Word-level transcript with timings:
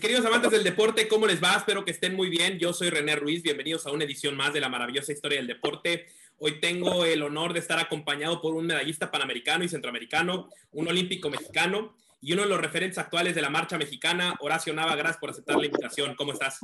Mis 0.00 0.06
queridos 0.06 0.24
amantes 0.24 0.50
del 0.50 0.64
deporte, 0.64 1.06
¿cómo 1.08 1.26
les 1.26 1.44
va? 1.44 1.56
Espero 1.56 1.84
que 1.84 1.90
estén 1.90 2.16
muy 2.16 2.30
bien. 2.30 2.58
Yo 2.58 2.72
soy 2.72 2.88
René 2.88 3.16
Ruiz. 3.16 3.42
Bienvenidos 3.42 3.86
a 3.86 3.90
una 3.90 4.04
edición 4.04 4.34
más 4.34 4.54
de 4.54 4.58
la 4.58 4.70
maravillosa 4.70 5.12
historia 5.12 5.36
del 5.36 5.46
deporte. 5.46 6.06
Hoy 6.38 6.58
tengo 6.58 7.04
el 7.04 7.22
honor 7.22 7.52
de 7.52 7.58
estar 7.58 7.78
acompañado 7.78 8.40
por 8.40 8.54
un 8.54 8.64
medallista 8.64 9.10
panamericano 9.10 9.62
y 9.62 9.68
centroamericano, 9.68 10.48
un 10.72 10.88
olímpico 10.88 11.28
mexicano 11.28 11.94
y 12.18 12.32
uno 12.32 12.44
de 12.44 12.48
los 12.48 12.58
referentes 12.58 12.96
actuales 12.96 13.34
de 13.34 13.42
la 13.42 13.50
marcha 13.50 13.76
mexicana, 13.76 14.36
Horacio 14.40 14.72
Nava. 14.72 14.96
Gracias 14.96 15.18
por 15.18 15.28
aceptar 15.28 15.58
la 15.58 15.66
invitación. 15.66 16.14
¿Cómo 16.14 16.32
estás? 16.32 16.60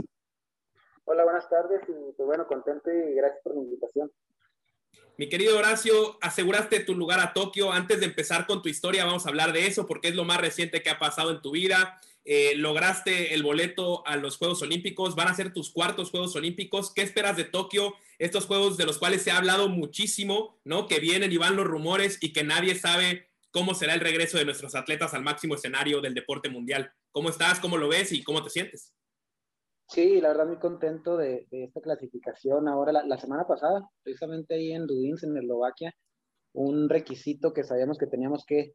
Hola, 1.05 1.25
buenas 1.25 1.47
tardes 1.51 1.83
y 1.91 2.13
pues 2.17 2.27
bueno, 2.27 2.47
contento 2.47 2.91
y 2.91 3.17
gracias 3.17 3.43
por 3.43 3.55
la 3.55 3.61
invitación. 3.61 4.11
Mi 5.19 5.29
querido 5.29 5.59
Horacio, 5.59 6.17
aseguraste 6.23 6.81
tu 6.81 6.95
lugar 6.95 7.21
a 7.21 7.35
Tokio. 7.35 7.71
Antes 7.71 8.01
de 8.01 8.07
empezar 8.07 8.47
con 8.47 8.63
tu 8.63 8.71
historia, 8.71 9.05
vamos 9.05 9.27
a 9.27 9.29
hablar 9.29 9.53
de 9.53 9.67
eso 9.67 9.87
porque 9.87 10.09
es 10.09 10.15
lo 10.15 10.25
más 10.25 10.41
reciente 10.41 10.83
que 10.83 10.89
ha 10.89 10.99
pasado 10.99 11.33
en 11.33 11.43
tu 11.43 11.51
vida. 11.51 12.01
Eh, 12.29 12.57
lograste 12.57 13.35
el 13.35 13.45
boleto 13.45 14.05
a 14.05 14.17
los 14.17 14.37
Juegos 14.37 14.61
Olímpicos, 14.61 15.15
van 15.15 15.29
a 15.29 15.35
ser 15.35 15.53
tus 15.53 15.71
cuartos 15.71 16.11
Juegos 16.11 16.35
Olímpicos. 16.35 16.93
¿Qué 16.93 17.03
esperas 17.03 17.37
de 17.37 17.45
Tokio? 17.45 17.95
Estos 18.19 18.47
Juegos 18.47 18.77
de 18.77 18.85
los 18.85 18.99
cuales 18.99 19.23
se 19.23 19.31
ha 19.31 19.39
hablado 19.39 19.69
muchísimo, 19.69 20.59
¿no? 20.65 20.89
Que 20.89 20.99
vienen 20.99 21.31
y 21.31 21.37
van 21.37 21.55
los 21.55 21.67
rumores 21.67 22.19
y 22.21 22.33
que 22.33 22.43
nadie 22.43 22.75
sabe 22.75 23.29
cómo 23.53 23.75
será 23.75 23.95
el 23.95 24.01
regreso 24.01 24.39
de 24.39 24.45
nuestros 24.45 24.75
atletas 24.75 25.15
al 25.15 25.23
máximo 25.23 25.55
escenario 25.55 26.01
del 26.01 26.15
deporte 26.15 26.49
mundial. 26.51 26.93
¿Cómo 27.13 27.31
estás? 27.31 27.61
¿Cómo 27.61 27.79
lo 27.79 27.89
ves 27.89 28.11
y 28.11 28.25
cómo 28.25 28.43
te 28.43 28.51
sientes? 28.51 28.93
Sí, 29.89 30.21
la 30.21 30.29
verdad 30.29 30.47
muy 30.47 30.59
contento 30.59 31.17
de, 31.17 31.47
esta 31.53 31.81
clasificación. 31.81 32.67
Ahora, 32.67 32.93
la, 32.93 33.19
semana 33.19 33.47
pasada, 33.47 33.89
precisamente 34.03 34.57
ahí 34.57 34.73
en 34.73 34.89
Dudins, 34.89 35.23
en 35.23 35.37
Eslovaquia, 35.37 35.95
un 36.53 36.89
requisito 36.89 37.53
que 37.53 37.63
sabíamos 37.63 37.99
que 37.99 38.09
teníamos 38.09 38.45
que, 38.45 38.75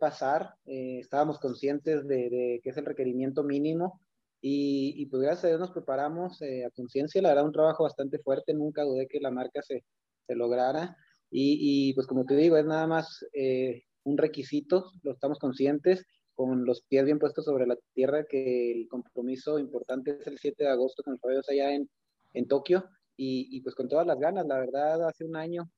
pasar, 0.00 0.54
eh, 0.66 0.98
estábamos 1.00 1.38
conscientes 1.38 2.06
de, 2.08 2.60
que 2.62 2.70
es 2.70 2.76
el 2.76 2.86
requerimiento 2.86 3.44
mínimo 3.44 4.00
y, 4.40 4.94
y 4.96 5.06
pues 5.06 5.22
gracias 5.22 5.44
a 5.44 5.48
Dios 5.48 5.60
nos 5.60 5.70
preparamos 5.70 6.42
eh, 6.42 6.64
a 6.64 6.70
conciencia, 6.70 7.22
la 7.22 7.30
verdad 7.30 7.46
un 7.46 7.52
trabajo 7.52 7.84
bastante 7.84 8.18
fuerte, 8.18 8.52
nunca 8.52 8.82
dudé 8.82 9.06
que 9.06 9.20
la 9.20 9.30
marca 9.30 9.62
se, 9.62 9.84
se 10.26 10.34
lograra 10.34 10.96
y, 11.30 11.88
y, 11.90 11.94
pues 11.94 12.06
como 12.06 12.24
te 12.24 12.36
digo, 12.36 12.56
es 12.56 12.64
nada 12.64 12.86
más 12.86 13.24
eh, 13.32 13.82
un 14.04 14.18
requisito, 14.18 14.92
lo 15.02 15.12
estamos 15.12 15.38
conscientes 15.38 16.04
con 16.34 16.64
los 16.64 16.82
pies 16.82 17.04
bien 17.04 17.18
puestos 17.18 17.44
sobre 17.44 17.66
la 17.66 17.76
tierra, 17.94 18.24
que 18.24 18.72
el 18.72 18.88
compromiso 18.88 19.58
importante 19.58 20.18
es 20.20 20.26
el 20.26 20.38
7 20.38 20.64
de 20.64 20.70
agosto 20.70 21.02
con 21.02 21.18
el 21.22 21.42
allá 21.48 21.74
en, 21.74 21.88
en 22.34 22.48
Tokio, 22.48 22.88
y, 23.16 23.48
y, 23.56 23.60
pues 23.62 23.74
con 23.74 23.88
todas 23.88 24.06
las 24.06 24.18
ganas, 24.18 24.46
la 24.46 24.58
verdad, 24.58 25.08
hace 25.08 25.24
un 25.24 25.36
año, 25.36 25.70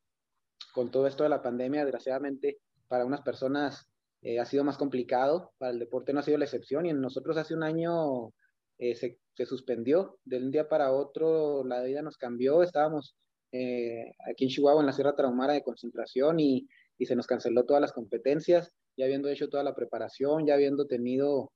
con 0.73 0.91
todo 0.91 1.06
esto 1.06 1.23
de 1.23 1.29
la 1.31 1.42
pandemia, 1.42 1.84
desgraciadamente, 1.84 2.58
para 2.89 3.05
unas 3.05 3.23
personas 3.23 3.89
eh, 4.23 4.41
ha 4.41 4.45
sido 4.45 4.65
más 4.65 4.77
complicado, 4.77 5.53
para 5.59 5.73
el 5.73 5.79
deporte 5.79 6.12
no 6.12 6.20
ha 6.20 6.23
sido 6.23 6.39
la 6.39 6.45
excepción, 6.45 6.87
y 6.87 6.91
en 6.91 7.01
nosotros 7.01 7.37
hace 7.37 7.55
un 7.55 7.62
año 7.62 8.33
eh, 8.79 8.95
se, 8.95 9.19
suspendió, 9.47 10.19
de 10.25 10.39
un 10.39 10.51
día 10.51 10.69
para 10.69 10.92
otro 10.92 11.64
la 11.64 11.83
vida 11.83 12.03
nos 12.03 12.17
cambió, 12.17 12.62
estábamos 12.62 13.14
eh, 13.53 14.12
aquí 14.31 14.45
en 14.45 14.51
Chihuahua, 14.51 14.81
en 14.81 14.87
la 14.87 14.92
Sierra 14.92 15.14
Traumara 15.14 15.53
de 15.53 15.62
concentración, 15.62 16.41
y, 16.41 16.67
y 16.98 17.07
se 17.07 17.17
nos 17.17 17.27
canceló 17.27 17.64
todas 17.64 17.81
las 17.81 17.92
competencias, 17.92 18.73
ya 18.97 19.05
habiendo 19.05 19.29
hecho 19.29 19.48
toda 19.48 19.62
la 19.62 19.75
preparación, 19.75 20.47
ya 20.47 20.55
habiendo 20.55 20.87
tenido 20.87 21.53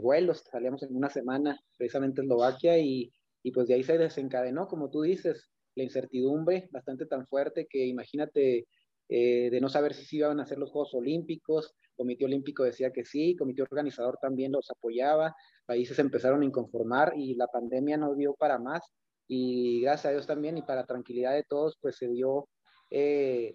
vuelos, 0.00 0.42
salíamos 0.50 0.82
en 0.82 0.96
una 0.96 1.08
semana 1.08 1.60
precisamente 1.76 2.20
a 2.20 2.24
Eslovaquia 2.24 2.78
y, 2.78 3.12
y 3.44 3.52
pues 3.52 3.68
de 3.68 3.74
ahí 3.74 3.84
se 3.84 3.96
desencadenó, 3.96 4.66
como 4.66 4.90
tú 4.90 5.02
dices, 5.02 5.48
la 5.76 5.84
incertidumbre 5.84 6.68
bastante 6.72 7.06
tan 7.06 7.26
fuerte 7.28 7.68
que 7.70 7.86
imagínate 7.86 8.66
eh, 9.08 9.48
de 9.50 9.60
no 9.60 9.68
saber 9.68 9.94
si 9.94 10.18
iban 10.18 10.40
a 10.40 10.42
hacer 10.42 10.58
los 10.58 10.70
Juegos 10.70 10.94
Olímpicos, 10.94 11.74
Comité 11.96 12.24
Olímpico 12.24 12.62
decía 12.64 12.92
que 12.92 13.04
sí, 13.04 13.36
Comité 13.36 13.62
Organizador 13.62 14.18
también 14.20 14.52
los 14.52 14.70
apoyaba, 14.70 15.34
países 15.66 15.98
empezaron 15.98 16.42
a 16.42 16.44
inconformar 16.44 17.12
y 17.16 17.34
la 17.34 17.48
pandemia 17.48 17.96
no 17.96 18.14
dio 18.14 18.34
para 18.34 18.58
más. 18.58 18.92
Y 19.26 19.82
gracias 19.82 20.06
a 20.06 20.10
Dios 20.12 20.26
también 20.26 20.56
y 20.56 20.62
para 20.62 20.86
tranquilidad 20.86 21.34
de 21.34 21.44
todos 21.44 21.76
pues 21.80 21.96
se 21.96 22.08
dio 22.08 22.48
que 22.90 23.54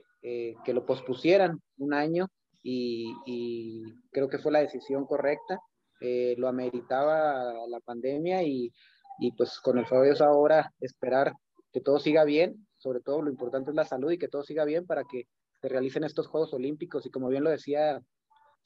lo 0.68 0.86
pospusieran 0.86 1.60
un 1.78 1.94
año 1.96 2.28
y, 2.64 3.84
creo 4.12 4.30
que 4.30 4.40
fue 4.40 4.52
la 4.52 4.60
decisión 4.60 5.06
correcta. 5.06 5.60
Eh, 6.00 6.36
lo 6.38 6.48
ameritaba 6.48 7.54
la 7.68 7.80
pandemia 7.80 8.44
y, 8.44 8.72
y 9.20 9.32
pues 9.34 9.60
con 9.60 9.78
el 9.78 9.86
favor 9.86 10.04
de 10.04 10.10
Dios 10.10 10.22
ahora 10.22 10.74
esperar 10.80 11.34
que 11.72 11.82
todo 11.82 12.00
siga 12.00 12.24
bien, 12.24 12.68
sobre 12.84 13.00
todo 13.00 13.22
lo 13.22 13.32
importante 13.32 13.72
es 13.72 13.76
la 13.76 13.86
salud 13.86 14.12
y 14.12 14.18
que 14.18 14.28
todo 14.28 14.44
siga 14.44 14.66
bien 14.66 14.86
para 14.86 15.04
que 15.06 15.28
se 15.62 15.70
realicen 15.70 16.04
estos 16.04 16.28
Juegos 16.28 16.54
Olímpicos 16.54 17.06
y 17.06 17.10
como 17.10 17.30
bien 17.30 17.44
lo 17.44 17.50
decía 17.50 18.02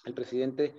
el 0.05 0.13
presidente 0.13 0.73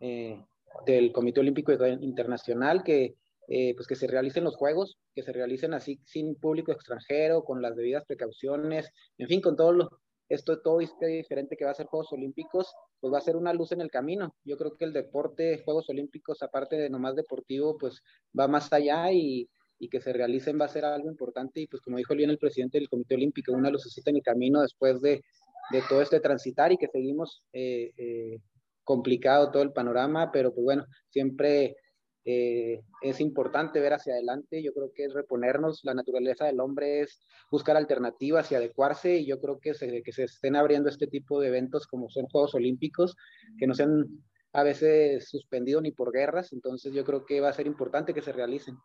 eh, 0.00 0.44
del 0.84 1.12
Comité 1.12 1.40
Olímpico 1.40 1.72
Internacional, 1.72 2.82
que 2.82 3.14
eh, 3.48 3.74
pues 3.74 3.86
que 3.86 3.94
se 3.94 4.06
realicen 4.06 4.44
los 4.44 4.56
Juegos, 4.56 4.98
que 5.14 5.22
se 5.22 5.32
realicen 5.32 5.74
así 5.74 6.00
sin 6.04 6.34
público 6.34 6.72
extranjero, 6.72 7.44
con 7.44 7.62
las 7.62 7.76
debidas 7.76 8.04
precauciones, 8.04 8.90
en 9.18 9.28
fin, 9.28 9.40
con 9.40 9.56
todos 9.56 9.74
los 9.74 9.88
esto 10.28 10.60
todo 10.60 10.80
este 10.80 11.06
diferente 11.06 11.56
que 11.56 11.64
va 11.64 11.72
a 11.72 11.74
ser 11.74 11.86
Juegos 11.86 12.12
Olímpicos, 12.12 12.72
pues 13.00 13.12
va 13.12 13.18
a 13.18 13.20
ser 13.20 13.36
una 13.36 13.52
luz 13.52 13.72
en 13.72 13.80
el 13.80 13.90
camino. 13.90 14.36
Yo 14.44 14.56
creo 14.56 14.76
que 14.76 14.84
el 14.84 14.92
deporte, 14.92 15.60
Juegos 15.64 15.90
Olímpicos, 15.90 16.40
aparte 16.42 16.76
de 16.76 16.88
nomás 16.88 17.16
deportivo, 17.16 17.76
pues 17.76 18.00
va 18.38 18.46
más 18.46 18.72
allá 18.72 19.10
y, 19.10 19.50
y 19.80 19.88
que 19.88 20.00
se 20.00 20.12
realicen 20.12 20.60
va 20.60 20.66
a 20.66 20.68
ser 20.68 20.84
algo 20.84 21.10
importante. 21.10 21.60
Y 21.60 21.66
pues 21.66 21.82
como 21.82 21.96
dijo 21.96 22.14
bien 22.14 22.30
el 22.30 22.38
presidente 22.38 22.78
del 22.78 22.88
Comité 22.88 23.16
Olímpico, 23.16 23.52
una 23.52 23.70
lucecita 23.70 24.10
en 24.10 24.16
el 24.16 24.22
camino 24.22 24.60
después 24.60 25.00
de, 25.00 25.22
de 25.72 25.82
todo 25.88 26.02
este 26.02 26.20
transitar 26.20 26.70
y 26.70 26.76
que 26.76 26.86
seguimos 26.86 27.42
eh, 27.52 27.90
eh, 27.96 28.38
complicado 28.84 29.50
todo 29.50 29.62
el 29.62 29.72
panorama, 29.72 30.30
pero 30.30 30.52
pues 30.52 30.64
bueno, 30.64 30.84
siempre 31.08 31.76
eh, 32.26 32.82
es 33.00 33.20
importante 33.20 33.80
ver 33.80 33.94
hacia 33.94 34.12
adelante, 34.12 34.62
yo 34.62 34.74
creo 34.74 34.92
que 34.94 35.04
es 35.04 35.14
reponernos, 35.14 35.80
la 35.84 35.94
naturaleza 35.94 36.44
del 36.44 36.60
hombre 36.60 37.00
es 37.00 37.18
buscar 37.50 37.76
alternativas 37.76 38.52
y 38.52 38.56
adecuarse 38.56 39.16
y 39.16 39.26
yo 39.26 39.40
creo 39.40 39.58
que 39.58 39.72
se, 39.72 40.02
que 40.02 40.12
se 40.12 40.24
estén 40.24 40.56
abriendo 40.56 40.90
este 40.90 41.06
tipo 41.06 41.40
de 41.40 41.48
eventos 41.48 41.86
como 41.86 42.10
son 42.10 42.26
Juegos 42.26 42.54
Olímpicos, 42.54 43.16
que 43.58 43.66
no 43.66 43.74
sean 43.74 44.06
a 44.52 44.62
veces 44.62 45.28
suspendidos 45.28 45.82
ni 45.82 45.92
por 45.92 46.12
guerras, 46.12 46.52
entonces 46.52 46.92
yo 46.92 47.04
creo 47.04 47.24
que 47.24 47.40
va 47.40 47.48
a 47.48 47.54
ser 47.54 47.66
importante 47.66 48.12
que 48.12 48.22
se 48.22 48.32
realicen. 48.32 48.76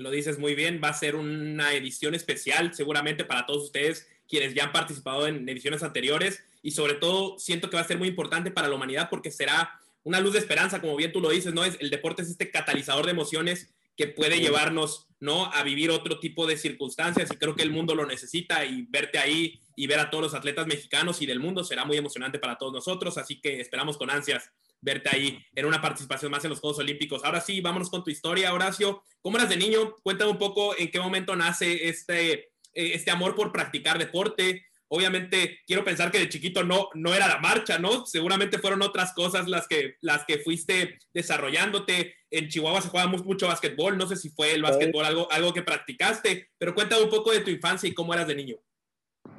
Lo 0.00 0.10
dices 0.10 0.38
muy 0.38 0.54
bien, 0.54 0.80
va 0.82 0.88
a 0.88 0.94
ser 0.94 1.14
una 1.14 1.74
edición 1.74 2.14
especial 2.14 2.72
seguramente 2.74 3.24
para 3.26 3.44
todos 3.44 3.64
ustedes 3.64 4.08
quienes 4.26 4.54
ya 4.54 4.64
han 4.64 4.72
participado 4.72 5.26
en 5.26 5.46
ediciones 5.46 5.82
anteriores 5.82 6.42
y 6.62 6.70
sobre 6.70 6.94
todo 6.94 7.38
siento 7.38 7.68
que 7.68 7.76
va 7.76 7.82
a 7.82 7.86
ser 7.86 7.98
muy 7.98 8.08
importante 8.08 8.50
para 8.50 8.68
la 8.68 8.76
humanidad 8.76 9.10
porque 9.10 9.30
será 9.30 9.78
una 10.02 10.20
luz 10.20 10.32
de 10.32 10.38
esperanza, 10.38 10.80
como 10.80 10.96
bien 10.96 11.12
tú 11.12 11.20
lo 11.20 11.28
dices, 11.28 11.52
¿no? 11.52 11.64
Es, 11.64 11.76
el 11.80 11.90
deporte 11.90 12.22
es 12.22 12.30
este 12.30 12.50
catalizador 12.50 13.04
de 13.04 13.10
emociones 13.10 13.74
que 13.94 14.06
puede 14.06 14.40
llevarnos, 14.40 15.06
¿no? 15.18 15.52
A 15.52 15.62
vivir 15.64 15.90
otro 15.90 16.18
tipo 16.18 16.46
de 16.46 16.56
circunstancias 16.56 17.28
y 17.30 17.36
creo 17.36 17.54
que 17.54 17.62
el 17.62 17.70
mundo 17.70 17.94
lo 17.94 18.06
necesita 18.06 18.64
y 18.64 18.86
verte 18.88 19.18
ahí 19.18 19.60
y 19.76 19.86
ver 19.86 19.98
a 19.98 20.08
todos 20.08 20.22
los 20.22 20.34
atletas 20.34 20.66
mexicanos 20.66 21.20
y 21.20 21.26
del 21.26 21.40
mundo 21.40 21.62
será 21.62 21.84
muy 21.84 21.98
emocionante 21.98 22.38
para 22.38 22.56
todos 22.56 22.72
nosotros, 22.72 23.18
así 23.18 23.38
que 23.38 23.60
esperamos 23.60 23.98
con 23.98 24.08
ansias 24.08 24.50
verte 24.80 25.10
ahí 25.12 25.38
en 25.54 25.66
una 25.66 25.80
participación 25.80 26.30
más 26.30 26.44
en 26.44 26.50
los 26.50 26.60
Juegos 26.60 26.78
Olímpicos. 26.78 27.24
Ahora 27.24 27.40
sí, 27.40 27.60
vámonos 27.60 27.90
con 27.90 28.04
tu 28.04 28.10
historia, 28.10 28.52
Horacio. 28.52 29.02
¿Cómo 29.20 29.36
eras 29.36 29.48
de 29.48 29.56
niño? 29.56 29.96
Cuéntame 30.02 30.30
un 30.30 30.38
poco 30.38 30.76
en 30.78 30.90
qué 30.90 31.00
momento 31.00 31.36
nace 31.36 31.88
este, 31.88 32.32
eh, 32.32 32.48
este 32.74 33.10
amor 33.10 33.34
por 33.34 33.52
practicar 33.52 33.98
deporte, 33.98 34.64
obviamente 34.90 35.60
quiero 35.66 35.84
pensar 35.84 36.10
que 36.10 36.18
de 36.18 36.28
chiquito 36.28 36.64
no, 36.64 36.88
no 36.94 37.14
era 37.14 37.28
la 37.28 37.38
marcha, 37.38 37.78
¿no? 37.78 38.04
Seguramente 38.06 38.58
fueron 38.58 38.82
otras 38.82 39.12
cosas 39.12 39.48
las 39.48 39.66
que, 39.66 39.94
las 40.00 40.24
que 40.24 40.38
fuiste 40.38 40.98
desarrollándote. 41.14 42.14
En 42.30 42.48
Chihuahua 42.48 42.82
se 42.82 42.88
jugaba 42.88 43.10
mucho 43.10 43.46
básquetbol, 43.46 43.96
no 43.96 44.06
sé 44.06 44.16
si 44.16 44.30
fue 44.30 44.52
el 44.52 44.62
básquetbol 44.62 45.04
algo, 45.04 45.30
algo 45.30 45.54
que 45.54 45.62
practicaste, 45.62 46.50
pero 46.58 46.74
cuéntame 46.74 47.04
un 47.04 47.10
poco 47.10 47.32
de 47.32 47.40
tu 47.40 47.50
infancia 47.50 47.88
y 47.88 47.94
cómo 47.94 48.12
eras 48.14 48.26
de 48.26 48.34
niño. 48.34 48.56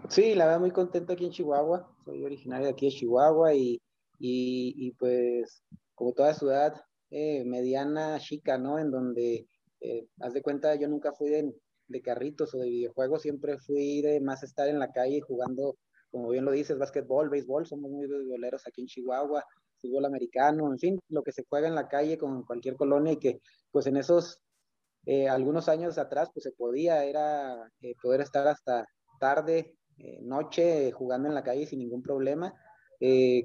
Sí, 0.09 0.35
la 0.35 0.45
verdad 0.45 0.59
muy 0.59 0.71
contento 0.71 1.13
aquí 1.13 1.25
en 1.25 1.31
Chihuahua, 1.31 1.89
soy 2.05 2.23
originario 2.23 2.67
de 2.67 2.71
aquí 2.71 2.87
de 2.87 2.95
Chihuahua 2.95 3.53
y, 3.53 3.81
y, 4.21 4.91
pues 4.93 5.63
como 5.95 6.13
toda 6.13 6.33
ciudad 6.33 6.73
eh, 7.09 7.43
mediana, 7.45 8.19
chica, 8.19 8.57
¿no? 8.57 8.79
En 8.79 8.91
donde, 8.91 9.47
eh, 9.81 10.07
haz 10.19 10.33
de 10.33 10.41
cuenta, 10.41 10.75
yo 10.75 10.87
nunca 10.87 11.11
fui 11.13 11.29
de, 11.29 11.53
de 11.87 12.01
carritos 12.01 12.53
o 12.53 12.59
de 12.59 12.69
videojuegos, 12.69 13.23
siempre 13.23 13.57
fui 13.57 14.01
de 14.01 14.21
más 14.21 14.43
estar 14.43 14.67
en 14.67 14.79
la 14.79 14.91
calle 14.91 15.21
jugando, 15.21 15.77
como 16.11 16.29
bien 16.29 16.45
lo 16.45 16.51
dices, 16.51 16.77
básquetbol, 16.77 17.29
béisbol, 17.29 17.65
somos 17.65 17.89
muy 17.91 18.07
boleros 18.07 18.67
aquí 18.67 18.81
en 18.81 18.87
Chihuahua, 18.87 19.43
fútbol 19.81 20.05
americano, 20.05 20.71
en 20.71 20.77
fin, 20.77 20.99
lo 21.09 21.23
que 21.23 21.31
se 21.31 21.43
juega 21.49 21.67
en 21.67 21.75
la 21.75 21.87
calle 21.87 22.17
con 22.17 22.43
cualquier 22.43 22.75
colonia 22.75 23.13
y 23.13 23.17
que 23.17 23.41
pues 23.71 23.87
en 23.87 23.97
esos 23.97 24.39
eh, 25.05 25.27
algunos 25.27 25.67
años 25.67 25.97
atrás 25.97 26.29
pues 26.33 26.43
se 26.43 26.51
podía, 26.51 27.03
era 27.05 27.67
eh, 27.81 27.95
poder 28.01 28.21
estar 28.21 28.47
hasta 28.47 28.85
tarde, 29.19 29.75
noche 30.21 30.91
jugando 30.91 31.27
en 31.27 31.35
la 31.35 31.43
calle 31.43 31.67
sin 31.67 31.77
ningún 31.79 32.01
problema. 32.01 32.55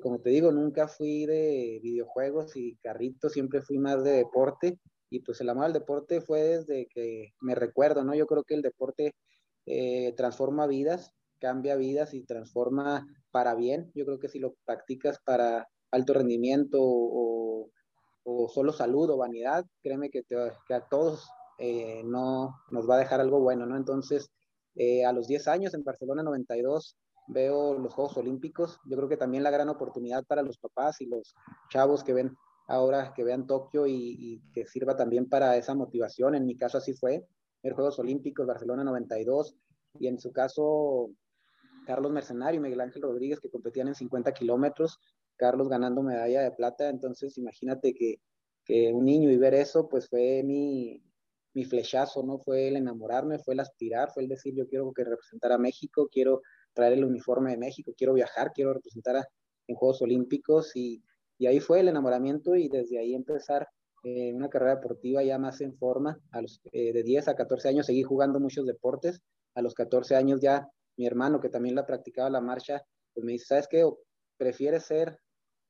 Como 0.03 0.21
te 0.21 0.31
digo, 0.31 0.53
nunca 0.53 0.89
fui 0.89 1.27
de 1.27 1.81
videojuegos 1.83 2.57
y 2.57 2.77
carritos, 2.77 3.33
siempre 3.33 3.63
fui 3.63 3.79
más 3.79 4.05
de 4.05 4.11
deporte 4.13 4.79
y 5.11 5.21
pues 5.21 5.41
el 5.41 5.49
amor 5.49 5.67
al 5.67 5.73
deporte 5.73 6.21
fue 6.21 6.43
desde 6.43 6.87
que 6.89 7.33
me 7.41 7.55
recuerdo, 7.55 8.05
¿no? 8.05 8.15
Yo 8.15 8.27
creo 8.27 8.45
que 8.45 8.55
el 8.55 8.63
deporte 8.63 9.15
eh, 9.67 10.13
transforma 10.17 10.67
vidas, 10.67 11.13
cambia 11.39 11.77
vidas 11.77 12.15
y 12.15 12.25
transforma 12.25 13.07
para 13.31 13.55
bien. 13.55 13.91
Yo 13.95 14.05
creo 14.05 14.19
que 14.19 14.29
si 14.29 14.39
lo 14.39 14.55
practicas 14.65 15.19
para 15.25 15.69
alto 15.91 16.13
rendimiento 16.15 16.79
o, 16.81 17.71
o 18.25 18.49
solo 18.49 18.73
salud 18.73 19.09
o 19.11 19.17
vanidad, 19.17 19.65
créeme 19.83 20.11
que, 20.11 20.23
que 20.25 20.75
a 20.75 20.87
todos 20.89 21.29
eh, 21.59 22.03
no 22.05 22.57
nos 22.71 22.89
va 22.89 22.97
a 22.97 22.99
dejar 22.99 23.21
algo 23.21 23.41
bueno, 23.41 23.67
¿no? 23.67 23.77
Entonces, 23.77 24.31
eh, 24.75 25.05
a 25.05 25.13
los 25.13 25.29
10 25.29 25.49
años 25.49 25.75
en 25.75 25.85
Barcelona 25.85 26.23
92 26.23 26.97
veo 27.29 27.79
los 27.79 27.93
Juegos 27.95 28.17
Olímpicos, 28.17 28.81
yo 28.85 28.97
creo 28.97 29.09
que 29.09 29.17
también 29.17 29.43
la 29.43 29.51
gran 29.51 29.69
oportunidad 29.69 30.25
para 30.25 30.43
los 30.43 30.59
papás 30.59 31.01
y 31.01 31.07
los 31.07 31.35
chavos 31.71 32.05
que 32.05 32.13
ven 32.13 32.37
ahora, 32.69 33.13
que 33.15 33.25
vean 33.25 33.47
Tokio 33.47 33.87
y, 33.87 34.17
y 34.19 34.43
que 34.53 34.67
sirva 34.67 34.97
también 34.97 35.29
para 35.29 35.57
esa 35.57 35.75
motivación, 35.75 36.35
en 36.35 36.47
mi 36.47 36.57
caso 36.57 36.79
así 36.79 36.95
fue, 36.95 37.27
ver 37.63 37.75
Juegos 37.75 37.99
Olímpicos 37.99 38.47
Barcelona 38.47 38.85
92 38.85 39.57
y 39.99 40.09
en 40.09 40.19
su 40.19 40.33
caso 40.33 41.11
Carlos 41.87 42.13
Mercenario 42.13 42.59
y 42.61 42.63
Miguel 42.63 42.81
Ángel 42.81 43.03
Rodríguez 43.03 43.41
que 43.41 43.51
competían 43.51 43.89
en 43.89 43.95
50 43.95 44.33
kilómetros, 44.33 44.99
Carlos 45.37 45.69
ganando 45.69 46.03
medalla 46.03 46.43
de 46.43 46.51
plata, 46.51 46.89
entonces 46.89 47.39
imagínate 47.39 47.95
que, 47.95 48.21
que, 48.65 48.93
un 48.93 49.05
niño 49.05 49.31
y 49.31 49.37
ver 49.37 49.55
eso, 49.55 49.89
pues 49.89 50.09
fue 50.09 50.43
mi, 50.43 51.03
mi 51.55 51.65
flechazo, 51.65 52.23
¿no? 52.23 52.39
Fue 52.39 52.69
el 52.69 52.77
enamorarme, 52.77 53.39
fue 53.39 53.55
el 53.55 53.61
aspirar, 53.61 54.11
fue 54.13 54.25
el 54.25 54.29
decir 54.29 54.55
yo 54.55 54.67
quiero 54.67 54.93
que 54.93 55.05
representara 55.05 55.55
a 55.55 55.59
México, 55.59 56.09
quiero 56.11 56.43
traer 56.77 56.93
el 56.93 57.05
uniforme 57.05 57.51
de 57.51 57.57
México, 57.57 57.93
quiero 57.97 58.15
viajar, 58.15 58.53
quiero 58.55 58.73
representar 58.73 59.17
a, 59.17 59.29
en 59.67 59.75
Juegos 59.75 60.01
Olímpicos 60.03 60.77
y, 60.77 61.03
y, 61.39 61.47
ahí 61.47 61.59
fue 61.59 61.81
el 61.81 61.89
enamoramiento 61.89 62.55
y 62.55 62.69
desde 62.69 63.01
ahí 63.01 63.15
empezar 63.15 63.67
eh, 64.05 64.33
una 64.33 64.49
carrera 64.49 64.77
deportiva 64.77 65.25
ya 65.25 65.39
más 65.39 65.61
en 65.61 65.77
forma. 65.77 66.21
A 66.31 66.43
los, 66.43 66.61
eh, 66.71 66.93
de 66.93 67.03
10 67.03 67.27
a 67.27 67.35
14 67.35 67.69
años 67.71 67.87
seguí 67.87 68.05
jugando 68.05 68.39
muchos 68.39 68.65
deportes, 68.65 69.21
a 69.57 69.63
los 69.63 69.75
14 69.75 70.15
años 70.15 70.41
ya 70.41 70.71
mi 70.97 71.07
hermano 71.07 71.41
que 71.41 71.49
también 71.49 71.75
la 71.75 71.87
practicaba 71.87 72.31
la 72.31 72.41
marcha, 72.41 72.83
pues 73.15 73.25
me 73.25 73.33
dice, 73.33 73.47
¿sabes 73.47 73.69
qué? 73.69 73.89
¿Prefieres 74.37 74.85
ser 74.85 75.19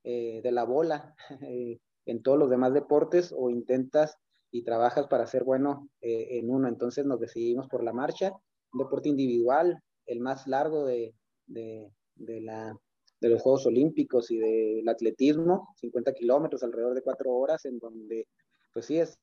eh, 0.04 0.40
de 0.42 0.52
la 0.52 0.64
bola 0.64 1.14
eh, 1.42 1.78
en 2.06 2.22
todos 2.22 2.38
los 2.38 2.50
demás 2.50 2.72
deportes 2.72 3.32
o 3.36 3.50
intentas 3.50 4.16
y 4.50 4.62
trabajas 4.62 5.06
para 5.08 5.26
ser 5.26 5.44
bueno 5.44 5.88
eh, 6.00 6.38
en 6.38 6.50
uno? 6.50 6.68
Entonces 6.68 7.04
nos 7.04 7.20
decidimos 7.20 7.68
por 7.68 7.82
la 7.82 7.92
marcha, 7.92 8.32
un 8.72 8.78
deporte 8.80 9.08
individual, 9.08 9.82
el 10.06 10.20
más 10.20 10.46
largo 10.46 10.86
de, 10.86 11.14
de, 11.46 11.90
de, 12.14 12.40
la, 12.40 12.78
de 13.20 13.28
los 13.28 13.42
Juegos 13.42 13.66
Olímpicos 13.66 14.30
y 14.30 14.38
del 14.38 14.88
atletismo, 14.88 15.74
50 15.80 16.12
kilómetros, 16.14 16.62
alrededor 16.62 16.94
de 16.94 17.02
cuatro 17.02 17.32
horas, 17.32 17.64
en 17.64 17.78
donde, 17.78 18.28
pues 18.72 18.86
sí, 18.86 18.98
es 18.98 19.18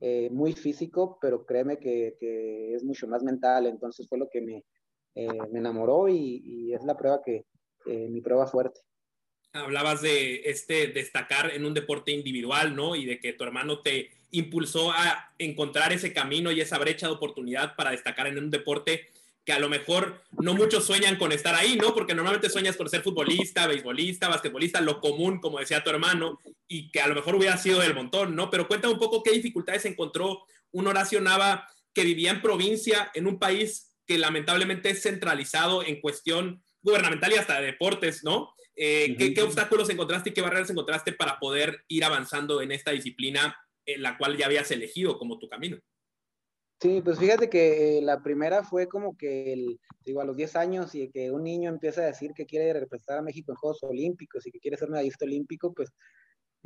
eh, 0.00 0.28
muy 0.30 0.52
físico, 0.52 1.18
pero 1.20 1.44
créeme 1.44 1.78
que, 1.78 2.16
que, 2.20 2.74
es 2.74 2.84
mucho 2.84 3.08
más 3.08 3.22
mental. 3.22 3.66
Entonces 3.66 4.06
fue 4.08 4.18
lo 4.18 4.28
que 4.28 4.40
me, 4.40 4.64
eh, 5.14 5.28
me 5.50 5.58
enamoró 5.58 6.08
y, 6.08 6.42
y, 6.44 6.74
es 6.74 6.84
la 6.84 6.96
prueba 6.96 7.20
que, 7.24 7.44
eh, 7.86 8.08
mi 8.08 8.20
prueba 8.20 8.46
fuerte. 8.46 8.80
Hablabas 9.52 10.02
de 10.02 10.42
este 10.44 10.88
destacar 10.88 11.50
en 11.50 11.64
un 11.64 11.74
deporte 11.74 12.12
individual, 12.12 12.76
¿no? 12.76 12.94
Y 12.94 13.06
de 13.06 13.18
que 13.18 13.32
tu 13.32 13.44
hermano 13.44 13.80
te 13.80 14.10
impulsó 14.30 14.92
a 14.92 15.32
encontrar 15.38 15.92
ese 15.92 16.12
camino 16.12 16.52
y 16.52 16.60
esa 16.60 16.78
brecha 16.78 17.06
de 17.06 17.14
oportunidad 17.14 17.74
para 17.74 17.90
destacar 17.90 18.26
en 18.26 18.36
un 18.36 18.50
deporte 18.50 19.08
que 19.48 19.54
a 19.54 19.58
lo 19.58 19.70
mejor 19.70 20.22
no 20.42 20.52
muchos 20.52 20.84
sueñan 20.84 21.16
con 21.16 21.32
estar 21.32 21.54
ahí, 21.54 21.76
¿no? 21.76 21.94
Porque 21.94 22.14
normalmente 22.14 22.50
sueñas 22.50 22.76
con 22.76 22.86
ser 22.90 23.00
futbolista, 23.00 23.66
beisbolista, 23.66 24.28
basquetbolista, 24.28 24.82
lo 24.82 25.00
común, 25.00 25.40
como 25.40 25.58
decía 25.58 25.82
tu 25.82 25.88
hermano, 25.88 26.38
y 26.68 26.90
que 26.90 27.00
a 27.00 27.06
lo 27.06 27.14
mejor 27.14 27.34
hubiera 27.34 27.56
sido 27.56 27.80
del 27.80 27.94
montón, 27.94 28.36
¿no? 28.36 28.50
Pero 28.50 28.68
cuéntame 28.68 28.92
un 28.92 28.98
poco 29.00 29.22
qué 29.22 29.30
dificultades 29.30 29.86
encontró 29.86 30.42
un 30.70 30.86
Horacio 30.86 31.22
Nava 31.22 31.66
que 31.94 32.04
vivía 32.04 32.30
en 32.30 32.42
provincia, 32.42 33.10
en 33.14 33.26
un 33.26 33.38
país 33.38 33.96
que 34.06 34.18
lamentablemente 34.18 34.90
es 34.90 35.00
centralizado 35.00 35.82
en 35.82 36.02
cuestión 36.02 36.62
gubernamental 36.82 37.32
y 37.32 37.36
hasta 37.36 37.58
de 37.58 37.68
deportes, 37.68 38.24
¿no? 38.24 38.52
Eh, 38.76 39.16
¿qué, 39.18 39.32
¿Qué 39.32 39.40
obstáculos 39.40 39.88
encontraste 39.88 40.28
y 40.28 40.34
qué 40.34 40.42
barreras 40.42 40.68
encontraste 40.68 41.14
para 41.14 41.38
poder 41.38 41.86
ir 41.88 42.04
avanzando 42.04 42.60
en 42.60 42.70
esta 42.70 42.90
disciplina 42.90 43.58
en 43.86 44.02
la 44.02 44.18
cual 44.18 44.36
ya 44.36 44.44
habías 44.44 44.70
elegido 44.72 45.16
como 45.16 45.38
tu 45.38 45.48
camino? 45.48 45.78
Sí, 46.80 47.00
pues 47.02 47.18
fíjate 47.18 47.50
que 47.50 48.00
la 48.02 48.22
primera 48.22 48.62
fue 48.62 48.86
como 48.86 49.16
que, 49.16 49.52
el, 49.52 49.80
digo, 50.04 50.20
a 50.20 50.24
los 50.24 50.36
10 50.36 50.54
años 50.54 50.94
y 50.94 51.10
que 51.10 51.32
un 51.32 51.42
niño 51.42 51.70
empieza 51.70 52.02
a 52.02 52.06
decir 52.06 52.32
que 52.34 52.46
quiere 52.46 52.72
representar 52.72 53.18
a 53.18 53.22
México 53.22 53.50
en 53.50 53.56
Juegos 53.56 53.82
Olímpicos 53.82 54.46
y 54.46 54.52
que 54.52 54.60
quiere 54.60 54.76
ser 54.76 54.88
medallista 54.88 55.24
olímpico, 55.24 55.72
pues 55.74 55.90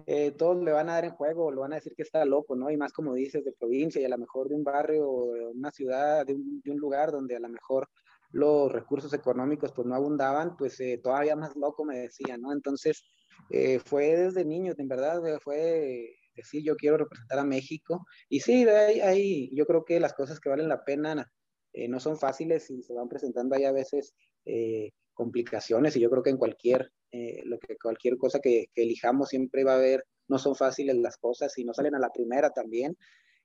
eh, 0.07 0.33
todos 0.33 0.63
le 0.63 0.73
van 0.73 0.91
a 0.91 0.95
dar 0.95 1.07
en 1.07 1.13
juego, 1.13 1.51
lo 1.51 1.63
van 1.63 1.73
a 1.73 1.77
decir 1.77 1.95
que 1.97 2.03
está 2.03 2.25
loco, 2.27 2.55
¿no? 2.57 2.71
Y 2.71 2.77
más 2.77 2.93
como 2.93 3.15
dices, 3.15 3.43
de 3.45 3.53
provincia 3.53 4.03
y 4.03 4.05
a 4.05 4.09
lo 4.11 4.19
mejor 4.19 4.49
de 4.49 4.55
un 4.55 4.65
barrio 4.65 5.09
o 5.11 5.33
de 5.33 5.47
una 5.47 5.71
ciudad, 5.71 6.27
de 6.27 6.35
un, 6.35 6.79
lugar 6.79 7.11
donde 7.11 7.37
a 7.37 7.41
lo 7.41 7.49
mejor 7.49 7.89
los 8.33 8.71
recursos 8.71 9.13
económicos 9.15 9.73
pues 9.73 9.87
no 9.87 9.95
abundaban, 9.95 10.57
pues 10.59 10.79
eh, 10.81 11.01
todavía 11.03 11.37
más 11.37 11.57
loco 11.57 11.85
me 11.87 11.99
decían, 11.99 12.43
¿no? 12.43 12.53
Entonces 12.53 13.03
eh, 13.51 13.79
fue 13.79 14.17
desde 14.17 14.45
niño, 14.45 14.75
en 14.77 14.89
verdad, 14.89 15.23
fue 15.41 16.17
decir 16.35 16.63
yo 16.65 16.77
quiero 16.77 16.97
representar 16.97 17.39
a 17.39 17.45
México. 17.45 18.07
Y 18.29 18.41
sí, 18.41 18.67
hay, 18.69 19.01
hay, 19.01 19.55
yo 19.55 19.67
creo 19.67 19.85
que 19.85 20.01
las 20.01 20.15
cosas 20.15 20.41
que 20.41 20.49
valen 20.49 20.69
la 20.69 20.85
pena 20.85 21.31
eh, 21.73 21.89
no 21.89 22.01
son 22.01 22.19
fáciles 22.19 22.71
y 22.71 22.83
se 22.83 22.95
van 22.95 23.09
presentando 23.09 23.55
ahí 23.55 23.65
a 23.65 23.73
veces 23.73 24.15
eh, 24.45 24.91
complicaciones 25.15 25.97
y 25.97 26.01
yo 26.01 26.11
creo 26.11 26.23
que 26.23 26.31
en 26.31 26.37
cualquier, 26.37 26.91
eh, 27.11 27.43
lo 27.45 27.59
que, 27.59 27.77
cualquier 27.77 28.17
cosa 28.17 28.41
que, 28.41 28.67
que, 28.75 28.83
elijamos 28.83 29.29
siempre 29.29 29.65
va 29.65 29.73
a 29.73 29.77
haber, 29.77 30.05
no 30.29 30.39
son 30.39 30.55
fáciles 30.57 30.97
las 30.97 31.17
cosas 31.17 31.57
y 31.59 31.65
no 31.65 31.75
salen 31.75 31.95
a 31.95 31.99
la 31.99 32.11
primera 32.11 32.51
también. 32.51 32.97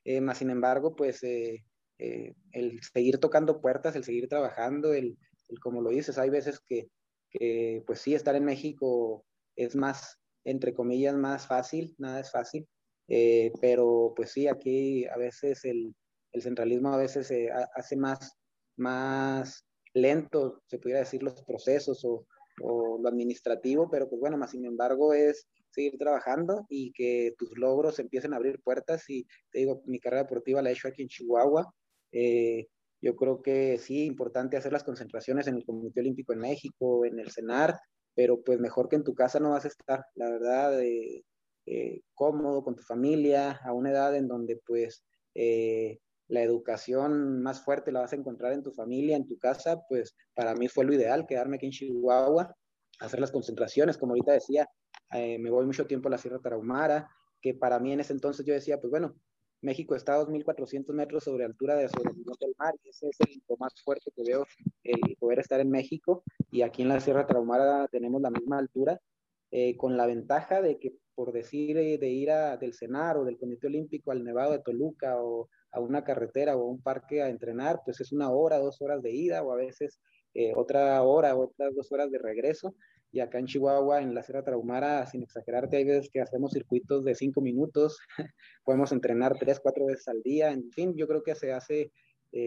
Eh, 0.05 0.21
más 0.21 0.37
sin 0.37 0.49
embargo, 0.49 0.95
pues 0.95 1.23
eh, 1.23 1.63
el 1.97 2.79
seguir 2.81 3.17
tocando 3.19 3.59
puertas, 3.59 3.95
el 3.95 4.03
seguir 4.03 4.27
trabajando, 4.27 4.93
el, 4.93 5.17
el 5.49 5.59
como 5.59 5.81
lo 5.81 5.89
dices, 5.89 6.17
hay 6.17 6.29
veces 6.29 6.59
que, 6.59 6.89
que, 7.29 7.83
pues 7.85 8.01
sí, 8.01 8.15
estar 8.15 8.35
en 8.35 8.45
México 8.45 9.25
es 9.55 9.75
más, 9.75 10.17
entre 10.45 10.73
comillas, 10.73 11.15
más 11.15 11.47
fácil, 11.47 11.95
nada 11.97 12.19
es 12.19 12.31
fácil, 12.31 12.67
eh, 13.07 13.51
pero 13.61 14.13
pues 14.15 14.31
sí, 14.31 14.47
aquí 14.47 15.05
a 15.05 15.17
veces 15.17 15.65
el, 15.65 15.95
el 16.31 16.41
centralismo 16.41 16.93
a 16.93 16.97
veces 16.97 17.31
hace 17.75 17.95
más, 17.95 18.37
más 18.77 19.65
lento, 19.93 20.61
se 20.67 20.79
pudiera 20.79 20.99
decir, 20.99 21.23
los 21.23 21.41
procesos 21.43 22.03
o, 22.05 22.25
o, 22.61 22.99
lo 23.01 23.09
administrativo, 23.09 23.89
pero 23.89 24.09
pues 24.09 24.19
bueno, 24.19 24.37
más 24.37 24.51
sin 24.51 24.65
embargo 24.65 25.13
es 25.13 25.47
seguir 25.69 25.97
trabajando 25.97 26.65
y 26.69 26.91
que 26.93 27.33
tus 27.37 27.57
logros 27.57 27.99
empiecen 27.99 28.33
a 28.33 28.37
abrir 28.37 28.61
puertas 28.61 29.09
y 29.09 29.25
te 29.51 29.59
digo, 29.59 29.81
mi 29.85 29.99
carrera 29.99 30.23
deportiva 30.23 30.61
la 30.61 30.69
he 30.69 30.73
hecho 30.73 30.87
aquí 30.87 31.03
en 31.03 31.07
Chihuahua. 31.07 31.71
Eh, 32.11 32.67
yo 33.01 33.15
creo 33.15 33.41
que 33.41 33.77
sí, 33.77 34.05
importante 34.05 34.57
hacer 34.57 34.71
las 34.71 34.83
concentraciones 34.83 35.47
en 35.47 35.55
el 35.55 35.65
Comité 35.65 35.99
Olímpico 35.99 36.33
en 36.33 36.39
México, 36.39 37.05
en 37.05 37.19
el 37.19 37.31
CENAR, 37.31 37.79
pero 38.15 38.41
pues 38.41 38.59
mejor 38.59 38.89
que 38.89 38.95
en 38.95 39.03
tu 39.03 39.13
casa 39.13 39.39
no 39.39 39.51
vas 39.51 39.65
a 39.65 39.67
estar, 39.67 40.03
la 40.15 40.29
verdad, 40.29 40.81
eh, 40.81 41.23
eh, 41.67 42.01
cómodo 42.13 42.63
con 42.63 42.75
tu 42.75 42.83
familia, 42.83 43.59
a 43.63 43.73
una 43.73 43.91
edad 43.91 44.15
en 44.15 44.29
donde 44.29 44.55
pues 44.65 45.03
eh, 45.35 45.99
la 46.29 46.41
educación 46.41 47.41
más 47.41 47.61
fuerte 47.61 47.91
la 47.91 47.99
vas 47.99 48.13
a 48.13 48.15
encontrar 48.15 48.53
en 48.53 48.63
tu 48.63 48.71
familia, 48.71 49.17
en 49.17 49.27
tu 49.27 49.37
casa, 49.37 49.83
pues 49.89 50.15
para 50.33 50.55
mí 50.55 50.69
fue 50.69 50.85
lo 50.85 50.93
ideal, 50.93 51.27
quedarme 51.27 51.57
aquí 51.57 51.65
en 51.65 51.73
Chihuahua, 51.73 52.55
hacer 53.01 53.19
las 53.19 53.31
concentraciones, 53.31 53.97
como 53.97 54.13
ahorita 54.13 54.31
decía, 54.31 54.69
eh, 55.13 55.37
me 55.39 55.49
voy 55.49 55.65
mucho 55.65 55.85
tiempo 55.85 56.07
a 56.07 56.11
la 56.11 56.17
Sierra 56.17 56.39
Tarahumara, 56.39 57.09
que 57.41 57.53
para 57.53 57.79
mí 57.79 57.91
en 57.91 57.99
ese 57.99 58.13
entonces 58.13 58.45
yo 58.45 58.53
decía, 58.53 58.79
pues 58.79 58.89
bueno, 58.89 59.15
México 59.61 59.93
está 59.93 60.15
a 60.15 60.25
2.400 60.25 60.93
metros 60.93 61.25
sobre 61.25 61.43
altura 61.43 61.75
de 61.75 61.89
sobre 61.89 62.11
el 62.11 62.23
del 62.23 62.55
mar, 62.57 62.75
y 62.81 62.89
ese 62.89 63.09
es 63.09 63.17
el 63.19 63.43
lo 63.49 63.57
más 63.57 63.73
fuerte 63.83 64.09
que 64.15 64.23
veo, 64.23 64.45
el 64.83 65.17
poder 65.19 65.39
estar 65.39 65.59
en 65.59 65.69
México, 65.69 66.23
y 66.49 66.61
aquí 66.61 66.83
en 66.83 66.87
la 66.87 67.01
Sierra 67.01 67.27
Tarahumara 67.27 67.89
tenemos 67.89 68.21
la 68.21 68.31
misma 68.31 68.57
altura, 68.57 68.99
eh, 69.49 69.77
con 69.77 69.95
la 69.95 70.05
ventaja 70.05 70.61
de 70.61 70.77
que 70.77 70.93
por 71.15 71.31
decir 71.31 71.77
eh, 71.77 71.97
de 71.97 72.09
ir 72.09 72.31
a, 72.31 72.57
del 72.57 72.73
CENAR 72.73 73.17
o 73.17 73.23
del 73.23 73.37
Comité 73.37 73.67
Olímpico 73.67 74.11
al 74.11 74.23
Nevado 74.23 74.51
de 74.51 74.59
Toluca 74.59 75.21
o 75.21 75.49
a 75.71 75.79
una 75.79 76.03
carretera 76.03 76.57
o 76.57 76.61
a 76.61 76.69
un 76.69 76.81
parque 76.81 77.23
a 77.23 77.29
entrenar, 77.29 77.79
pues 77.85 78.01
es 78.01 78.11
una 78.11 78.29
hora, 78.29 78.59
dos 78.59 78.81
horas 78.81 79.01
de 79.01 79.11
ida 79.11 79.41
o 79.43 79.53
a 79.53 79.55
veces 79.55 79.99
eh, 80.33 80.53
otra 80.55 81.01
hora, 81.01 81.35
otras 81.35 81.73
dos 81.73 81.91
horas 81.91 82.11
de 82.11 82.19
regreso. 82.19 82.75
Y 83.11 83.21
acá 83.21 83.39
en 83.39 83.45
Chihuahua, 83.45 84.01
en 84.01 84.13
la 84.13 84.21
Sierra 84.21 84.43
Tarahumara, 84.43 85.07
sin 85.07 85.23
exagerarte, 85.23 85.77
hay 85.77 85.85
veces 85.85 86.09
que 86.11 86.19
hacemos 86.19 86.51
circuitos 86.51 87.05
de 87.05 87.15
cinco 87.15 87.39
minutos, 87.41 87.97
podemos 88.65 88.91
entrenar 88.91 89.39
tres, 89.39 89.61
cuatro 89.61 89.85
veces 89.85 90.09
al 90.09 90.21
día, 90.21 90.51
en 90.51 90.69
fin, 90.71 90.93
yo 90.95 91.07
creo 91.07 91.23
que 91.23 91.35
se 91.35 91.53
hace 91.53 91.91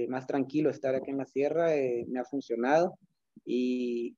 más 0.08 0.26
tranquilo 0.26 0.70
estar 0.70 0.94
aquí 0.94 1.10
en 1.10 1.16
la 1.16 1.24
sierra, 1.24 1.74
eh, 1.74 2.04
me 2.08 2.20
ha 2.20 2.24
funcionado 2.24 2.94
y 3.44 4.14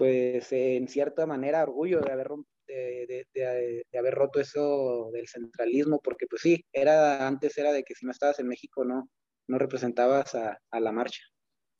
pues 0.00 0.50
en 0.50 0.88
cierta 0.88 1.26
manera 1.26 1.62
orgullo 1.62 2.00
de 2.00 2.10
haber 2.10 4.14
roto 4.14 4.40
eso 4.40 5.10
del 5.12 5.28
centralismo, 5.28 6.00
porque 6.02 6.26
pues 6.26 6.40
sí, 6.40 6.64
era, 6.72 7.26
antes 7.26 7.58
era 7.58 7.70
de 7.70 7.82
que 7.82 7.94
si 7.94 8.06
no 8.06 8.12
estabas 8.12 8.38
en 8.38 8.48
México 8.48 8.82
no, 8.82 9.10
no 9.46 9.58
representabas 9.58 10.34
a, 10.34 10.58
la 10.80 10.90
marcha. 10.90 11.20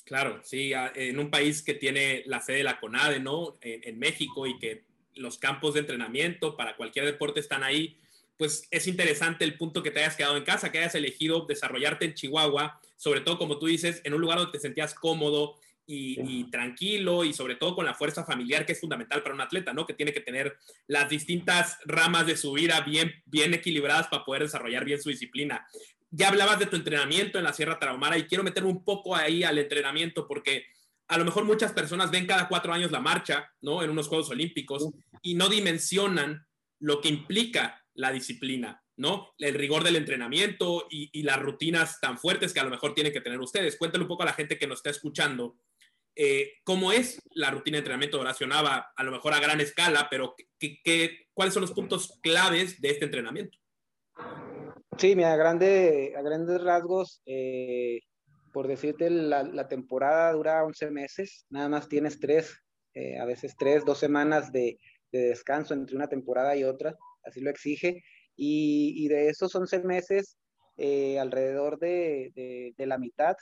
Claro, 0.05 0.39
sí, 0.43 0.71
en 0.97 1.19
un 1.19 1.31
país 1.31 1.63
que 1.63 1.73
tiene 1.73 2.23
la 2.27 2.43
sede 2.43 2.59
de 2.59 2.65
la 2.65 2.79
CONADE, 2.79 3.21
¿no? 3.21 3.57
En, 3.63 3.81
en, 3.85 3.99
México 3.99 4.47
y 4.47 4.59
que 4.59 4.85
los 5.15 5.39
campos 5.39 5.73
de 5.73 5.81
entrenamiento 5.81 6.59
para 6.59 6.77
cualquier 6.77 7.07
deporte 7.07 7.41
están 7.41 7.63
ahí, 7.63 7.99
pues 8.37 8.69
es 8.71 8.87
interesante 8.87 9.47
el 9.47 9.57
punto 9.57 9.83
que 9.83 9.91
te 9.91 10.01
hayas 10.01 10.17
quedado 10.17 10.37
en 10.37 10.45
casa, 10.45 10.71
que 10.71 10.79
hayas 10.79 10.95
elegido 10.95 11.47
desarrollarte 11.47 12.05
en 12.05 12.13
Chihuahua, 12.13 12.83
sobre 12.97 13.23
todo 13.23 13.39
como 13.39 13.59
tú 13.59 13.65
dices, 13.65 14.03
en 14.05 14.13
un 14.13 14.21
lugar 14.21 14.37
donde 14.37 14.53
te 14.53 14.61
sentías 14.61 14.93
cómodo 14.93 15.57
y, 15.93 16.45
tranquilo 16.51 17.25
y 17.25 17.33
sobre 17.33 17.57
todo 17.57 17.75
con 17.75 17.85
la 17.85 17.95
fuerza 17.95 18.25
familiar 18.25 18.65
que 18.65 18.73
es 18.73 18.81
fundamental 18.81 19.23
para 19.23 19.35
un 19.35 19.41
atleta, 19.41 19.73
¿no? 19.73 19.87
Que 19.87 19.95
tiene 19.95 20.13
que 20.13 20.21
tener 20.21 20.57
las 20.87 21.09
distintas 21.09 21.79
ramas 21.85 22.27
de 22.27 22.37
su 22.37 22.53
vida 22.53 22.81
bien, 22.81 23.13
bien 23.27 23.53
equilibradas 23.55 24.09
para 24.09 24.25
poder 24.25 24.43
desarrollar 24.43 24.85
bien 24.85 25.03
su 25.03 25.09
disciplina. 25.09 25.67
Ya 26.11 26.29
hablabas 26.29 26.59
de 26.59 26.67
tu 26.67 26.77
entrenamiento 26.77 27.39
en 27.39 27.45
la 27.45 27.53
Sierra 27.53 27.79
Tarahumara 27.79 28.19
y 28.19 28.25
quiero 28.25 28.45
meterme 28.45 28.71
un 28.71 28.85
poco 28.85 29.17
ahí 29.17 29.43
al 29.43 29.59
entrenamiento 29.59 30.27
porque 30.27 30.67
a 31.09 31.19
lo 31.19 31.25
mejor 31.25 31.45
muchas 31.45 31.73
personas 31.73 32.11
ven 32.11 32.27
cada 32.27 32.47
cuatro 32.49 32.73
años 32.73 32.93
la 32.93 33.01
marcha, 33.01 33.51
¿no? 33.61 33.83
En 33.83 33.91
unos 33.91 34.07
Juegos 34.07 34.31
Olímpicos 34.31 34.89
y 35.23 35.35
no 35.35 35.49
dimensionan 35.49 36.47
lo 36.79 37.01
que 37.01 37.09
implica 37.09 37.85
la 37.95 38.13
disciplina, 38.13 38.83
¿no? 38.97 39.33
El 39.39 39.55
rigor 39.55 39.83
del 39.83 39.97
entrenamiento 39.97 40.87
y, 40.89 41.11
y, 41.13 41.25
las 41.25 41.41
rutinas 41.41 42.01
tan 42.01 42.17
fuertes 42.17 42.53
que 42.53 42.61
a 42.61 42.65
lo 42.65 42.71
mejor 42.71 42.95
tienen 42.95 43.13
que 43.13 43.21
tener 43.21 43.41
ustedes. 43.41 43.77
Cuéntale 43.77 44.05
un 44.05 44.09
poco 44.09 44.23
a 44.23 44.27
la 44.27 44.33
gente 44.33 44.57
que 44.57 44.69
nos 44.69 44.79
está 44.79 44.91
escuchando 44.91 45.57
eh, 46.17 46.53
cómo 46.65 46.93
es 46.93 47.21
la 47.35 47.51
rutina 47.51 47.77
de 47.77 47.81
entrenamiento 47.81 48.17
de 48.17 48.23
Horacio 48.23 48.47
Nava, 48.47 48.93
a 48.95 49.05
lo 49.05 49.13
mejor 49.13 49.33
a 49.33 49.41
gran 49.41 49.61
escala, 49.61 50.09
pero 50.11 50.35
¿qué, 50.59 51.27
cuáles 51.33 51.55
son 51.55 51.63
los 51.63 51.73
puntos 51.73 52.19
claves 52.23 52.81
de 52.81 52.91
este 52.91 53.05
entrenamiento? 53.05 53.57
Sí, 54.99 55.17
mira, 55.17 55.33
a, 55.33 55.37
grande, 55.37 56.15
a 56.17 56.23
grandes 56.23 56.63
rasgos, 56.63 57.23
eh, 57.25 58.01
por 58.53 58.69
decirte, 58.69 59.09
la, 59.09 59.69
temporada 59.69 60.33
dura 60.33 60.65
11 60.65 60.91
meses, 60.91 61.47
nada 61.49 61.69
más 61.69 61.89
tienes 61.89 62.19
tres, 62.19 62.59
eh, 62.95 63.19
a 63.19 63.25
veces 63.25 63.55
tres, 63.59 63.85
dos 63.85 63.99
semanas 63.99 64.53
de, 64.53 64.79
descanso 65.13 65.75
entre 65.75 65.97
una 65.97 66.09
temporada 66.09 66.55
y 66.57 66.65
otra, 66.65 66.97
así 67.25 67.41
lo 67.41 67.51
exige, 67.51 68.05
y, 68.37 69.09
de 69.09 69.29
esos 69.29 69.55
11 69.55 69.81
meses, 69.81 70.37
alrededor 71.19 71.79
de, 71.79 72.73
de, 72.77 72.87
la 72.87 72.99
mitad 72.99 73.37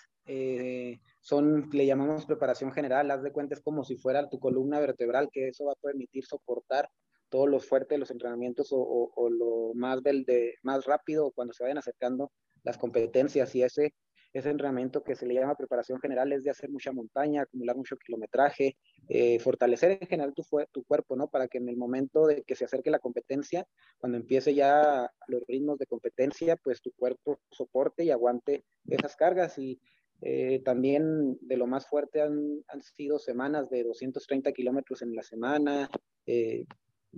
son, 1.20 1.68
le 1.72 1.86
llamamos 1.86 2.26
preparación 2.26 2.72
general, 2.72 3.10
haz 3.10 3.22
de 3.22 3.32
cuenta 3.32 3.54
es 3.54 3.60
como 3.60 3.84
si 3.84 3.96
fuera 3.96 4.28
tu 4.28 4.38
columna 4.38 4.80
vertebral, 4.80 5.28
que 5.32 5.48
eso 5.48 5.66
va 5.66 5.72
a 5.72 5.82
permitir 5.82 6.24
soportar 6.24 6.88
todo 7.28 7.46
lo 7.46 7.60
fuerte 7.60 7.94
de 7.94 7.98
los 7.98 8.10
entrenamientos 8.10 8.68
o, 8.72 9.12
o, 9.14 9.30
lo 9.30 9.74
más, 9.74 10.02
del 10.02 10.24
de, 10.24 10.54
más 10.62 10.84
rápido 10.84 11.30
cuando 11.32 11.52
se 11.52 11.62
vayan 11.62 11.78
acercando 11.78 12.32
las 12.62 12.78
competencias 12.78 13.54
y 13.54 13.62
ese, 13.62 13.94
ese 14.32 14.50
entrenamiento 14.50 15.02
que 15.02 15.14
se 15.14 15.26
le 15.26 15.34
llama 15.34 15.56
preparación 15.56 16.00
general 16.00 16.32
es 16.32 16.44
de 16.44 16.50
hacer 16.50 16.70
mucha 16.70 16.92
montaña, 16.92 17.42
acumular 17.42 17.76
mucho 17.76 17.96
kilometraje, 17.96 18.76
eh, 19.08 19.38
fortalecer 19.38 19.98
en 20.00 20.08
general 20.08 20.34
tu, 20.34 20.42
tu 20.72 20.84
cuerpo, 20.84 21.16
¿no? 21.16 21.28
Para 21.28 21.48
que 21.48 21.58
en 21.58 21.68
el 21.68 21.76
momento 21.76 22.26
de 22.26 22.42
que 22.42 22.54
se 22.54 22.66
acerque 22.66 22.90
la 22.90 22.98
competencia, 22.98 23.66
cuando 23.98 24.18
empiece 24.18 24.54
ya 24.54 25.10
los 25.28 25.42
ritmos 25.46 25.78
de 25.78 25.86
competencia, 25.86 26.56
pues 26.56 26.82
tu 26.82 26.92
cuerpo 26.92 27.40
soporte 27.50 28.04
y 28.04 28.10
aguante 28.10 28.64
esas 28.86 29.16
cargas 29.16 29.58
y 29.58 29.80
eh, 30.20 30.60
también 30.64 31.38
de 31.40 31.56
lo 31.56 31.66
más 31.66 31.86
fuerte 31.86 32.20
han, 32.20 32.64
han, 32.68 32.82
sido 32.82 33.18
semanas 33.18 33.70
de 33.70 33.84
230 33.84 34.52
kilómetros 34.52 35.02
en 35.02 35.14
la 35.14 35.22
semana. 35.22 35.88
Eh, 36.26 36.66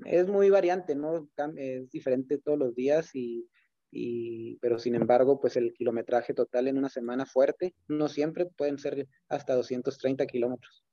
es 0.05 0.29
muy 0.29 0.51
variante, 0.51 0.95
¿no? 0.95 1.29
Es 1.57 1.91
diferente 1.91 2.39
todos 2.39 2.59
los 2.59 2.75
días, 2.75 3.15
y, 3.15 3.49
y, 3.91 4.57
pero 4.57 4.79
sin 4.79 4.95
embargo, 4.95 5.41
pues 5.41 5.57
el 5.57 5.73
kilometraje 5.73 6.35
total 6.35 6.69
en 6.69 6.79
una 6.79 6.89
semana 6.89 7.27
fuerte, 7.27 7.75
no 7.89 8.09
siempre 8.09 8.47
pueden 8.47 8.79
ser 8.79 9.09
hasta 9.29 9.55
230 9.55 10.27
kilómetros. 10.27 10.85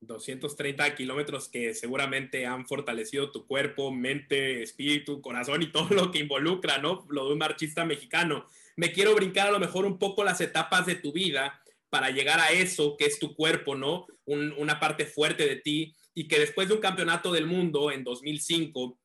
230 0.00 0.94
kilómetros 0.94 1.48
que 1.48 1.74
seguramente 1.74 2.46
han 2.46 2.66
fortalecido 2.66 3.30
tu 3.30 3.46
cuerpo, 3.46 3.92
mente, 3.92 4.62
espíritu, 4.62 5.20
corazón 5.20 5.62
y 5.62 5.70
todo 5.72 5.88
lo 5.94 6.10
que 6.10 6.20
involucra, 6.20 6.78
¿no? 6.78 7.06
Lo 7.10 7.26
de 7.26 7.32
un 7.32 7.38
marchista 7.38 7.84
mexicano. 7.84 8.46
Me 8.76 8.92
quiero 8.92 9.14
brincar 9.14 9.48
a 9.48 9.52
lo 9.52 9.60
mejor 9.60 9.84
un 9.84 9.98
poco 9.98 10.24
las 10.24 10.40
etapas 10.40 10.86
de 10.86 10.94
tu 10.94 11.12
vida 11.12 11.60
para 11.90 12.10
llegar 12.10 12.40
a 12.40 12.52
eso 12.52 12.96
que 12.96 13.04
es 13.04 13.18
tu 13.18 13.34
cuerpo, 13.34 13.74
¿no? 13.74 14.06
una 14.26 14.78
parte 14.78 15.06
fuerte 15.06 15.44
de 15.44 15.56
ti 15.56 15.92
y 16.14 16.28
que 16.28 16.38
después 16.38 16.68
de 16.68 16.74
un 16.74 16.80
campeonato 16.80 17.32
del 17.32 17.46
mundo 17.46 17.90
en 17.90 18.04
2005 18.04 18.99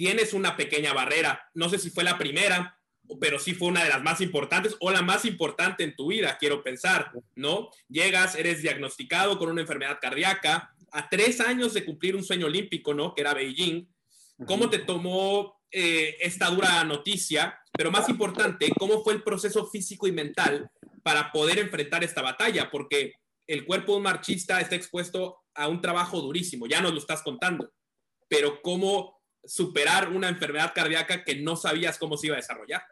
tienes 0.00 0.32
una 0.32 0.56
pequeña 0.56 0.94
barrera. 0.94 1.50
No 1.52 1.68
sé 1.68 1.78
si 1.78 1.90
fue 1.90 2.04
la 2.04 2.16
primera, 2.16 2.80
pero 3.20 3.38
sí 3.38 3.52
fue 3.52 3.68
una 3.68 3.84
de 3.84 3.90
las 3.90 4.02
más 4.02 4.22
importantes 4.22 4.74
o 4.80 4.90
la 4.90 5.02
más 5.02 5.26
importante 5.26 5.84
en 5.84 5.94
tu 5.94 6.06
vida, 6.06 6.38
quiero 6.40 6.62
pensar, 6.62 7.12
¿no? 7.34 7.68
Llegas, 7.86 8.34
eres 8.34 8.62
diagnosticado 8.62 9.38
con 9.38 9.50
una 9.50 9.60
enfermedad 9.60 9.98
cardíaca, 10.00 10.74
a 10.90 11.10
tres 11.10 11.38
años 11.42 11.74
de 11.74 11.84
cumplir 11.84 12.16
un 12.16 12.24
sueño 12.24 12.46
olímpico, 12.46 12.94
¿no? 12.94 13.14
Que 13.14 13.20
era 13.20 13.34
Beijing. 13.34 13.86
¿Cómo 14.46 14.70
te 14.70 14.78
tomó 14.78 15.60
eh, 15.70 16.16
esta 16.22 16.48
dura 16.48 16.82
noticia? 16.84 17.60
Pero 17.70 17.90
más 17.90 18.08
importante, 18.08 18.72
¿cómo 18.78 19.04
fue 19.04 19.12
el 19.12 19.22
proceso 19.22 19.66
físico 19.66 20.06
y 20.06 20.12
mental 20.12 20.70
para 21.02 21.30
poder 21.30 21.58
enfrentar 21.58 22.02
esta 22.04 22.22
batalla? 22.22 22.70
Porque 22.70 23.16
el 23.46 23.66
cuerpo 23.66 23.92
de 23.92 23.98
un 23.98 24.04
marchista 24.04 24.62
está 24.62 24.76
expuesto 24.76 25.42
a 25.54 25.68
un 25.68 25.82
trabajo 25.82 26.22
durísimo, 26.22 26.66
ya 26.66 26.80
nos 26.80 26.94
lo 26.94 27.00
estás 27.00 27.20
contando, 27.20 27.70
pero 28.30 28.62
¿cómo 28.62 29.19
superar 29.44 30.08
una 30.08 30.28
enfermedad 30.28 30.72
cardíaca 30.74 31.24
que 31.24 31.40
no 31.40 31.56
sabías 31.56 31.98
cómo 31.98 32.16
se 32.16 32.28
iba 32.28 32.36
a 32.36 32.40
desarrollar. 32.40 32.82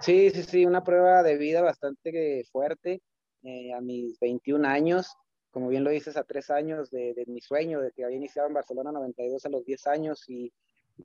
Sí, 0.00 0.30
sí, 0.30 0.42
sí, 0.42 0.66
una 0.66 0.84
prueba 0.84 1.22
de 1.22 1.36
vida 1.36 1.62
bastante 1.62 2.44
fuerte 2.50 3.00
eh, 3.42 3.72
a 3.72 3.80
mis 3.80 4.18
21 4.20 4.66
años, 4.66 5.14
como 5.50 5.68
bien 5.68 5.84
lo 5.84 5.90
dices, 5.90 6.16
a 6.16 6.24
tres 6.24 6.50
años 6.50 6.90
de, 6.90 7.24
mi 7.26 7.40
sueño, 7.40 7.80
de 7.80 7.92
que 7.92 8.04
había 8.04 8.16
iniciado 8.16 8.48
en 8.48 8.54
Barcelona 8.54 8.92
92 8.92 9.46
a 9.46 9.48
los 9.48 9.64
10 9.64 9.86
años 9.86 10.24
y, 10.28 10.52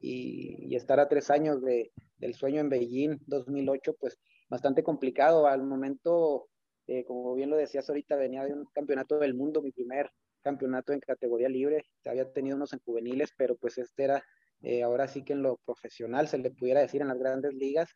y, 0.01 0.75
estar 0.75 0.99
a 0.99 1.07
tres 1.07 1.29
años 1.29 1.61
de, 1.61 1.91
del 2.17 2.33
sueño 2.33 2.59
en 2.61 2.69
Beijing 2.69 3.19
2008, 3.27 3.95
pues 3.99 4.19
bastante 4.49 4.83
complicado. 4.83 5.47
Al 5.47 5.63
momento, 5.63 6.47
eh, 6.87 7.05
como 7.05 7.35
bien 7.35 7.49
lo 7.49 7.57
decías 7.57 7.87
ahorita, 7.89 8.15
venía 8.15 8.43
de 8.43 8.53
un 8.53 8.65
campeonato 8.73 9.19
del 9.19 9.33
mundo, 9.33 9.61
mi 9.61 9.71
primer 9.71 10.09
campeonato 10.41 10.93
en 10.93 10.99
categoría 10.99 11.49
libre, 11.49 11.85
había 12.05 12.31
tenido 12.31 12.55
unos 12.55 12.73
en 12.73 12.79
juveniles, 12.79 13.31
pero 13.37 13.55
pues 13.55 13.77
este 13.77 14.03
era 14.03 14.23
eh, 14.61 14.83
ahora 14.83 15.07
sí 15.07 15.23
que 15.23 15.33
en 15.33 15.41
lo 15.41 15.57
profesional 15.65 16.27
se 16.27 16.37
le 16.37 16.51
pudiera 16.51 16.81
decir 16.81 17.01
en 17.01 17.07
las 17.07 17.19
grandes 17.19 17.53
ligas. 17.53 17.89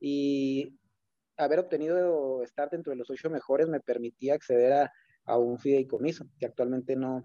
Y 0.00 0.78
haber 1.36 1.60
obtenido 1.60 2.42
estar 2.42 2.70
dentro 2.70 2.90
de 2.90 2.96
los 2.96 3.10
ocho 3.10 3.30
mejores 3.30 3.68
me 3.68 3.80
permitía 3.80 4.34
acceder 4.34 4.72
a, 4.72 4.92
a 5.24 5.38
un 5.38 5.58
fideicomiso 5.58 6.24
que 6.38 6.46
actualmente 6.46 6.96
no 6.96 7.22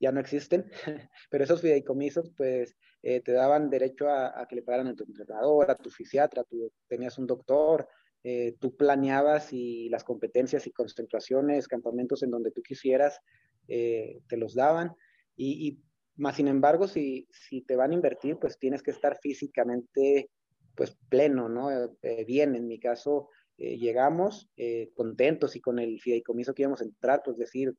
ya 0.00 0.12
no 0.12 0.20
existen, 0.20 0.70
pero 1.30 1.44
esos 1.44 1.60
fideicomisos 1.60 2.30
pues 2.36 2.76
eh, 3.02 3.20
te 3.20 3.32
daban 3.32 3.70
derecho 3.70 4.08
a, 4.08 4.46
que 4.48 4.56
le 4.56 4.62
pagaran 4.62 4.88
a 4.88 4.94
tu 4.94 5.04
entrenador, 5.04 5.70
a 5.70 5.76
tu 5.76 5.90
fisiatra, 5.90 6.44
tú 6.44 6.70
tenías 6.88 7.18
un 7.18 7.26
doctor, 7.26 7.88
eh, 8.22 8.56
tú 8.60 8.76
planeabas 8.76 9.52
y 9.52 9.88
las 9.88 10.04
competencias 10.04 10.66
y 10.66 10.72
concentraciones, 10.72 11.68
campamentos 11.68 12.22
en 12.22 12.30
donde 12.30 12.50
tú 12.50 12.62
quisieras, 12.62 13.20
eh, 13.68 14.20
te 14.28 14.36
los 14.36 14.54
daban. 14.54 14.94
Y, 15.36 15.80
más 16.16 16.36
sin 16.36 16.46
embargo, 16.46 16.86
si, 16.86 17.26
si 17.30 17.62
te 17.62 17.74
van 17.74 17.90
a 17.90 17.94
invertir, 17.94 18.38
pues 18.38 18.58
tienes 18.58 18.82
que 18.82 18.92
estar 18.92 19.18
físicamente 19.20 20.30
pues 20.76 20.96
pleno, 21.08 21.48
¿no? 21.48 21.70
Eh, 21.72 22.24
bien, 22.24 22.54
en 22.54 22.68
mi 22.68 22.78
caso, 22.78 23.30
llegamos 23.56 24.48
contentos 24.94 25.54
y 25.54 25.60
con 25.60 25.78
el 25.78 26.00
fideicomiso 26.00 26.54
que 26.54 26.62
íbamos 26.62 26.80
a 26.80 26.84
entrar, 26.84 27.22
pues 27.24 27.36
decir, 27.36 27.72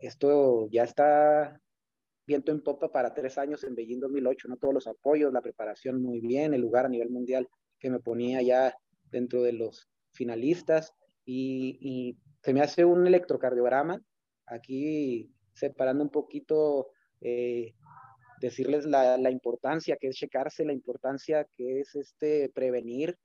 esto 0.00 0.68
ya 0.70 0.82
está 0.82 1.60
viento 2.26 2.52
en 2.52 2.62
popa 2.62 2.90
para 2.90 3.14
tres 3.14 3.38
años 3.38 3.64
en 3.64 3.74
Beijing 3.74 4.00
2008, 4.00 4.48
¿no? 4.48 4.56
Todos 4.56 4.74
los 4.74 4.86
apoyos, 4.86 5.32
la 5.32 5.42
preparación 5.42 6.02
muy 6.02 6.20
bien, 6.20 6.54
el 6.54 6.60
lugar 6.60 6.86
a 6.86 6.88
nivel 6.88 7.10
mundial 7.10 7.48
que 7.78 7.90
me 7.90 8.00
ponía 8.00 8.40
ya 8.42 8.74
dentro 9.10 9.42
de 9.42 9.52
los 9.52 9.88
finalistas 10.12 10.92
y, 11.24 12.16
se 12.42 12.52
me 12.52 12.60
hace 12.60 12.84
un 12.84 13.06
electrocardiograma, 13.06 14.02
aquí 14.52 15.30
separando 15.54 16.04
un 16.04 16.10
poquito, 16.10 16.88
eh, 17.20 17.74
decirles 18.40 18.86
la, 18.86 19.30
importancia 19.30 19.96
que 20.00 20.08
es 20.08 20.16
checarse, 20.16 20.64
la 20.64 20.72
importancia 20.72 21.46
que 21.56 21.80
es 21.80 21.94
este 21.94 22.50
prevenir. 22.50 23.18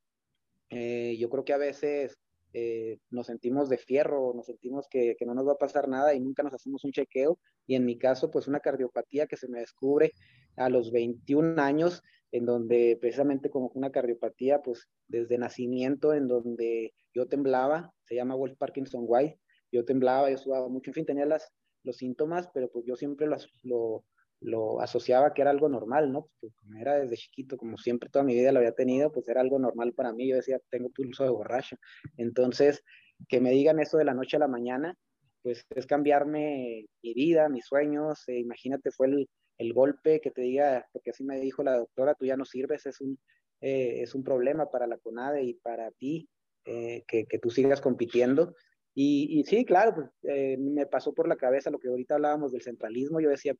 Eh, 0.69 1.15
yo 1.17 1.29
creo 1.29 1.45
que 1.45 1.53
a 1.53 1.57
veces 1.57 2.17
eh, 2.53 2.99
nos 3.09 3.27
sentimos 3.27 3.69
de 3.69 3.77
fierro, 3.77 4.33
nos 4.35 4.45
sentimos 4.45 4.87
que, 4.89 5.15
que, 5.17 5.25
no 5.25 5.33
nos 5.33 5.47
va 5.47 5.53
a 5.53 5.57
pasar 5.57 5.87
nada 5.87 6.13
y 6.13 6.19
nunca 6.19 6.43
nos 6.43 6.53
hacemos 6.53 6.83
un 6.83 6.91
chequeo. 6.91 7.39
Y 7.65 7.75
en 7.75 7.85
mi 7.85 7.97
caso, 7.97 8.29
pues 8.29 8.47
una 8.47 8.59
cardiopatía 8.59 9.27
que 9.27 9.37
se 9.37 9.47
me 9.47 9.59
descubre 9.59 10.11
a 10.55 10.69
los 10.69 10.91
21 10.91 11.61
años 11.61 12.03
en 12.31 12.45
donde 12.45 12.97
precisamente 12.99 13.49
como 13.49 13.71
una 13.73 13.91
cardiopatía, 13.91 14.61
pues 14.61 14.87
desde 15.07 15.37
nacimiento, 15.37 16.13
en 16.13 16.27
donde 16.27 16.93
yo 17.13 17.27
temblaba, 17.27 17.93
se 18.03 18.15
llama 18.15 18.35
Wolf 18.35 18.57
Parkinson 18.57 19.03
White, 19.07 19.39
yo 19.71 19.85
temblaba, 19.85 20.29
yo 20.29 20.37
sudaba 20.37 20.67
mucho, 20.69 20.89
en 20.89 20.95
fin, 20.95 21.05
tenía 21.05 21.25
las, 21.25 21.51
los 21.83 21.97
síntomas, 21.97 22.49
pero 22.53 22.69
pues 22.69 22.85
yo 22.85 22.95
siempre 22.95 23.27
lo, 23.27 23.37
lo, 23.63 24.05
lo 24.39 24.81
asociaba 24.81 25.33
que 25.33 25.41
era 25.41 25.51
algo 25.51 25.69
normal, 25.69 26.11
¿no? 26.11 26.29
Pues 26.39 26.53
como 26.55 26.77
era 26.77 26.99
desde 26.99 27.17
chiquito, 27.17 27.57
como 27.57 27.77
siempre 27.77 28.09
toda 28.09 28.23
mi 28.23 28.35
vida 28.35 28.51
lo 28.51 28.59
había 28.59 28.73
tenido, 28.73 29.11
pues 29.11 29.27
era 29.27 29.41
algo 29.41 29.59
normal 29.59 29.93
para 29.93 30.13
mí, 30.13 30.29
yo 30.29 30.35
decía, 30.35 30.59
tengo 30.69 30.89
pulso 30.89 31.23
de 31.23 31.29
borracho. 31.29 31.77
Entonces, 32.17 32.83
que 33.27 33.39
me 33.41 33.51
digan 33.51 33.79
eso 33.79 33.97
de 33.97 34.05
la 34.05 34.13
noche 34.13 34.37
a 34.37 34.41
la 34.41 34.47
mañana, 34.47 34.95
pues 35.41 35.65
es 35.69 35.85
cambiarme 35.85 36.85
mi 37.01 37.13
vida, 37.13 37.49
mis 37.49 37.65
sueños, 37.65 38.27
eh, 38.27 38.39
imagínate, 38.39 38.91
fue 38.91 39.07
el, 39.07 39.29
el 39.57 39.73
golpe 39.73 40.21
que 40.21 40.31
te 40.31 40.41
diga, 40.41 40.85
porque 40.91 41.11
así 41.11 41.23
me 41.23 41.39
dijo 41.39 41.63
la 41.63 41.77
doctora, 41.77 42.15
tú 42.15 42.25
ya 42.25 42.37
no 42.37 42.45
sirves, 42.45 42.85
es 42.85 43.01
un, 43.01 43.19
eh, 43.61 44.01
es 44.01 44.13
un 44.13 44.23
problema 44.23 44.69
para 44.69 44.87
la 44.87 44.97
CONADE 44.97 45.43
y 45.43 45.53
para 45.55 45.91
ti, 45.91 46.29
eh, 46.65 47.03
que, 47.07 47.25
que, 47.25 47.39
tú 47.39 47.49
sigas 47.49 47.81
compitiendo. 47.81 48.53
Y, 48.99 49.43
sí, 49.45 49.63
claro, 49.63 49.93
pues, 49.93 50.09
eh, 50.23 50.57
me 50.57 50.87
pasó 50.87 51.13
por 51.13 51.27
la 51.27 51.35
cabeza 51.35 51.69
lo 51.69 51.77
que 51.77 51.87
ahorita 51.87 52.15
hablábamos 52.15 52.51
del 52.51 52.63
centralismo. 52.63 53.19
Yo 53.21 53.29
decía, 53.29 53.53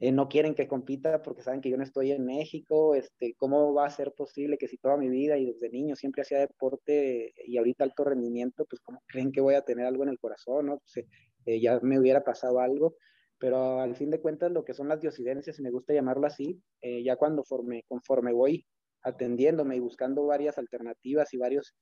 eh, 0.00 0.10
no 0.10 0.28
quieren 0.28 0.56
que 0.56 0.66
compita 0.66 1.22
porque 1.22 1.42
saben 1.42 1.60
que 1.60 1.70
yo 1.70 1.76
no 1.76 1.84
estoy 1.84 2.10
en 2.10 2.24
México, 2.26 2.96
este, 2.96 3.34
¿cómo 3.36 3.72
va 3.72 3.86
a 3.86 3.90
ser 3.90 4.12
posible 4.14 4.58
que 4.58 4.66
si 4.66 4.78
toda 4.78 4.96
mi 4.96 5.08
vida 5.08 5.38
y 5.38 5.46
desde 5.46 5.70
niño 5.70 5.94
siempre 5.94 6.22
hacía 6.22 6.40
deporte 6.40 7.34
y 7.46 7.56
ahorita 7.56 7.84
alto 7.84 8.02
rendimiento, 8.02 8.66
pues 8.68 8.80
cómo 8.82 9.00
creen 9.06 9.30
que 9.30 9.40
voy 9.40 9.54
a 9.54 9.62
tener 9.62 9.86
algo 9.86 10.02
en 10.02 10.08
el 10.08 10.18
corazón, 10.18 10.66
¿no? 10.66 10.78
Pues, 10.80 11.06
eh, 11.46 11.60
ya 11.60 11.78
me 11.80 12.00
hubiera 12.00 12.24
pasado 12.24 12.58
algo, 12.58 12.96
pero 13.38 13.80
al 13.80 13.94
fin 13.94 14.10
de 14.10 14.20
cuentas 14.20 14.50
lo 14.50 14.64
que 14.64 14.74
son 14.74 14.88
las 14.88 15.00
diosidencias, 15.00 15.54
si 15.54 15.62
me 15.62 15.70
gusta 15.70 15.94
llamarlo 15.94 16.26
así, 16.26 16.60
eh, 16.82 17.04
ya 17.04 17.14
cuando 17.14 17.44
forme, 17.44 17.84
conforme 17.86 18.32
voy 18.32 18.66
atendiéndome 19.02 19.76
y 19.76 19.80
buscando 19.80 20.26
varias 20.26 20.58
alternativas 20.58 21.32
y 21.32 21.36
varios 21.36 21.76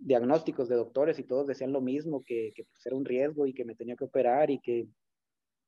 diagnósticos 0.00 0.68
de 0.68 0.76
doctores 0.76 1.18
y 1.18 1.24
todos 1.24 1.46
decían 1.46 1.72
lo 1.72 1.80
mismo, 1.80 2.24
que, 2.24 2.52
que 2.54 2.64
pues, 2.64 2.84
era 2.86 2.96
un 2.96 3.04
riesgo 3.04 3.46
y 3.46 3.54
que 3.54 3.64
me 3.64 3.74
tenía 3.74 3.96
que 3.96 4.04
operar 4.04 4.50
y 4.50 4.58
que 4.58 4.88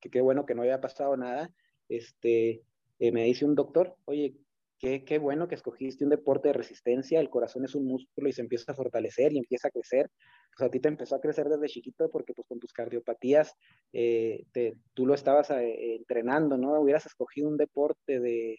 que 0.02 0.10
qué 0.10 0.20
bueno 0.20 0.44
que 0.44 0.54
no 0.54 0.62
había 0.62 0.80
pasado 0.80 1.16
nada, 1.16 1.50
este, 1.88 2.62
eh, 2.98 3.12
me 3.12 3.24
dice 3.24 3.44
un 3.44 3.54
doctor, 3.54 3.96
oye, 4.04 4.34
qué, 4.78 5.04
qué 5.04 5.18
bueno 5.18 5.48
que 5.48 5.54
escogiste 5.54 6.04
un 6.04 6.10
deporte 6.10 6.48
de 6.48 6.54
resistencia, 6.54 7.20
el 7.20 7.30
corazón 7.30 7.64
es 7.64 7.74
un 7.74 7.86
músculo 7.86 8.28
y 8.28 8.32
se 8.32 8.42
empieza 8.42 8.72
a 8.72 8.74
fortalecer 8.74 9.32
y 9.32 9.38
empieza 9.38 9.68
a 9.68 9.70
crecer. 9.70 10.10
Pues 10.54 10.68
a 10.68 10.70
ti 10.70 10.80
te 10.80 10.88
empezó 10.88 11.14
a 11.14 11.20
crecer 11.20 11.48
desde 11.48 11.68
chiquito 11.68 12.10
porque 12.10 12.34
pues 12.34 12.46
con 12.46 12.58
tus 12.58 12.72
cardiopatías 12.72 13.54
eh, 13.92 14.44
te, 14.52 14.74
tú 14.92 15.06
lo 15.06 15.14
estabas 15.14 15.50
eh, 15.50 15.94
entrenando, 15.94 16.58
¿no? 16.58 16.78
Hubieras 16.78 17.06
escogido 17.06 17.48
un 17.48 17.56
deporte 17.56 18.20
de, 18.20 18.56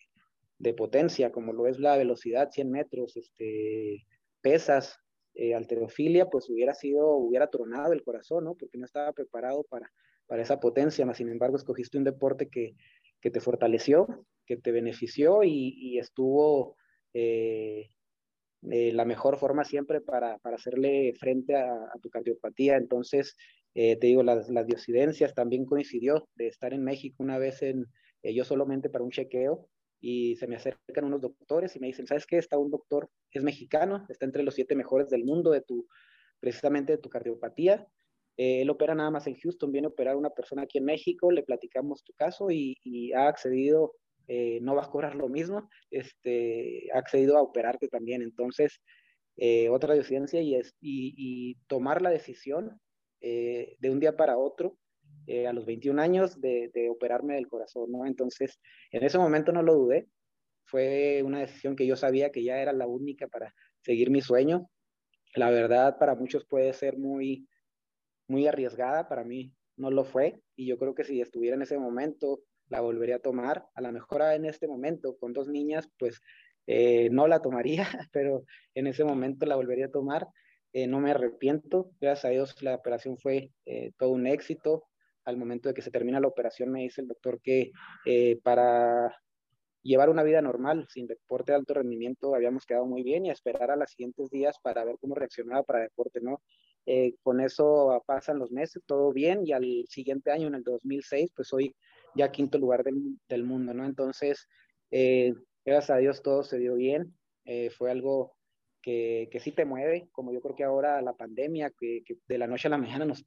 de, 0.57 0.73
potencia 0.73 1.31
como 1.31 1.51
lo 1.53 1.67
es 1.67 1.77
la 1.77 1.97
velocidad, 1.97 2.49
100 2.51 2.71
metros, 2.71 3.17
este, 3.17 4.07
pesas, 4.41 4.97
alterofilia, 5.55 6.29
pues 6.29 6.49
hubiera 6.49 6.73
sido, 6.73 7.15
hubiera 7.15 7.47
tronado 7.47 7.93
el 7.93 8.03
corazón, 8.03 8.43
¿no? 8.45 8.55
Porque 8.55 8.77
no 8.77 8.85
estaba 8.85 9.11
preparado 9.13 9.63
para, 9.63 9.91
para 10.27 10.41
esa 10.41 10.59
potencia, 10.59 11.05
más 11.05 11.17
sin 11.17 11.29
embargo 11.29 11.57
escogiste 11.57 11.97
un 11.97 12.03
deporte 12.03 12.49
que, 12.49 12.75
que 13.23 13.31
te 13.31 13.39
fortaleció, 13.39 14.25
que 14.45 14.57
te 14.57 14.71
benefició 14.71 15.43
y, 15.43 15.97
estuvo 15.97 16.75
eh, 17.13 17.89
la 18.61 19.05
mejor 19.05 19.37
forma 19.37 19.63
siempre 19.63 20.01
para, 20.01 20.37
para 20.39 20.57
hacerle 20.57 21.13
frente 21.17 21.55
a, 21.55 21.91
tu 22.01 22.09
cardiopatía. 22.09 22.75
Entonces, 22.75 23.35
eh, 23.75 23.95
te 23.97 24.07
digo, 24.07 24.23
las, 24.23 24.49
las 24.49 24.67
diocidencias 24.67 25.33
también 25.33 25.65
coincidió 25.65 26.27
de 26.35 26.47
estar 26.47 26.73
en 26.73 26.83
México 26.83 27.23
una 27.23 27.37
vez 27.37 27.61
en, 27.61 27.85
eh, 28.23 28.33
yo 28.33 28.43
solamente 28.43 28.89
para 28.89 29.03
un 29.03 29.11
chequeo 29.11 29.69
y 30.03 30.35
se 30.35 30.47
me 30.47 30.57
acercan 30.57 31.05
unos 31.05 31.21
doctores 31.21 31.75
y 31.75 31.79
me 31.79 31.87
dicen, 31.87 32.05
¿sabes 32.05 32.27
qué? 32.27 32.37
Está 32.37 32.57
un 32.57 32.69
doctor, 32.69 33.09
es 33.31 33.41
mexicano, 33.41 34.05
está 34.09 34.25
entre 34.25 34.43
los 34.43 34.53
siete 34.53 34.75
mejores 34.75 35.09
del 35.09 35.23
mundo 35.23 35.51
de 35.51 35.61
tu, 35.61 35.87
precisamente 36.41 36.91
de 36.91 36.97
tu 36.97 37.09
cardiopatía 37.09 37.87
eh, 38.37 38.61
él 38.61 38.69
opera 38.69 38.95
nada 38.95 39.11
más 39.11 39.27
en 39.27 39.35
Houston, 39.35 39.71
viene 39.71 39.87
a 39.87 39.91
operar 39.91 40.15
una 40.15 40.31
persona 40.31 40.63
aquí 40.63 40.79
en 40.79 40.85
México, 40.85 41.31
le 41.31 41.43
platicamos 41.43 42.03
tu 42.03 42.13
caso 42.13 42.49
y, 42.49 42.75
ha 43.13 43.27
accedido, 43.27 43.93
eh, 44.27 44.59
no 44.61 44.75
vas 44.75 44.87
a 44.87 44.91
cobrar 44.91 45.15
lo 45.15 45.29
mismo, 45.29 45.69
este, 45.91 46.87
ha 46.93 46.99
accedido 46.99 47.37
a 47.37 47.41
operarte 47.41 47.87
también. 47.87 48.21
Entonces, 48.21 48.81
eh, 49.37 49.69
otra 49.69 49.95
docencia 49.95 50.41
y, 50.41 50.55
es, 50.55 50.73
y, 50.81 51.55
tomar 51.67 52.01
la 52.01 52.09
decisión 52.09 52.79
de 53.21 53.89
un 53.89 54.01
día 54.01 54.17
para 54.17 54.37
otro, 54.37 54.77
a 55.47 55.53
los 55.53 55.65
21 55.65 56.01
años, 56.01 56.39
de, 56.39 56.89
operarme 56.89 57.35
del 57.35 57.47
corazón, 57.47 57.91
¿no? 57.91 58.05
Entonces, 58.05 58.59
en 58.91 59.03
ese 59.03 59.17
momento 59.17 59.51
no 59.51 59.61
lo 59.61 59.73
dudé, 59.75 60.07
fue 60.65 61.21
una 61.23 61.39
decisión 61.39 61.75
que 61.75 61.87
yo 61.87 61.95
sabía 61.95 62.31
que 62.31 62.43
ya 62.43 62.57
era 62.59 62.73
la 62.73 62.87
única 62.87 63.27
para 63.27 63.53
seguir 63.81 64.09
mi 64.09 64.21
sueño. 64.21 64.69
La 65.35 65.49
verdad, 65.49 65.97
para 65.97 66.15
muchos 66.15 66.45
puede 66.45 66.73
ser 66.73 66.97
muy 66.97 67.47
muy 68.27 68.47
arriesgada, 68.47 69.07
para 69.07 69.23
mí 69.23 69.53
no 69.77 69.91
lo 69.91 70.05
fue 70.05 70.41
y 70.55 70.67
yo 70.67 70.77
creo 70.77 70.95
que 70.95 71.03
si 71.03 71.21
estuviera 71.21 71.55
en 71.55 71.61
ese 71.61 71.77
momento 71.77 72.41
la 72.69 72.81
volvería 72.81 73.17
a 73.17 73.19
tomar, 73.19 73.65
a 73.75 73.81
lo 73.81 73.91
mejor 73.91 74.21
en 74.21 74.45
este 74.45 74.67
momento 74.67 75.17
con 75.17 75.33
dos 75.33 75.47
niñas 75.47 75.89
pues 75.97 76.21
eh, 76.67 77.09
no 77.11 77.27
la 77.27 77.41
tomaría, 77.41 77.87
pero 78.11 78.45
en 78.73 78.87
ese 78.87 79.03
momento 79.03 79.45
la 79.45 79.55
volvería 79.55 79.87
a 79.87 79.91
tomar, 79.91 80.27
eh, 80.73 80.87
no 80.87 80.99
me 80.99 81.11
arrepiento, 81.11 81.91
gracias 81.99 82.25
a 82.25 82.29
Dios 82.29 82.63
la 82.63 82.75
operación 82.75 83.17
fue 83.17 83.51
eh, 83.65 83.91
todo 83.97 84.11
un 84.11 84.27
éxito, 84.27 84.85
al 85.25 85.37
momento 85.37 85.69
de 85.69 85.75
que 85.75 85.81
se 85.81 85.91
termina 85.91 86.19
la 86.19 86.27
operación 86.27 86.71
me 86.71 86.81
dice 86.81 87.01
el 87.01 87.07
doctor 87.07 87.39
que 87.41 87.71
para 88.43 89.15
llevar 89.83 90.09
una 90.09 90.23
vida 90.23 90.41
normal, 90.41 90.87
sin 90.89 91.07
deporte 91.07 91.51
de 91.51 91.57
alto 91.57 91.75
rendimiento, 91.75 92.33
habíamos 92.33 92.65
quedado 92.65 92.85
muy 92.85 93.03
bien 93.03 93.25
y 93.25 93.29
esperar 93.29 93.69
a 93.69 93.75
los 93.75 93.91
siguientes 93.91 94.29
días 94.29 94.57
para 94.63 94.83
ver 94.85 94.95
cómo 94.99 95.13
reaccionaba 95.13 95.63
para 95.63 95.81
deporte, 95.81 96.21
¿no? 96.21 96.41
Eh, 96.85 97.15
con 97.21 97.39
eso 97.39 98.01
pasan 98.05 98.39
los 98.39 98.51
meses, 98.51 98.81
todo 98.85 99.11
bien, 99.13 99.41
y 99.45 99.51
al 99.51 99.85
siguiente 99.89 100.31
año, 100.31 100.47
en 100.47 100.55
el 100.55 100.63
2006, 100.63 101.31
pues 101.35 101.49
soy 101.49 101.75
ya 102.15 102.31
quinto 102.31 102.57
lugar 102.57 102.83
del, 102.83 103.19
del 103.27 103.43
mundo, 103.43 103.73
¿no? 103.73 103.85
Entonces, 103.85 104.47
eh, 104.89 105.33
gracias 105.65 105.91
a 105.91 105.99
Dios 105.99 106.21
todo 106.23 106.43
se 106.43 106.59
dio 106.59 106.75
bien, 106.75 107.13
eh, 107.45 107.69
fue 107.69 107.91
algo 107.91 108.35
que, 108.81 109.29
que, 109.31 109.39
sí 109.39 109.51
te 109.51 109.65
mueve, 109.65 110.09
como 110.11 110.33
yo 110.33 110.41
creo 110.41 110.55
que 110.55 110.63
ahora 110.63 111.01
la 111.01 111.13
pandemia, 111.13 111.71
que, 111.77 112.01
que 112.05 112.15
de 112.27 112.37
la 112.37 112.47
noche 112.47 112.67
a 112.67 112.71
la 112.71 112.77
mañana 112.77 113.05
nos, 113.05 113.25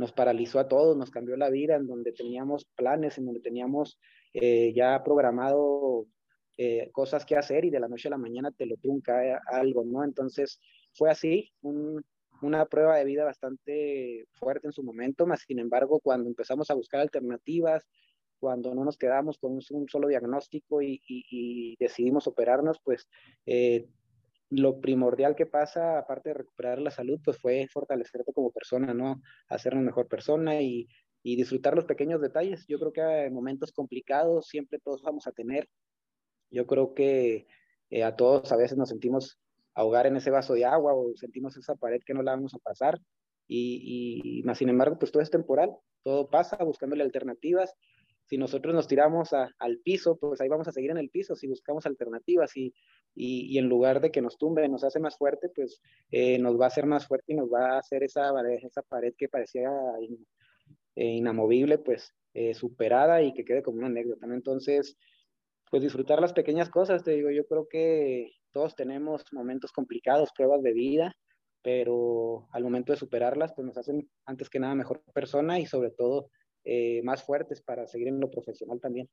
nos 0.00 0.12
paralizó 0.12 0.58
a 0.58 0.66
todos, 0.66 0.96
nos 0.96 1.10
cambió 1.10 1.36
la 1.36 1.50
vida, 1.50 1.76
en 1.76 1.86
donde 1.86 2.12
teníamos 2.12 2.64
planes, 2.74 3.18
en 3.18 3.26
donde 3.26 3.40
teníamos 3.40 4.00
eh, 4.32 4.72
ya 4.74 5.04
programado 5.04 6.06
eh, 6.56 6.88
cosas 6.90 7.26
que 7.26 7.36
hacer 7.36 7.66
y 7.66 7.70
de 7.70 7.80
la 7.80 7.88
noche 7.88 8.08
a 8.08 8.12
la 8.12 8.18
mañana 8.18 8.50
te 8.50 8.64
lo 8.64 8.76
trunca 8.78 9.40
algo, 9.46 9.84
¿no? 9.84 10.02
Entonces 10.02 10.58
fue 10.94 11.10
así, 11.10 11.52
una 12.40 12.64
prueba 12.64 12.96
de 12.96 13.04
vida 13.04 13.24
bastante 13.24 14.24
fuerte 14.32 14.68
en 14.68 14.72
su 14.72 14.82
momento, 14.82 15.26
más 15.26 15.42
sin 15.46 15.58
embargo, 15.58 16.00
cuando 16.00 16.30
empezamos 16.30 16.70
a 16.70 16.74
buscar 16.74 17.02
alternativas, 17.02 17.86
cuando 18.38 18.74
no 18.74 18.86
nos 18.86 18.96
quedamos 18.96 19.36
con 19.36 19.52
un, 19.52 19.88
solo 19.88 20.08
diagnóstico 20.08 20.80
y, 20.80 21.76
decidimos 21.78 22.26
operarnos, 22.26 22.80
pues 22.82 23.06
eh, 23.44 23.86
lo 24.50 24.80
primordial 24.80 25.36
que 25.36 25.46
pasa, 25.46 25.98
aparte 25.98 26.30
de 26.30 26.34
recuperar 26.34 26.80
la 26.80 26.90
salud, 26.90 27.20
pues 27.24 27.38
fue 27.38 27.66
fortalecerte 27.72 28.32
como 28.32 28.50
persona, 28.50 28.92
¿no? 28.92 29.22
Hacer 29.48 29.74
una 29.74 29.82
mejor 29.82 30.08
persona 30.08 30.60
y, 30.60 30.88
y 31.22 31.36
disfrutar 31.36 31.74
los 31.74 31.84
pequeños 31.84 32.20
detalles. 32.20 32.66
Yo 32.66 32.78
creo 32.78 32.92
que 32.92 33.26
en 33.26 33.34
momentos 33.34 33.72
complicados 33.72 34.48
siempre 34.48 34.78
todos 34.78 35.02
vamos 35.02 35.26
a 35.26 35.32
tener. 35.32 35.68
Yo 36.50 36.66
creo 36.66 36.94
que 36.94 37.46
eh, 37.90 38.04
a 38.04 38.16
todos 38.16 38.50
a 38.52 38.56
veces 38.56 38.78
nos 38.78 38.88
sentimos 38.88 39.38
ahogar 39.74 40.06
en 40.06 40.16
ese 40.16 40.30
vaso 40.30 40.54
de 40.54 40.64
agua 40.64 40.94
o 40.94 41.12
sentimos 41.16 41.56
esa 41.56 41.74
pared 41.76 42.00
que 42.04 42.14
no 42.14 42.22
la 42.22 42.32
vamos 42.32 42.54
a 42.54 42.58
pasar. 42.58 43.00
Y, 43.52 44.42
más 44.44 44.58
sin 44.58 44.68
embargo, 44.68 44.96
pues 44.98 45.10
todo 45.10 45.22
es 45.24 45.30
temporal, 45.30 45.74
todo 46.04 46.30
pasa 46.30 46.56
buscándole 46.62 47.02
alternativas. 47.02 47.74
Si 48.30 48.38
nosotros 48.38 48.72
nos 48.72 48.86
tiramos 48.86 49.32
al 49.32 49.78
piso, 49.78 50.16
pues 50.16 50.40
ahí 50.40 50.48
vamos 50.48 50.68
a 50.68 50.72
seguir 50.72 50.92
en 50.92 50.98
el 50.98 51.10
piso. 51.10 51.34
Si 51.34 51.48
buscamos 51.48 51.84
alternativas 51.84 52.56
y, 52.56 52.72
y, 53.12 53.58
en 53.58 53.68
lugar 53.68 54.00
de 54.00 54.12
que 54.12 54.22
nos 54.22 54.38
tumbe, 54.38 54.68
nos 54.68 54.84
hace 54.84 55.00
más 55.00 55.18
fuerte, 55.18 55.48
pues 55.48 55.82
eh, 56.12 56.38
nos 56.38 56.58
va 56.58 56.66
a 56.66 56.68
hacer 56.68 56.86
más 56.86 57.08
fuerte 57.08 57.32
y 57.32 57.34
nos 57.34 57.52
va 57.52 57.74
a 57.74 57.78
hacer 57.80 58.04
esa, 58.04 58.30
esa 58.62 58.82
pared 58.82 59.14
que 59.18 59.28
parecía 59.28 59.68
eh, 60.94 61.04
inamovible, 61.04 61.78
pues 61.78 62.14
eh, 62.32 62.54
superada 62.54 63.20
y 63.20 63.34
que 63.34 63.44
quede 63.44 63.64
como 63.64 63.78
una 63.78 63.88
anécdota. 63.88 64.26
Entonces, 64.26 64.96
pues 65.68 65.82
disfrutar 65.82 66.20
las 66.20 66.32
pequeñas 66.32 66.70
cosas, 66.70 67.02
te 67.02 67.10
digo, 67.10 67.30
yo 67.32 67.44
creo 67.46 67.66
que 67.68 68.30
todos 68.52 68.76
tenemos 68.76 69.24
momentos 69.32 69.72
complicados, 69.72 70.30
pruebas 70.36 70.62
de 70.62 70.72
vida, 70.72 71.16
pero 71.62 72.46
al 72.52 72.62
momento 72.62 72.92
de 72.92 72.98
superarlas, 73.00 73.52
pues 73.56 73.66
nos 73.66 73.76
hacen 73.76 74.08
antes 74.24 74.48
que 74.48 74.60
nada 74.60 74.76
mejor 74.76 75.02
persona 75.12 75.58
y 75.58 75.66
sobre 75.66 75.90
todo 75.90 76.30
eh, 76.64 77.00
más 77.02 77.24
fuertes 77.24 77.60
para 77.60 77.86
seguir 77.86 78.08
en 78.08 78.20
lo 78.20 78.30
profesional 78.30 78.80
también. 78.80 79.08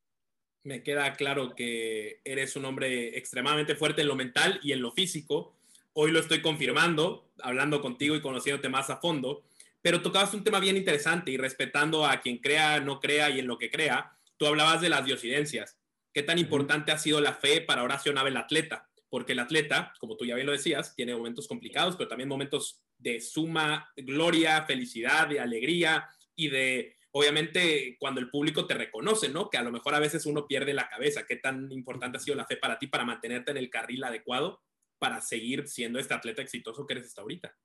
Me 0.63 0.83
queda 0.83 1.13
claro 1.13 1.55
que 1.55 2.19
eres 2.25 2.55
un 2.55 2.65
hombre 2.65 3.17
extremadamente 3.17 3.75
fuerte 3.75 4.01
en 4.01 4.07
lo 4.07 4.15
mental 4.15 4.59
y 4.63 4.73
en 4.73 4.81
lo 4.81 4.91
físico. 4.91 5.55
Hoy 5.93 6.11
lo 6.11 6.19
estoy 6.19 6.41
confirmando, 6.41 7.29
hablando 7.41 7.81
contigo 7.81 8.15
y 8.15 8.21
conociéndote 8.21 8.69
más 8.69 8.89
a 8.89 8.97
fondo 8.97 9.43
pero 9.87 10.01
tocabas 10.01 10.33
un 10.33 10.43
tema 10.43 10.59
bien 10.59 10.75
interesante 10.75 11.31
y 11.31 11.37
respetando 11.37 12.05
a 12.05 12.19
quien 12.19 12.39
crea, 12.39 12.81
no 12.81 12.99
crea 12.99 13.29
y 13.29 13.39
en 13.39 13.47
lo 13.47 13.57
que 13.57 13.71
crea, 13.71 14.11
tú 14.35 14.45
hablabas 14.45 14.81
de 14.81 14.89
las 14.89 15.05
diosidencias. 15.05 15.77
¿Qué 16.13 16.23
tan 16.23 16.37
importante 16.39 16.91
ha 16.91 16.97
sido 16.97 17.21
la 17.21 17.31
fe 17.31 17.61
para 17.61 17.83
Horacio 17.83 18.11
Nave, 18.11 18.31
el 18.31 18.35
atleta? 18.35 18.89
Porque 19.07 19.31
el 19.31 19.39
atleta, 19.39 19.93
como 20.01 20.17
tú 20.17 20.25
ya 20.25 20.35
bien 20.35 20.45
lo 20.45 20.51
decías, 20.51 20.93
tiene 20.93 21.15
momentos 21.15 21.47
complicados, 21.47 21.95
pero 21.95 22.09
también 22.09 22.27
momentos 22.27 22.83
de 22.97 23.21
suma 23.21 23.89
gloria, 23.95 24.65
felicidad, 24.65 25.29
de 25.29 25.39
alegría 25.39 26.05
y 26.35 26.49
de, 26.49 26.96
obviamente, 27.11 27.97
cuando 27.99 28.21
el 28.21 28.29
público 28.29 28.67
te 28.67 28.73
reconoce, 28.73 29.29
¿no? 29.29 29.49
Que 29.49 29.57
a 29.57 29.63
lo 29.63 29.71
mejor 29.71 29.95
a 29.95 29.99
veces 29.99 30.25
uno 30.25 30.47
pierde 30.47 30.73
la 30.73 30.89
cabeza. 30.89 31.25
¿Qué 31.27 31.37
tan 31.37 31.71
importante 31.71 32.17
ha 32.17 32.21
sido 32.21 32.35
la 32.35 32.45
fe 32.45 32.57
para 32.57 32.79
ti 32.79 32.87
para 32.87 33.05
mantenerte 33.05 33.51
en 33.51 33.57
el 33.57 33.69
carril 33.69 34.03
adecuado 34.03 34.61
para 34.99 35.21
seguir 35.21 35.67
siendo 35.67 35.99
este 35.99 36.13
atleta 36.13 36.41
exitoso 36.41 36.85
que 36.85 36.93
eres 36.93 37.07
hasta 37.07 37.21
ahorita? 37.21 37.55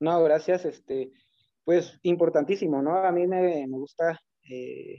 No, 0.00 0.22
gracias. 0.22 0.64
Este, 0.64 1.10
pues 1.64 1.98
importantísimo, 2.02 2.82
¿no? 2.82 2.96
A 2.96 3.12
mí 3.12 3.26
me, 3.26 3.66
me 3.66 3.76
gusta 3.76 4.20
eh, 4.48 4.98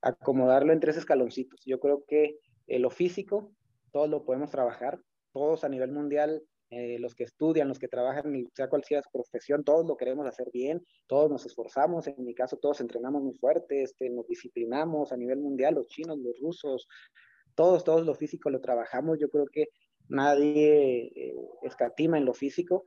acomodarlo 0.00 0.72
en 0.72 0.80
tres 0.80 0.96
escaloncitos. 0.96 1.62
Yo 1.64 1.80
creo 1.80 2.04
que 2.06 2.38
lo 2.66 2.90
físico, 2.90 3.52
todos 3.92 4.08
lo 4.08 4.24
podemos 4.24 4.50
trabajar, 4.50 5.00
todos 5.32 5.64
a 5.64 5.68
nivel 5.68 5.92
mundial 5.92 6.42
eh, 6.74 6.98
los 6.98 7.14
que 7.14 7.24
estudian, 7.24 7.68
los 7.68 7.78
que 7.78 7.86
trabajan, 7.86 8.48
sea 8.54 8.70
cual 8.70 8.82
sea 8.82 9.02
su 9.02 9.10
profesión, 9.10 9.62
todos 9.62 9.84
lo 9.86 9.94
queremos 9.94 10.26
hacer 10.26 10.48
bien, 10.50 10.82
todos 11.06 11.30
nos 11.30 11.44
esforzamos, 11.44 12.06
en 12.06 12.24
mi 12.24 12.34
caso 12.34 12.56
todos 12.56 12.80
entrenamos 12.80 13.22
muy 13.22 13.34
fuerte, 13.34 13.82
este, 13.82 14.08
nos 14.08 14.26
disciplinamos 14.26 15.12
a 15.12 15.18
nivel 15.18 15.38
mundial, 15.38 15.74
los 15.74 15.86
chinos, 15.88 16.16
los 16.18 16.34
rusos, 16.40 16.88
todos, 17.54 17.84
todos 17.84 18.06
lo 18.06 18.14
físico 18.14 18.48
lo 18.48 18.62
trabajamos, 18.62 19.18
yo 19.18 19.28
creo 19.28 19.44
que 19.52 19.66
nadie 20.08 21.12
eh, 21.14 21.34
escatima 21.60 22.16
en 22.16 22.24
lo 22.24 22.32
físico, 22.32 22.86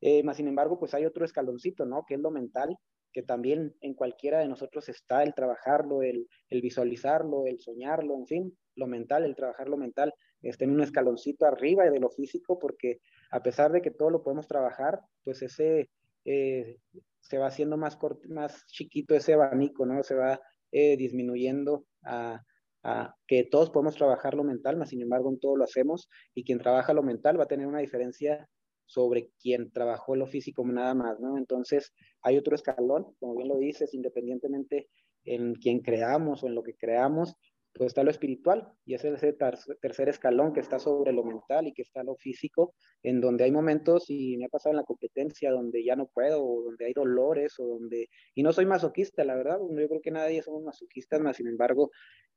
eh, 0.00 0.22
más 0.22 0.38
sin 0.38 0.48
embargo, 0.48 0.78
pues 0.78 0.94
hay 0.94 1.04
otro 1.04 1.26
escaloncito, 1.26 1.84
¿no? 1.84 2.06
Que 2.06 2.14
es 2.14 2.20
lo 2.20 2.30
mental, 2.30 2.78
que 3.12 3.22
también 3.22 3.74
en 3.82 3.92
cualquiera 3.92 4.38
de 4.38 4.48
nosotros 4.48 4.88
está 4.88 5.22
el 5.22 5.34
trabajarlo, 5.34 6.00
el, 6.00 6.26
el 6.48 6.62
visualizarlo, 6.62 7.46
el 7.46 7.60
soñarlo, 7.60 8.14
en 8.14 8.26
fin, 8.26 8.58
lo 8.74 8.86
mental, 8.86 9.26
el 9.26 9.36
trabajar 9.36 9.68
lo 9.68 9.76
mental, 9.76 10.14
está 10.42 10.64
en 10.64 10.72
un 10.72 10.82
escaloncito 10.82 11.46
arriba 11.46 11.88
de 11.88 12.00
lo 12.00 12.10
físico, 12.10 12.58
porque 12.58 13.00
a 13.30 13.42
pesar 13.42 13.72
de 13.72 13.80
que 13.82 13.90
todo 13.90 14.10
lo 14.10 14.22
podemos 14.22 14.46
trabajar, 14.46 15.00
pues 15.24 15.42
ese 15.42 15.90
eh, 16.24 16.78
se 17.20 17.38
va 17.38 17.46
haciendo 17.46 17.76
más, 17.76 17.98
más 18.28 18.66
chiquito 18.66 19.14
ese 19.14 19.34
abanico, 19.34 19.86
¿no? 19.86 20.02
Se 20.02 20.14
va 20.14 20.40
eh, 20.70 20.96
disminuyendo 20.96 21.86
a, 22.02 22.42
a, 22.82 23.14
que 23.26 23.44
todos 23.44 23.70
podemos 23.70 23.94
trabajar 23.94 24.34
lo 24.34 24.44
mental, 24.44 24.76
más 24.76 24.90
sin 24.90 25.02
embargo 25.02 25.30
en 25.30 25.38
todo 25.38 25.56
lo 25.56 25.64
hacemos, 25.64 26.08
y 26.34 26.44
quien 26.44 26.58
trabaja 26.58 26.92
lo 26.92 27.02
mental 27.02 27.38
va 27.38 27.44
a 27.44 27.48
tener 27.48 27.66
una 27.66 27.80
diferencia 27.80 28.48
sobre 28.86 29.30
quien 29.40 29.70
trabajó 29.70 30.16
lo 30.16 30.26
físico 30.26 30.64
nada 30.66 30.94
más, 30.94 31.18
¿no? 31.20 31.38
Entonces, 31.38 31.92
hay 32.20 32.36
otro 32.36 32.54
escalón, 32.54 33.14
como 33.20 33.34
bien 33.36 33.48
lo 33.48 33.56
dices, 33.56 33.94
independientemente 33.94 34.88
en 35.24 35.54
quien 35.54 35.80
creamos 35.80 36.42
o 36.42 36.48
en 36.48 36.54
lo 36.54 36.62
que 36.62 36.74
creamos, 36.74 37.36
pues 37.74 37.88
está 37.88 38.02
lo 38.02 38.10
espiritual 38.10 38.70
y 38.84 38.94
ese 38.94 39.12
es 39.14 39.22
el 39.22 39.36
tercer 39.80 40.08
escalón 40.08 40.52
que 40.52 40.60
está 40.60 40.78
sobre 40.78 41.12
lo 41.12 41.24
mental 41.24 41.66
y 41.66 41.72
que 41.72 41.82
está 41.82 42.02
lo 42.02 42.16
físico, 42.16 42.74
en 43.02 43.20
donde 43.20 43.44
hay 43.44 43.50
momentos, 43.50 44.10
y 44.10 44.36
me 44.36 44.44
ha 44.44 44.48
pasado 44.48 44.72
en 44.72 44.78
la 44.78 44.84
competencia, 44.84 45.50
donde 45.50 45.82
ya 45.82 45.96
no 45.96 46.06
puedo, 46.06 46.44
o 46.44 46.62
donde 46.62 46.86
hay 46.86 46.92
dolores, 46.92 47.58
o 47.58 47.66
donde, 47.66 48.08
y 48.34 48.42
no 48.42 48.52
soy 48.52 48.66
masoquista, 48.66 49.24
la 49.24 49.36
verdad, 49.36 49.58
yo 49.58 49.88
creo 49.88 50.02
que 50.02 50.10
nadie 50.10 50.42
somos 50.42 50.62
masoquistas, 50.62 51.20
más 51.20 51.36
sin 51.36 51.48
embargo, 51.48 51.90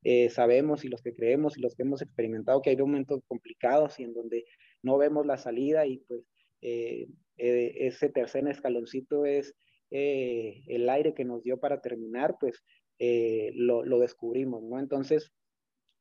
eh, 0.07 0.29
sabemos 0.29 0.85
y 0.85 0.87
los 0.87 1.01
que 1.01 1.15
creemos 1.15 1.57
y 1.57 1.61
los 1.61 1.75
que 1.75 1.81
hemos 1.81 2.01
experimentado 2.03 2.61
que 2.61 2.69
hay 2.69 2.77
momentos 2.77 3.21
complicados 3.27 3.99
y 3.99 4.03
en 4.03 4.13
donde 4.13 4.45
no 4.83 4.99
vemos 4.99 5.25
la 5.25 5.35
salida 5.35 5.87
y 5.87 5.97
pues 5.97 6.21
eh, 6.61 7.07
eh, 7.37 7.73
ese 7.79 8.09
tercer 8.09 8.47
escaloncito 8.47 9.25
es 9.25 9.55
el 9.89 10.89
aire 10.89 11.13
que 11.13 11.23
nos 11.23 11.41
dio 11.41 11.57
para 11.57 11.79
terminar, 11.79 12.35
pues 12.39 12.61
eh, 12.99 13.51
lo, 13.55 13.99
descubrimos, 13.99 14.63
¿no? 14.63 14.79
Entonces, 14.79 15.31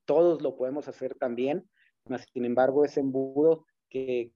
todos 0.04 0.42
lo 0.42 0.56
podemos 0.56 0.88
hacer 0.88 1.14
también, 1.14 1.68
sin 2.32 2.44
embargo, 2.44 2.84
ese 2.84 3.00
embudo 3.00 3.66
que, 3.88 4.32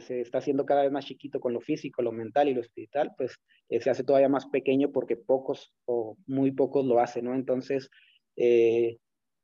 se 0.00 0.20
está 0.20 0.38
haciendo 0.38 0.64
cada 0.64 0.82
vez 0.82 0.92
más 0.92 1.04
chiquito 1.04 1.40
con 1.40 1.52
lo 1.52 1.60
físico, 1.60 2.02
lo 2.02 2.12
mental 2.12 2.48
y 2.48 2.54
lo 2.54 2.60
espiritual, 2.60 3.12
pues 3.16 3.36
eh, 3.68 3.80
se 3.80 3.90
hace 3.90 4.04
todavía 4.04 4.28
más 4.28 4.46
pequeño 4.46 4.92
porque 4.92 5.16
pocos 5.16 5.72
o 5.86 6.16
muy 6.26 6.52
pocos 6.52 6.84
lo 6.86 7.00
hacen, 7.00 7.24
¿no? 7.24 7.34
Entonces, 7.34 7.90
eh, 8.36 8.98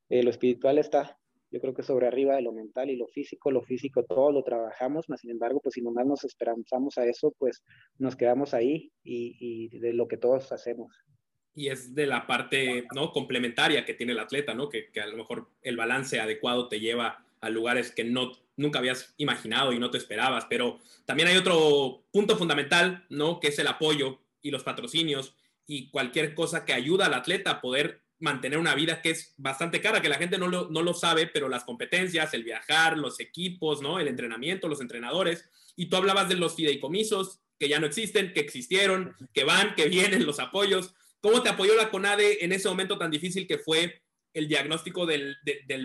lo 0.09 0.29
espiritual 0.29 0.77
está, 0.77 1.19
yo 1.51 1.59
creo 1.59 1.73
que 1.73 1.83
sobre 1.83 2.07
arriba 2.07 2.35
de 2.35 2.41
lo 2.41 2.51
mental 2.51 2.89
y 2.89 2.95
lo 2.95 3.07
físico, 3.07 3.51
lo 3.51 3.61
físico 3.61 4.03
todo 4.03 4.31
lo 4.31 4.43
trabajamos, 4.43 5.09
más 5.09 5.21
sin 5.21 5.31
embargo, 5.31 5.59
pues 5.61 5.73
si 5.73 5.81
nomás 5.81 6.05
nos 6.05 6.23
esperanzamos 6.23 6.97
a 6.97 7.05
eso, 7.05 7.33
pues 7.37 7.63
nos 7.97 8.15
quedamos 8.15 8.53
ahí 8.53 8.91
y 9.03 9.77
de 9.79 9.93
lo 9.93 10.07
que 10.07 10.17
todos 10.17 10.51
hacemos 10.51 11.05
y 11.55 11.69
es 11.69 11.95
de 11.95 12.05
la 12.05 12.27
parte 12.27 12.85
¿no? 12.93 13.11
complementaria 13.13 13.85
que 13.85 13.93
tiene 13.93 14.11
el 14.11 14.19
atleta, 14.19 14.53
¿no? 14.53 14.69
Que, 14.69 14.89
a 15.01 15.07
lo 15.07 15.15
mejor 15.15 15.49
el 15.61 15.77
balance 15.77 16.19
adecuado 16.19 16.67
te 16.67 16.81
lleva 16.81 17.25
a 17.39 17.49
lugares 17.49 17.91
que 17.91 18.03
no, 18.03 18.33
nunca 18.57 18.79
habías 18.79 19.13
imaginado 19.17 19.71
y 19.71 19.79
no 19.79 19.89
te 19.89 19.97
esperabas. 19.97 20.45
Pero 20.49 20.79
también 21.05 21.29
hay 21.29 21.37
otro 21.37 22.03
punto 22.11 22.37
fundamental, 22.37 23.05
¿no? 23.09 23.39
Que 23.39 23.47
es 23.47 23.59
el 23.59 23.67
apoyo 23.67 24.19
y 24.41 24.51
los 24.51 24.63
patrocinios 24.63 25.33
y 25.65 25.89
cualquier 25.89 26.35
cosa 26.35 26.65
que 26.65 26.73
ayuda 26.73 27.05
al 27.05 27.13
atleta 27.13 27.51
a 27.51 27.61
poder 27.61 28.01
mantener 28.19 28.59
una 28.59 28.75
vida 28.75 29.01
que 29.01 29.11
es 29.11 29.33
bastante 29.37 29.81
cara, 29.81 30.01
que 30.01 30.09
la 30.09 30.17
gente 30.17 30.37
no 30.37 30.47
lo, 30.47 30.69
no 30.69 30.81
lo 30.81 30.93
sabe, 30.93 31.27
pero 31.27 31.49
las 31.49 31.63
competencias, 31.63 32.33
el 32.33 32.43
viajar, 32.43 32.97
los 32.97 33.19
equipos, 33.19 33.81
¿no? 33.81 33.99
El 33.99 34.09
entrenamiento, 34.09 34.67
los 34.67 34.81
entrenadores. 34.81 35.49
Y 35.77 35.87
tú 35.87 35.95
hablabas 35.95 36.27
de 36.27 36.35
los 36.35 36.55
fideicomisos 36.55 37.39
que 37.57 37.69
ya 37.69 37.79
no 37.79 37.87
existen, 37.87 38.33
que 38.33 38.41
existieron, 38.41 39.15
que 39.33 39.45
van, 39.45 39.75
que 39.75 39.87
vienen, 39.87 40.25
los 40.25 40.39
apoyos 40.39 40.93
¿Cómo 41.25 41.41
te 41.41 41.49
apoyó 41.49 41.73
la 41.73 41.89
CONADE 41.89 42.45
en 42.45 42.51
ese 42.51 42.69
momento 42.69 42.99
tan 42.99 43.09
difícil 43.09 43.47
que 43.47 43.57
fue 43.57 43.99
el 44.31 44.47
diagnóstico 44.47 45.07
del, 45.07 45.35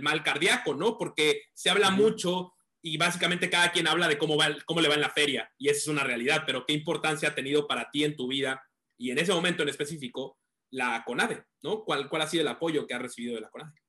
mal 0.03 0.23
cardíaco, 0.23 0.75
¿no? 0.75 0.99
Porque 0.99 1.45
se 1.55 1.71
habla 1.71 1.91
mucho 1.91 2.53
y 2.83 2.99
básicamente 2.99 3.49
cada 3.49 3.73
quien 3.73 3.89
habla 3.89 4.07
de 4.07 4.19
cómo, 4.19 4.37
va, 4.37 4.49
cómo 4.67 4.83
le 4.83 4.89
va 4.91 4.97
en 4.97 5.01
la 5.01 5.09
feria 5.09 5.51
y 5.57 5.71
esa 5.71 5.79
es 5.79 5.89
una 5.89 6.05
realidad, 6.05 6.43
pero 6.45 6.67
qué 6.67 6.75
importancia 6.75 7.31
ha 7.31 7.35
tenido 7.35 7.67
para 7.67 7.91
ti 7.91 8.05
en 8.05 8.17
tu 8.17 8.29
vida 8.29 8.63
y 8.99 9.13
en 9.13 9.19
ese 9.19 9.33
momento 9.33 9.63
en 9.63 9.71
específico 9.71 10.37
la 10.71 11.03
CONADE, 11.07 11.43
¿no? 11.63 11.85
¿Cuál, 11.85 12.11
cuál 12.11 12.21
ha 12.21 12.27
sido 12.27 12.43
el 12.43 12.49
apoyo 12.49 12.87
que 12.87 12.93
ha 12.93 12.99
recibido 12.99 13.35
de 13.35 13.41
la 13.41 13.49
CONADE? 13.49 13.81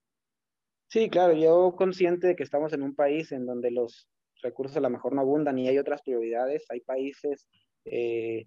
Sí, 0.87 1.09
claro, 1.09 1.33
yo 1.33 1.75
consciente 1.77 2.27
de 2.27 2.37
que 2.37 2.43
estamos 2.43 2.71
en 2.71 2.81
un 2.81 2.95
país 2.95 3.33
en 3.33 3.45
donde 3.45 3.71
los 3.71 4.07
recursos 4.41 4.77
a 4.77 4.81
lo 4.81 4.89
mejor 4.89 5.13
no 5.13 5.19
abundan 5.19 5.59
y 5.59 5.67
hay 5.67 5.77
otras 5.77 6.01
prioridades, 6.01 6.63
hay 6.69 6.79
países 6.79 7.49
eh, 7.83 8.45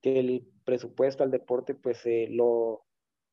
que 0.00 0.18
el 0.18 0.46
presupuesto 0.64 1.22
al 1.22 1.30
deporte 1.30 1.74
pues 1.74 2.04
eh, 2.06 2.28
lo 2.30 2.84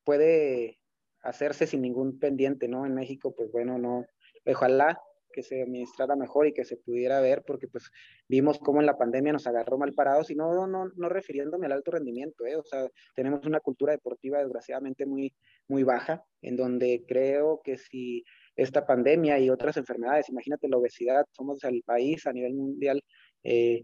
puede 0.03 0.79
hacerse 1.21 1.67
sin 1.67 1.81
ningún 1.81 2.19
pendiente, 2.19 2.67
¿no? 2.67 2.85
En 2.85 2.93
México 2.93 3.33
pues 3.35 3.51
bueno, 3.51 3.77
no, 3.77 4.05
ojalá 4.45 5.01
que 5.37 5.43
se 5.43 5.61
administrara 5.61 6.15
mejor 6.15 6.47
y 6.47 6.53
que 6.53 6.65
se 6.65 6.77
pudiera 6.77 7.21
ver, 7.21 7.43
porque 7.45 7.67
pues 7.67 7.91
vimos 8.27 8.57
cómo 8.57 8.79
en 8.79 8.87
la 8.87 8.97
pandemia 8.97 9.33
nos 9.33 9.45
agarró 9.45 9.77
mal 9.77 9.93
parados 9.93 10.31
y 10.31 10.35
no, 10.35 10.65
no, 10.65 10.89
no 10.95 11.09
refiriéndome 11.09 11.67
al 11.67 11.73
alto 11.73 11.91
rendimiento, 11.91 12.45
¿eh? 12.47 12.55
o 12.55 12.63
sea, 12.63 12.87
tenemos 13.15 13.45
una 13.45 13.59
cultura 13.59 13.91
deportiva 13.91 14.39
desgraciadamente 14.39 15.05
muy, 15.05 15.35
muy 15.67 15.83
baja, 15.83 16.23
en 16.41 16.55
donde 16.55 17.05
creo 17.07 17.61
que 17.63 17.77
si 17.77 18.23
esta 18.55 18.87
pandemia 18.87 19.37
y 19.37 19.51
otras 19.51 19.77
enfermedades, 19.77 20.29
imagínate 20.29 20.67
la 20.69 20.77
obesidad, 20.77 21.25
somos 21.29 21.63
el 21.63 21.83
país 21.83 22.25
a 22.25 22.33
nivel 22.33 22.55
mundial 22.55 23.03
eh, 23.43 23.83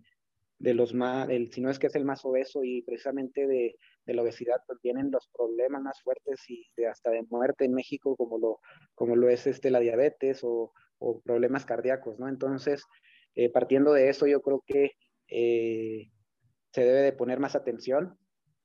de 0.63 0.73
los 0.73 0.93
más, 0.93 1.29
el, 1.29 1.51
si 1.51 1.59
no 1.59 1.69
es 1.69 1.77
que 1.77 1.87
es 1.87 1.95
el 1.95 2.05
más 2.05 2.23
obeso 2.23 2.63
y 2.63 2.83
precisamente 2.83 3.47
de, 3.47 3.75
de, 4.05 4.13
la 4.13 4.21
obesidad, 4.21 4.61
pues 4.65 4.79
vienen 4.81 5.11
los 5.11 5.27
problemas 5.27 5.81
más 5.81 6.01
fuertes 6.01 6.39
y 6.49 6.65
de 6.77 6.87
hasta 6.87 7.09
de 7.09 7.23
muerte 7.29 7.65
en 7.65 7.73
México, 7.73 8.15
como 8.15 8.37
lo, 8.37 8.61
como 8.95 9.17
lo 9.17 9.27
es 9.27 9.45
este, 9.45 9.69
la 9.71 9.81
diabetes 9.81 10.39
o, 10.41 10.71
o 10.99 11.19
problemas 11.19 11.65
cardíacos, 11.65 12.17
¿no? 12.17 12.29
Entonces, 12.29 12.85
eh, 13.35 13.49
partiendo 13.49 13.91
de 13.91 14.07
eso, 14.07 14.25
yo 14.25 14.41
creo 14.41 14.63
que 14.65 14.91
eh, 15.27 16.09
se 16.71 16.81
debe 16.85 17.01
de 17.01 17.11
poner 17.11 17.39
más 17.39 17.57
atención. 17.57 18.17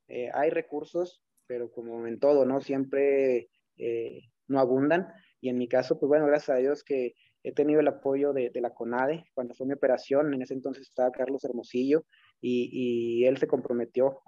Eh, 0.06 0.30
hay 0.32 0.50
recursos, 0.50 1.20
pero 1.48 1.72
como 1.72 2.06
en 2.06 2.20
todo, 2.20 2.46
¿no? 2.46 2.60
Siempre 2.60 3.48
no 4.46 4.60
abundan. 4.60 5.08
Y 5.40 5.48
en 5.48 5.58
mi 5.58 5.66
caso, 5.66 5.98
pues 5.98 6.08
bueno, 6.08 6.26
gracias 6.26 6.56
a 6.56 6.60
Dios 6.60 6.84
que 6.84 7.14
he 7.48 7.52
tenido 7.52 7.80
el 7.80 7.88
apoyo 7.88 8.34
de, 8.34 8.50
la 8.54 8.74
CONADE 8.74 9.24
cuando 9.32 9.54
fue 9.54 9.66
mi 9.66 9.72
operación. 9.72 10.34
En 10.34 10.42
ese 10.42 10.52
entonces 10.52 10.86
estaba 10.86 11.10
Carlos 11.10 11.44
Hermosillo 11.44 12.04
y, 12.42 13.24
él 13.24 13.38
se 13.38 13.46
comprometió 13.46 14.20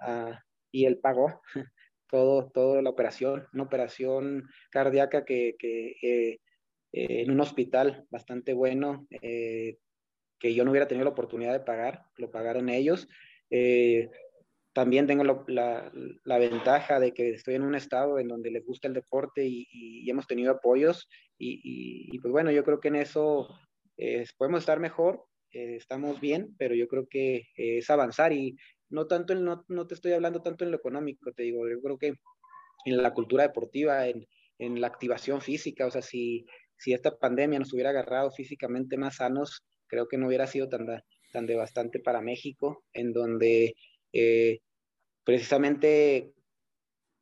y 0.71 0.85
él 0.85 0.97
pagó 0.97 1.41
todo, 2.09 2.49
toda 2.49 2.81
la 2.81 2.89
operación, 2.89 3.47
una 3.53 3.63
operación 3.63 4.49
cardíaca 4.71 5.23
que, 5.23 5.55
eh, 5.61 6.39
en 6.93 7.31
un 7.31 7.39
hospital 7.39 8.05
bastante 8.09 8.53
bueno, 8.53 9.07
eh, 9.21 9.77
que 10.39 10.55
yo 10.55 10.65
no 10.65 10.71
hubiera 10.71 10.87
tenido 10.87 11.05
la 11.05 11.11
oportunidad 11.11 11.53
de 11.53 11.59
pagar, 11.59 12.05
lo 12.17 12.31
pagaron 12.31 12.69
ellos. 12.69 13.07
Eh, 14.71 14.73
también 14.73 15.07
tengo 15.07 15.23
la, 15.23 15.91
la, 16.23 16.37
ventaja 16.37 16.99
de 16.99 17.13
que 17.13 17.31
estoy 17.31 17.55
en 17.55 17.63
un 17.63 17.75
estado 17.75 18.19
en 18.19 18.27
donde 18.27 18.51
les 18.51 18.65
gusta 18.65 18.87
el 18.87 18.93
deporte 18.93 19.45
y, 19.45 20.09
hemos 20.09 20.27
tenido 20.27 20.51
apoyos 20.51 21.07
y, 21.37 21.61
y, 22.11 22.19
pues 22.19 22.31
bueno, 22.31 22.51
yo 22.51 22.63
creo 22.63 22.79
que 22.79 22.89
en 22.89 22.95
eso 22.97 23.47
eh, 23.97 24.25
podemos 24.37 24.59
estar 24.59 24.79
mejor, 24.79 25.25
eh, 25.51 25.75
estamos 25.75 26.19
bien, 26.19 26.55
pero 26.57 26.75
yo 26.75 26.87
creo 26.87 27.07
que 27.07 27.47
es 27.55 27.89
avanzar 27.89 28.33
y 28.33 28.55
no 28.89 29.07
tanto, 29.07 29.33
en, 29.33 29.43
no, 29.43 29.63
no, 29.69 29.87
te 29.87 29.95
estoy 29.95 30.13
hablando 30.13 30.41
tanto 30.41 30.65
en 30.65 30.71
lo 30.71 30.77
económico, 30.77 31.31
te 31.31 31.43
digo, 31.43 31.69
yo 31.69 31.81
creo 31.81 31.97
que 31.97 32.13
en 32.85 33.03
la 33.03 33.13
cultura 33.13 33.43
deportiva, 33.43 34.07
en, 34.07 34.27
en 34.59 34.81
la 34.81 34.87
activación 34.87 35.41
física, 35.41 35.85
o 35.85 35.91
sea, 35.91 36.01
si, 36.01 36.45
si 36.77 36.93
esta 36.93 37.17
pandemia 37.17 37.59
nos 37.59 37.73
hubiera 37.73 37.91
agarrado 37.91 38.31
físicamente 38.31 38.97
más 38.97 39.17
sanos, 39.17 39.63
creo 39.87 40.07
que 40.07 40.17
no 40.17 40.27
hubiera 40.27 40.47
sido 40.47 40.67
tan, 40.67 40.87
tan 41.31 41.45
devastante 41.45 41.99
para 41.99 42.21
México, 42.21 42.83
en 42.93 43.13
donde 43.13 43.75
eh, 44.13 44.59
precisamente 45.23 46.33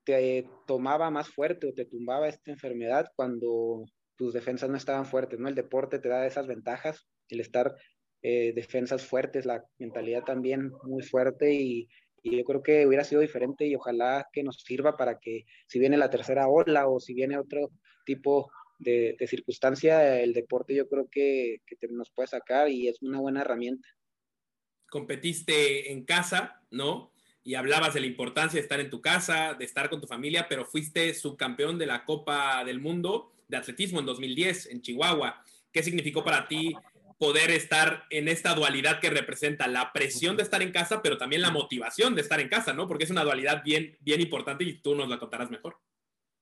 te 0.04 0.48
tomaba 0.66 1.10
más 1.12 1.30
fuerte 1.30 1.68
o 1.68 1.74
te 1.74 1.86
tumbaba 1.86 2.28
esta 2.28 2.52
enfermedad 2.52 3.12
cuando 3.16 3.86
tus 4.16 4.34
defensas 4.34 4.70
no 4.70 4.78
estaban 4.78 5.06
fuertes, 5.06 5.40
¿no? 5.40 5.48
El 5.48 5.56
deporte 5.56 6.00
te 6.00 6.10
da 6.10 6.26
esas 6.26 6.48
ventajas, 6.48 7.08
el 7.30 7.40
estar 7.40 7.76
eh, 8.22 8.52
defensas 8.54 9.06
fuertes, 9.06 9.46
la 9.46 9.64
mentalidad 9.78 10.24
también 10.24 10.72
muy 10.84 11.04
fuerte 11.04 11.54
y, 11.54 11.88
yo 12.22 12.44
creo 12.44 12.62
que 12.62 12.86
hubiera 12.86 13.06
sido 13.06 13.22
diferente 13.22 13.66
y 13.66 13.76
ojalá 13.76 14.28
que 14.34 14.44
nos 14.44 14.58
sirva 14.58 14.98
para 14.98 15.20
que 15.20 15.46
si 15.68 15.80
viene 15.80 15.96
la 15.96 16.10
tercera 16.10 16.50
ola 16.50 16.90
o 16.90 17.00
si 17.00 17.14
viene 17.14 17.38
otro 17.38 17.72
tipo 18.06 18.52
de, 18.78 19.16
circunstancia, 19.26 20.20
el 20.20 20.34
deporte 20.34 20.76
yo 20.76 20.90
creo 20.90 21.08
que, 21.10 21.62
que 21.66 21.88
nos 21.88 22.12
puede 22.12 22.28
sacar 22.28 22.68
y 22.70 22.90
es 22.90 23.02
una 23.02 23.22
buena 23.22 23.40
herramienta. 23.42 23.88
Competiste 24.90 25.92
en 25.92 26.04
casa, 26.04 26.62
¿no? 26.72 27.12
Y 27.44 27.56
hablabas 27.56 27.94
de 27.94 28.02
la 28.02 28.08
importancia 28.08 28.58
de 28.58 28.64
estar 28.64 28.80
en 28.80 28.90
tu 28.90 29.02
casa, 29.02 29.54
de 29.54 29.66
estar 29.66 29.90
con 29.90 30.02
tu 30.02 30.08
familia, 30.08 30.48
pero 30.50 30.66
fuiste 30.66 31.14
subcampeón 31.14 31.78
de 31.78 31.86
la 31.86 32.06
Copa 32.06 32.64
del 32.64 32.80
Mundo 32.80 33.32
de 33.48 33.58
Atletismo 33.58 34.00
en 34.00 34.06
2010 34.06 34.68
en 34.68 34.82
Chihuahua. 34.82 35.44
¿Qué 35.72 35.84
significó 35.84 36.24
para 36.24 36.48
ti 36.48 36.76
poder 37.20 37.52
estar 37.52 38.06
en 38.10 38.30
esta 38.30 38.56
dualidad 38.56 39.02
que 39.02 39.10
representa 39.10 39.68
la 39.68 39.92
presión 39.92 40.38
de 40.38 40.44
estar 40.44 40.62
en 40.62 40.72
casa, 40.72 41.02
pero 41.02 41.18
también 41.18 41.42
la 41.42 41.52
motivación 41.52 42.16
de 42.16 42.22
estar 42.22 42.40
en 42.40 42.48
casa, 42.48 42.74
¿no? 42.74 42.88
Porque 42.88 43.04
es 43.04 43.12
una 43.12 43.26
dualidad 43.26 43.62
bien, 43.64 43.98
bien 44.00 44.22
importante 44.22 44.64
y 44.64 44.82
tú 44.82 44.96
nos 44.96 45.10
la 45.10 45.20
contarás 45.20 45.52
mejor. 45.52 45.78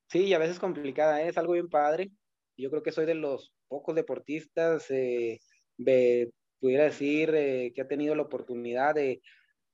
Sí, 0.08 0.26
y 0.26 0.34
a 0.34 0.38
veces 0.38 0.60
complicada, 0.60 1.24
¿eh? 1.24 1.30
es 1.30 1.38
algo 1.38 1.54
bien 1.54 1.68
padre. 1.68 2.12
Yo 2.56 2.70
creo 2.70 2.84
que 2.84 2.92
soy 2.92 3.08
de 3.08 3.16
los 3.16 3.52
pocos 3.68 3.96
deportistas, 3.96 4.90
eh, 4.92 5.40
de, 5.78 6.32
pudiera 6.60 6.84
decir, 6.84 7.34
eh, 7.36 7.72
que 7.74 7.82
ha 7.82 7.88
tenido 7.88 8.16
la 8.16 8.24
oportunidad 8.24 8.96
de, 8.96 9.22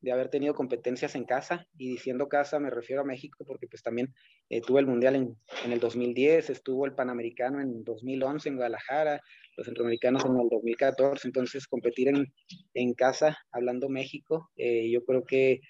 de, 0.02 0.12
haber 0.12 0.30
tenido 0.30 0.54
competencias 0.54 1.16
en 1.16 1.26
casa. 1.26 1.68
Y 1.78 1.90
diciendo 1.90 2.28
casa 2.28 2.60
me 2.60 2.70
refiero 2.70 3.02
a 3.02 3.06
México 3.06 3.44
porque 3.46 3.68
pues 3.68 3.84
también 3.84 4.14
eh, 4.50 4.62
tuve 4.62 4.80
el 4.80 4.88
Mundial 4.88 5.16
en, 5.16 5.72
el 5.72 5.80
2010, 5.80 6.50
estuvo 6.50 6.86
el 6.86 6.96
Panamericano 6.96 7.62
en 7.62 7.84
2011 7.84 8.50
en 8.50 8.56
Guadalajara, 8.56 9.22
los 9.58 9.66
centroamericanos 9.66 10.26
en 10.26 10.40
el 10.40 10.50
2014. 10.50 11.28
Entonces 11.28 11.68
competir 11.68 12.10
en, 12.10 12.34
en 12.74 12.94
casa, 12.94 13.38
hablando 13.52 13.90
México, 13.90 14.50
yo 14.58 15.04
creo 15.06 15.24
que 15.24 15.62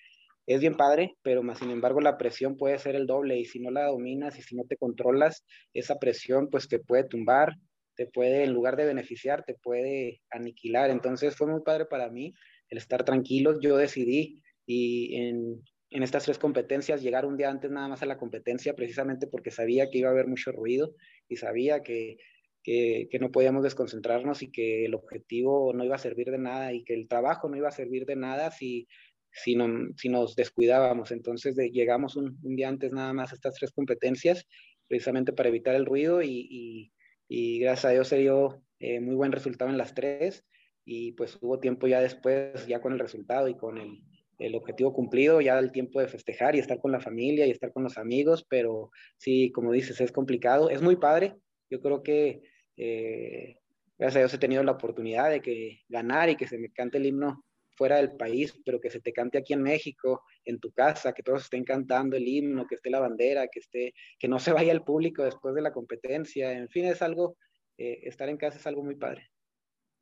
es 0.46 0.60
bien 0.60 0.76
padre, 0.76 1.16
pero 1.22 1.42
más 1.42 1.60
sin 1.60 1.72
embargo 1.72 2.02
la 2.02 2.18
presión 2.18 2.58
puede 2.58 2.78
ser 2.78 2.96
el 2.96 3.08
doble 3.08 3.38
y 3.38 3.46
si 3.46 3.60
no 3.60 3.72
la 3.72 3.86
dominas 3.86 4.38
y 4.38 4.42
si 4.42 4.56
no 4.56 4.64
te 4.68 4.78
controlas, 4.78 5.46
esa 5.74 6.00
presión 6.00 6.50
pues 6.50 6.68
te 6.68 6.80
puede 6.80 7.06
tumbar, 7.06 7.54
te 7.96 8.08
puede, 8.08 8.44
en 8.44 8.54
lugar 8.54 8.76
de 8.76 8.86
beneficiar, 8.86 9.44
te 9.44 9.56
puede 9.56 10.22
aniquilar. 10.30 10.90
Entonces 10.90 11.36
fue 11.36 11.48
muy 11.48 11.62
padre 11.62 11.86
para 11.86 12.10
mí 12.10 12.34
el 12.70 12.78
estar 12.78 13.04
tranquilo. 13.04 13.60
Yo 13.60 13.78
decidí 13.78 14.42
y 14.66 15.16
en, 15.16 15.64
en 15.90 16.04
estas 16.04 16.24
tres 16.24 16.40
competencias 16.40 17.02
llegar 17.02 17.26
un 17.26 17.38
día 17.38 17.50
antes 17.50 17.70
nada 17.70 17.88
más 17.88 18.02
a 18.02 18.06
la 18.06 18.18
competencia 18.18 18.76
precisamente 18.76 19.28
porque 19.28 19.52
sabía 19.52 19.90
que 19.90 20.00
iba 20.00 20.10
a 20.10 20.12
haber 20.12 20.28
mucho 20.28 20.52
ruido 20.52 20.96
y 21.28 21.36
sabía 21.38 21.84
que, 21.84 22.18
que, 22.64 23.08
que, 23.12 23.20
no 23.20 23.32
podíamos 23.32 23.64
desconcentrarnos 23.64 24.42
y 24.42 24.52
que 24.52 24.86
el 24.86 24.96
objetivo 24.96 25.74
no 25.74 25.84
iba 25.84 25.96
a 25.96 26.00
servir 26.00 26.32
de 26.32 26.40
nada 26.40 26.74
y 26.74 26.84
que 26.84 26.94
el 26.94 27.08
trabajo 27.08 27.50
no 27.50 27.58
iba 27.58 27.68
a 27.68 27.74
servir 27.74 28.06
de 28.06 28.16
nada 28.16 28.52
si, 28.52 28.88
si, 29.32 29.56
no, 29.56 29.68
si 29.98 30.10
nos 30.10 30.36
descuidábamos. 30.36 31.12
Entonces 31.12 31.56
de, 31.56 31.70
llegamos 31.70 32.16
un, 32.16 32.40
un, 32.42 32.56
día 32.56 32.70
antes 32.70 32.92
nada 32.92 33.14
más 33.14 33.32
a 33.32 33.36
estas 33.36 33.56
tres 33.56 33.72
competencias, 33.72 34.48
precisamente 34.88 35.34
para 35.34 35.50
evitar 35.50 35.76
el 35.76 35.86
ruido 35.86 36.22
y, 36.22 36.48
y, 36.50 36.93
y 37.36 37.58
gracias 37.58 37.86
a 37.86 37.90
Dios 37.90 38.08
se 38.10 38.20
dio 38.20 38.62
eh, 38.78 39.00
muy 39.00 39.16
buen 39.16 39.32
resultado 39.32 39.72
en 39.72 39.80
las 39.80 39.96
tres 39.96 40.46
y 40.86 41.14
pues 41.14 41.40
hubo 41.42 41.60
tiempo 41.60 41.88
ya 41.88 42.00
después, 42.00 42.68
ya 42.68 42.80
con 42.80 42.94
el 42.94 43.00
resultado 43.00 43.48
y 43.48 43.56
con 43.56 43.80
el, 43.80 44.04
el 44.38 44.54
objetivo 44.54 44.94
cumplido, 44.94 45.42
ya 45.42 45.58
el 45.58 45.72
tiempo 45.72 46.00
de 46.00 46.08
festejar 46.08 46.56
y 46.56 46.60
estar 46.60 46.80
con 46.80 46.92
la 46.92 47.00
familia 47.00 47.48
y 47.48 47.50
estar 47.50 47.74
con 47.74 47.82
los 47.82 47.98
amigos, 47.98 48.46
pero 48.48 48.92
sí, 49.18 49.52
como 49.52 49.72
dices, 49.72 50.00
es 50.00 50.12
complicado, 50.12 50.70
es 50.70 50.84
muy 50.84 50.96
padre. 50.98 51.34
Yo 51.72 51.82
creo 51.82 52.04
que 52.04 52.44
eh, 52.78 53.58
gracias 53.98 54.18
a 54.18 54.20
Dios 54.20 54.34
he 54.36 54.38
tenido 54.38 54.62
la 54.62 54.74
oportunidad 54.74 55.32
de 55.32 55.42
que 55.42 55.80
ganar 55.90 56.30
y 56.30 56.36
que 56.36 56.46
se 56.46 56.60
me 56.60 56.72
cante 56.72 57.00
el 57.00 57.08
himno 57.08 57.44
fuera 57.76 57.98
del 57.98 58.12
país, 58.12 58.54
pero 58.66 58.80
que 58.80 58.90
se 58.90 59.00
te 59.00 59.14
cante 59.14 59.38
aquí 59.38 59.54
en 59.54 59.62
México, 59.62 60.24
en 60.46 60.60
tu 60.60 60.72
casa, 60.72 61.14
que 61.14 61.24
todos 61.24 61.44
estén 61.44 61.64
cantando 61.64 62.16
el 62.16 62.28
himno, 62.28 62.68
que 62.68 62.76
esté 62.76 62.90
la 62.90 63.00
bandera, 63.00 63.48
que 63.48 63.60
esté, 63.60 63.94
que 64.20 64.28
no 64.28 64.40
se 64.40 64.52
vaya 64.52 64.72
el 64.72 64.84
público 64.84 65.24
después 65.24 65.56
de 65.56 65.62
la 65.62 65.72
competencia. 65.72 66.52
En 66.52 66.70
fin, 66.70 66.86
es 66.86 67.02
algo, 67.02 67.38
eh, 67.78 68.02
estar 68.04 68.30
en 68.30 68.38
casa 68.38 68.58
es 68.58 68.68
algo 68.68 68.84
muy 68.84 68.96
padre. 68.96 69.30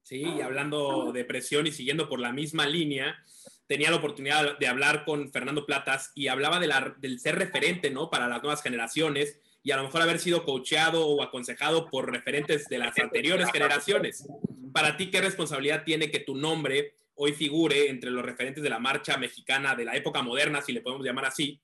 Sí, 0.04 0.24
y 0.24 0.42
hablando 0.42 1.12
de 1.12 1.26
presión 1.26 1.68
y 1.68 1.72
siguiendo 1.72 2.10
por 2.10 2.20
la 2.20 2.32
misma 2.32 2.66
línea, 2.66 3.24
tenía 3.68 3.92
la 3.92 3.98
oportunidad 3.98 4.58
de 4.58 4.68
hablar 4.68 5.06
con 5.06 5.32
Fernando 5.32 5.66
Platas 5.66 6.12
y 6.16 6.28
hablaba 6.28 6.60
de 6.60 6.68
la, 6.68 6.96
del 7.00 7.20
ser 7.20 7.36
referente, 7.36 7.92
¿no? 7.92 8.10
Para 8.10 8.28
las 8.28 8.42
nuevas 8.42 8.64
generaciones 8.64 9.40
y 9.64 9.72
a 9.72 9.78
lo 9.78 9.84
mejor 9.84 10.02
haber 10.02 10.20
sido 10.20 10.44
coacheado 10.44 11.08
o 11.08 11.22
aconsejado 11.22 11.90
por 11.90 12.12
referentes 12.12 12.68
de 12.68 12.80
las 12.80 12.98
anteriores 12.98 13.52
generaciones. 13.52 14.28
Para 14.74 14.98
ti, 14.98 15.12
¿qué 15.12 15.22
responsabilidad 15.22 15.84
tiene 15.84 16.10
que 16.10 16.20
tu 16.20 16.36
nombre 16.36 16.96
hoy 17.16 17.34
figure 17.34 17.90
entre 17.90 18.12
los 18.12 18.26
referentes 18.26 18.64
de 18.64 18.70
la 18.70 18.80
marcha 18.80 19.18
mexicana 19.18 19.76
de 19.76 19.86
la 19.86 19.96
época 19.96 20.22
moderna, 20.22 20.62
si 20.62 20.74
le 20.74 20.82
podemos 20.82 21.06
llamar 21.06 21.26
así, 21.26 21.62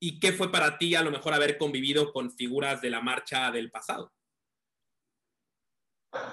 y 0.00 0.18
qué 0.18 0.32
fue 0.32 0.50
para 0.50 0.78
ti 0.78 0.94
a 0.94 1.02
lo 1.02 1.10
mejor 1.10 1.34
haber 1.34 1.58
convivido 1.58 2.12
con 2.12 2.30
figuras 2.30 2.80
de 2.80 2.90
la 2.90 3.00
marcha 3.00 3.50
del 3.50 3.70
pasado. 3.70 4.12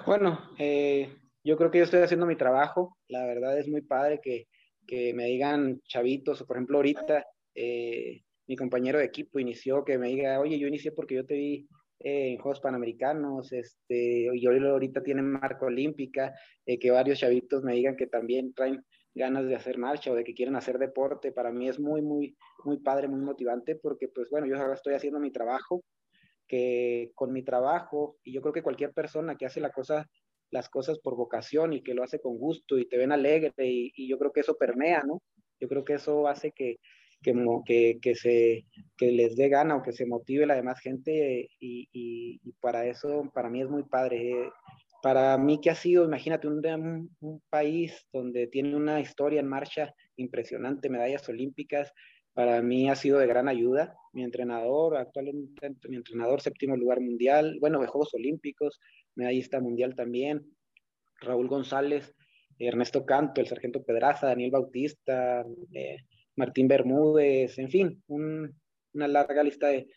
Bueno, 0.05 0.51
eh, 0.57 1.15
yo 1.43 1.57
creo 1.57 1.71
que 1.71 1.79
yo 1.79 1.85
estoy 1.85 2.01
haciendo 2.01 2.25
mi 2.25 2.35
trabajo, 2.35 2.97
la 3.07 3.25
verdad 3.25 3.57
es 3.57 3.67
muy 3.67 3.81
padre 3.81 4.19
que, 4.21 4.47
que 4.87 5.13
me 5.13 5.25
digan 5.25 5.81
chavitos, 5.87 6.41
o 6.41 6.45
por 6.45 6.57
ejemplo 6.57 6.77
ahorita 6.77 7.25
eh, 7.55 8.23
mi 8.47 8.55
compañero 8.55 8.99
de 8.99 9.05
equipo 9.05 9.39
inició, 9.39 9.83
que 9.83 9.97
me 9.97 10.09
diga, 10.09 10.39
oye, 10.39 10.59
yo 10.59 10.67
inicié 10.67 10.91
porque 10.91 11.15
yo 11.15 11.25
te 11.25 11.35
vi 11.35 11.67
en 12.03 12.37
Juegos 12.37 12.59
Panamericanos, 12.59 13.51
este, 13.51 14.29
y 14.33 14.45
ahorita 14.45 15.03
tienen 15.03 15.31
marca 15.31 15.65
olímpica, 15.65 16.33
eh, 16.65 16.79
que 16.79 16.91
varios 16.91 17.19
chavitos 17.19 17.63
me 17.63 17.73
digan 17.73 17.95
que 17.95 18.07
también 18.07 18.53
traen 18.53 18.83
ganas 19.13 19.45
de 19.45 19.55
hacer 19.55 19.77
marcha 19.77 20.11
o 20.11 20.15
de 20.15 20.23
que 20.23 20.33
quieren 20.33 20.55
hacer 20.55 20.77
deporte, 20.77 21.31
para 21.31 21.51
mí 21.51 21.67
es 21.67 21.79
muy, 21.79 22.01
muy, 22.01 22.35
muy 22.63 22.77
padre, 22.77 23.07
muy 23.07 23.21
motivante, 23.21 23.75
porque 23.75 24.07
pues 24.07 24.29
bueno, 24.29 24.47
yo 24.47 24.57
ahora 24.57 24.73
estoy 24.73 24.93
haciendo 24.93 25.19
mi 25.19 25.31
trabajo, 25.31 25.83
que 26.47 27.11
con 27.15 27.31
mi 27.33 27.43
trabajo, 27.43 28.17
y 28.23 28.33
yo 28.33 28.41
creo 28.41 28.53
que 28.53 28.63
cualquier 28.63 28.93
persona 28.93 29.35
que 29.37 29.45
hace 29.45 29.61
la 29.61 29.71
cosa, 29.71 30.07
las 30.49 30.69
cosas 30.69 30.99
por 30.99 31.15
vocación 31.15 31.73
y 31.73 31.81
que 31.81 31.93
lo 31.93 32.03
hace 32.03 32.19
con 32.19 32.37
gusto 32.37 32.77
y 32.77 32.87
te 32.87 32.97
ven 32.97 33.11
alegre, 33.11 33.53
y, 33.57 33.91
y 33.95 34.07
yo 34.09 34.17
creo 34.17 34.31
que 34.31 34.41
eso 34.41 34.55
permea, 34.57 35.01
¿no? 35.05 35.21
Yo 35.59 35.67
creo 35.67 35.85
que 35.85 35.93
eso 35.93 36.27
hace 36.27 36.51
que, 36.51 36.77
que, 37.21 37.99
que, 38.01 38.15
se, 38.15 38.65
que 38.97 39.11
les 39.11 39.35
dé 39.35 39.49
gana 39.49 39.75
o 39.75 39.83
que 39.83 39.91
se 39.93 40.05
motive 40.05 40.45
la 40.45 40.55
demás 40.55 40.79
gente 40.79 41.49
y, 41.59 41.87
y, 41.91 42.39
y 42.43 42.51
para 42.59 42.85
eso, 42.87 43.29
para 43.33 43.49
mí 43.49 43.61
es 43.61 43.69
muy 43.69 43.83
padre. 43.83 44.49
Para 45.01 45.37
mí 45.37 45.59
que 45.59 45.69
ha 45.69 45.75
sido, 45.75 46.05
imagínate, 46.05 46.47
un, 46.47 47.09
un, 47.19 47.41
país 47.49 48.07
donde 48.13 48.47
tiene 48.47 48.75
una 48.75 48.99
historia 48.99 49.39
en 49.39 49.47
marcha 49.47 49.93
impresionante, 50.15 50.89
medallas 50.89 51.27
olímpicas, 51.27 51.91
para 52.33 52.61
mí 52.61 52.89
ha 52.89 52.95
sido 52.95 53.17
de 53.19 53.27
gran 53.27 53.47
ayuda. 53.47 53.95
Mi 54.13 54.23
entrenador, 54.23 54.97
actualmente 54.97 55.69
mi 55.89 55.97
entrenador, 55.97 56.41
séptimo 56.41 56.77
lugar 56.77 57.01
mundial, 57.01 57.57
bueno, 57.59 57.79
de 57.81 57.87
Juegos 57.87 58.13
Olímpicos, 58.13 58.79
medallista 59.15 59.59
mundial 59.59 59.95
también, 59.95 60.45
Raúl 61.19 61.47
González, 61.47 62.13
Ernesto 62.59 63.05
Canto, 63.05 63.41
el 63.41 63.47
sargento 63.47 63.83
Pedraza, 63.83 64.27
Daniel 64.27 64.51
Bautista, 64.51 65.43
eh, 65.73 65.97
Martín 66.35 66.67
Bermúdez, 66.67 67.57
en 67.59 67.69
fin, 67.69 68.03
un, 68.07 68.55
una 68.93 69.07
larga 69.07 69.43
lista 69.43 69.67
de, 69.67 69.87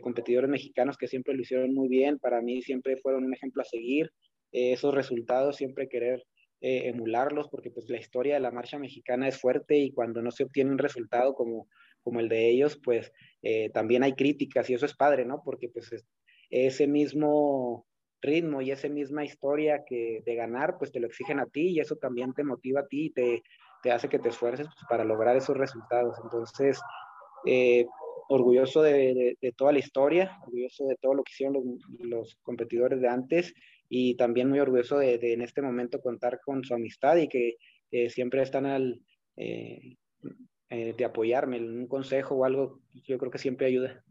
competidores 0.00 0.48
mexicanos 0.48 0.96
que 0.96 1.06
siempre 1.06 1.34
lo 1.34 1.42
hicieron 1.42 1.74
muy 1.74 1.86
bien. 1.86 2.18
Para 2.18 2.40
mí 2.40 2.62
siempre 2.62 2.96
fueron 2.96 3.24
un 3.24 3.34
ejemplo 3.34 3.60
a 3.60 3.66
seguir. 3.66 4.10
Eh, 4.50 4.72
esos 4.72 4.94
resultados 4.94 5.56
siempre 5.56 5.88
querer 5.88 6.24
eh, 6.62 6.88
emularlos 6.88 7.48
porque 7.50 7.70
pues 7.70 7.90
la 7.90 7.98
historia 7.98 8.34
de 8.34 8.40
la 8.40 8.50
marcha 8.50 8.78
mexicana 8.78 9.28
es 9.28 9.38
fuerte 9.38 9.76
y 9.76 9.92
cuando 9.92 10.22
no 10.22 10.30
se 10.30 10.44
obtiene 10.44 10.70
un 10.70 10.78
resultado 10.78 11.34
como, 11.34 11.68
como 12.02 12.20
el 12.20 12.30
de 12.30 12.48
ellos, 12.48 12.80
pues 12.82 13.12
eh, 13.42 13.68
también 13.74 14.02
hay 14.02 14.14
críticas 14.14 14.70
y 14.70 14.74
eso 14.74 14.86
es 14.86 14.94
padre, 14.94 15.26
¿no? 15.26 15.42
Porque 15.44 15.68
pues 15.68 15.92
es, 15.92 16.06
ese 16.48 16.86
mismo 16.86 17.86
ritmo 18.22 18.62
y 18.62 18.70
esa 18.70 18.88
misma 18.88 19.24
historia 19.24 19.84
que 19.86 20.22
de 20.24 20.34
ganar, 20.36 20.76
pues 20.78 20.92
te 20.92 21.00
lo 21.00 21.06
exigen 21.06 21.40
a 21.40 21.46
ti 21.46 21.68
y 21.68 21.80
eso 21.80 21.96
también 21.96 22.32
te 22.32 22.44
motiva 22.44 22.80
a 22.80 22.86
ti 22.86 23.06
y 23.06 23.10
te, 23.10 23.42
te 23.82 23.90
hace 23.90 24.08
que 24.08 24.18
te 24.18 24.28
esfuerces 24.28 24.66
pues, 24.66 24.86
para 24.88 25.04
lograr 25.04 25.36
esos 25.36 25.56
resultados. 25.56 26.16
Entonces, 26.22 26.80
eh, 27.46 27.86
orgulloso 28.28 28.82
de, 28.82 29.36
toda 29.56 29.72
la 29.72 29.78
historia, 29.78 30.38
orgulloso 30.46 30.86
de 30.86 30.96
todo 30.96 31.14
lo 31.14 31.24
que 31.24 31.32
hicieron 31.32 31.78
los, 31.98 32.36
competidores 32.42 33.00
de 33.00 33.08
antes 33.08 33.54
y 33.88 34.16
también 34.16 34.48
muy 34.48 34.60
orgulloso 34.60 34.98
de, 34.98 35.18
en 35.32 35.42
este 35.42 35.60
momento 35.60 36.00
contar 36.00 36.40
con 36.40 36.64
su 36.64 36.74
amistad 36.74 37.16
y 37.16 37.28
que 37.28 37.56
siempre 38.08 38.42
están 38.42 38.64
al, 38.64 39.02
eh, 39.36 39.96
eh, 40.70 40.94
de 40.96 41.04
apoyarme 41.04 41.58
en 41.58 41.80
un 41.80 41.86
consejo 41.86 42.34
o 42.34 42.44
algo, 42.46 42.80
yo 43.04 43.18
creo 43.18 43.30
que 43.30 43.38
siempre 43.38 43.66
ayuda. 43.66 44.02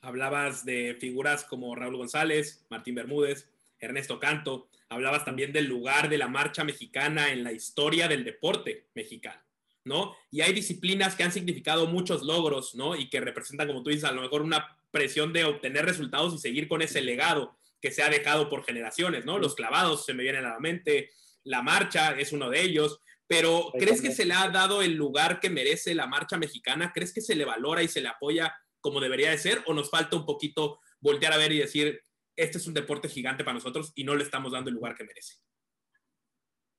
Hablabas 0.00 0.64
de 0.64 0.96
figuras 0.98 1.44
como 1.44 1.74
Raúl 1.76 1.96
González, 1.96 2.66
Martín 2.68 2.96
Bermúdez, 2.96 3.53
Ernesto 3.84 4.18
Canto, 4.18 4.68
hablabas 4.88 5.24
también 5.24 5.52
del 5.52 5.66
lugar 5.66 6.08
de 6.08 6.18
la 6.18 6.28
marcha 6.28 6.64
mexicana 6.64 7.32
en 7.32 7.44
la 7.44 7.52
historia 7.52 8.08
del 8.08 8.24
deporte 8.24 8.88
mexicano, 8.94 9.42
¿no? 9.84 10.16
Y 10.30 10.40
hay 10.40 10.52
disciplinas 10.52 11.14
que 11.14 11.24
han 11.24 11.32
significado 11.32 11.86
muchos 11.86 12.22
logros, 12.22 12.74
¿no? 12.74 12.96
Y 12.96 13.08
que 13.08 13.20
representan, 13.20 13.68
como 13.68 13.82
tú 13.82 13.90
dices, 13.90 14.04
a 14.04 14.12
lo 14.12 14.22
mejor 14.22 14.42
una 14.42 14.78
presión 14.90 15.32
de 15.32 15.44
obtener 15.44 15.84
resultados 15.84 16.34
y 16.34 16.38
seguir 16.38 16.68
con 16.68 16.82
ese 16.82 17.00
legado 17.00 17.56
que 17.80 17.90
se 17.90 18.02
ha 18.02 18.08
dejado 18.08 18.48
por 18.48 18.64
generaciones, 18.64 19.24
¿no? 19.24 19.38
Los 19.38 19.54
clavados 19.54 20.06
se 20.06 20.14
me 20.14 20.22
vienen 20.22 20.44
a 20.46 20.50
la 20.50 20.60
mente, 20.60 21.10
la 21.42 21.62
marcha 21.62 22.18
es 22.18 22.32
uno 22.32 22.48
de 22.48 22.62
ellos, 22.62 23.00
pero 23.26 23.72
¿crees 23.78 24.00
que 24.00 24.12
se 24.12 24.24
le 24.24 24.34
ha 24.34 24.48
dado 24.48 24.82
el 24.82 24.94
lugar 24.94 25.40
que 25.40 25.50
merece 25.50 25.94
la 25.94 26.06
marcha 26.06 26.36
mexicana? 26.36 26.92
¿Crees 26.94 27.12
que 27.12 27.20
se 27.20 27.34
le 27.34 27.44
valora 27.44 27.82
y 27.82 27.88
se 27.88 28.00
le 28.00 28.08
apoya 28.08 28.54
como 28.80 29.00
debería 29.00 29.30
de 29.30 29.38
ser? 29.38 29.62
¿O 29.66 29.74
nos 29.74 29.90
falta 29.90 30.16
un 30.16 30.26
poquito 30.26 30.80
voltear 31.00 31.32
a 31.32 31.36
ver 31.36 31.52
y 31.52 31.58
decir, 31.58 32.02
este 32.36 32.58
es 32.58 32.66
un 32.66 32.74
deporte 32.74 33.08
gigante 33.08 33.44
para 33.44 33.54
nosotros 33.54 33.92
y 33.94 34.04
no 34.04 34.14
le 34.14 34.24
estamos 34.24 34.52
dando 34.52 34.70
el 34.70 34.76
lugar 34.76 34.94
que 34.94 35.04
merece. 35.04 35.34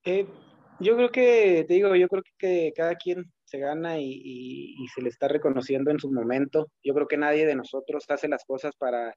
Eh, 0.03 0.27
Yo 0.79 0.95
creo 0.95 1.09
que, 1.09 1.65
te 1.67 1.73
digo, 1.73 1.95
yo 1.95 2.07
creo 2.07 2.23
que 2.37 2.73
cada 2.75 2.95
quien 2.95 3.31
se 3.45 3.59
gana 3.59 3.99
y, 3.99 4.75
se 4.93 5.01
le 5.01 5.09
está 5.09 5.27
reconociendo 5.27 5.91
en 5.91 5.99
su 5.99 6.11
momento. 6.11 6.69
Yo 6.83 6.93
creo 6.93 7.07
que 7.07 7.17
nadie 7.17 7.45
de 7.45 7.55
nosotros 7.55 8.05
hace 8.09 8.27
las 8.27 8.43
cosas 8.45 8.75
para, 8.77 9.15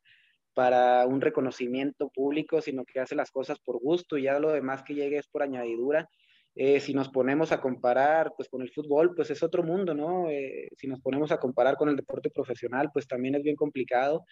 para 0.55 1.07
un 1.07 1.20
reconocimiento 1.20 2.11
público, 2.11 2.61
sino 2.61 2.85
que 2.85 3.01
hace 3.01 3.14
las 3.14 3.31
cosas 3.31 3.59
por 3.59 3.81
gusto 3.81 4.16
y 4.16 4.22
ya 4.24 4.38
lo 4.38 4.53
demás 4.53 4.83
que 4.83 4.94
llegue 4.94 5.18
es 5.18 5.29
por 5.29 5.42
añadidura. 5.42 6.09
Eh, 6.55 6.81
si 6.81 6.92
nos 6.94 7.09
ponemos 7.09 7.53
a 7.53 7.61
comparar 7.61 8.33
pues 8.37 8.48
con 8.48 8.62
el 8.62 8.70
fútbol, 8.72 9.14
pues 9.14 9.31
es 9.31 9.42
otro 9.42 9.62
mundo, 9.62 9.94
¿no? 9.94 10.29
Eh, 10.29 10.68
si 10.77 10.88
nos 10.88 11.01
ponemos 11.01 11.31
a 11.31 11.38
comparar 11.38 11.77
con 11.77 11.88
el 11.88 11.96
deporte 11.96 12.31
profesional, 12.31 12.90
pues 12.92 13.07
también 13.07 13.37
es 13.37 13.42
bien 13.42 13.57
complicado. 13.57 14.24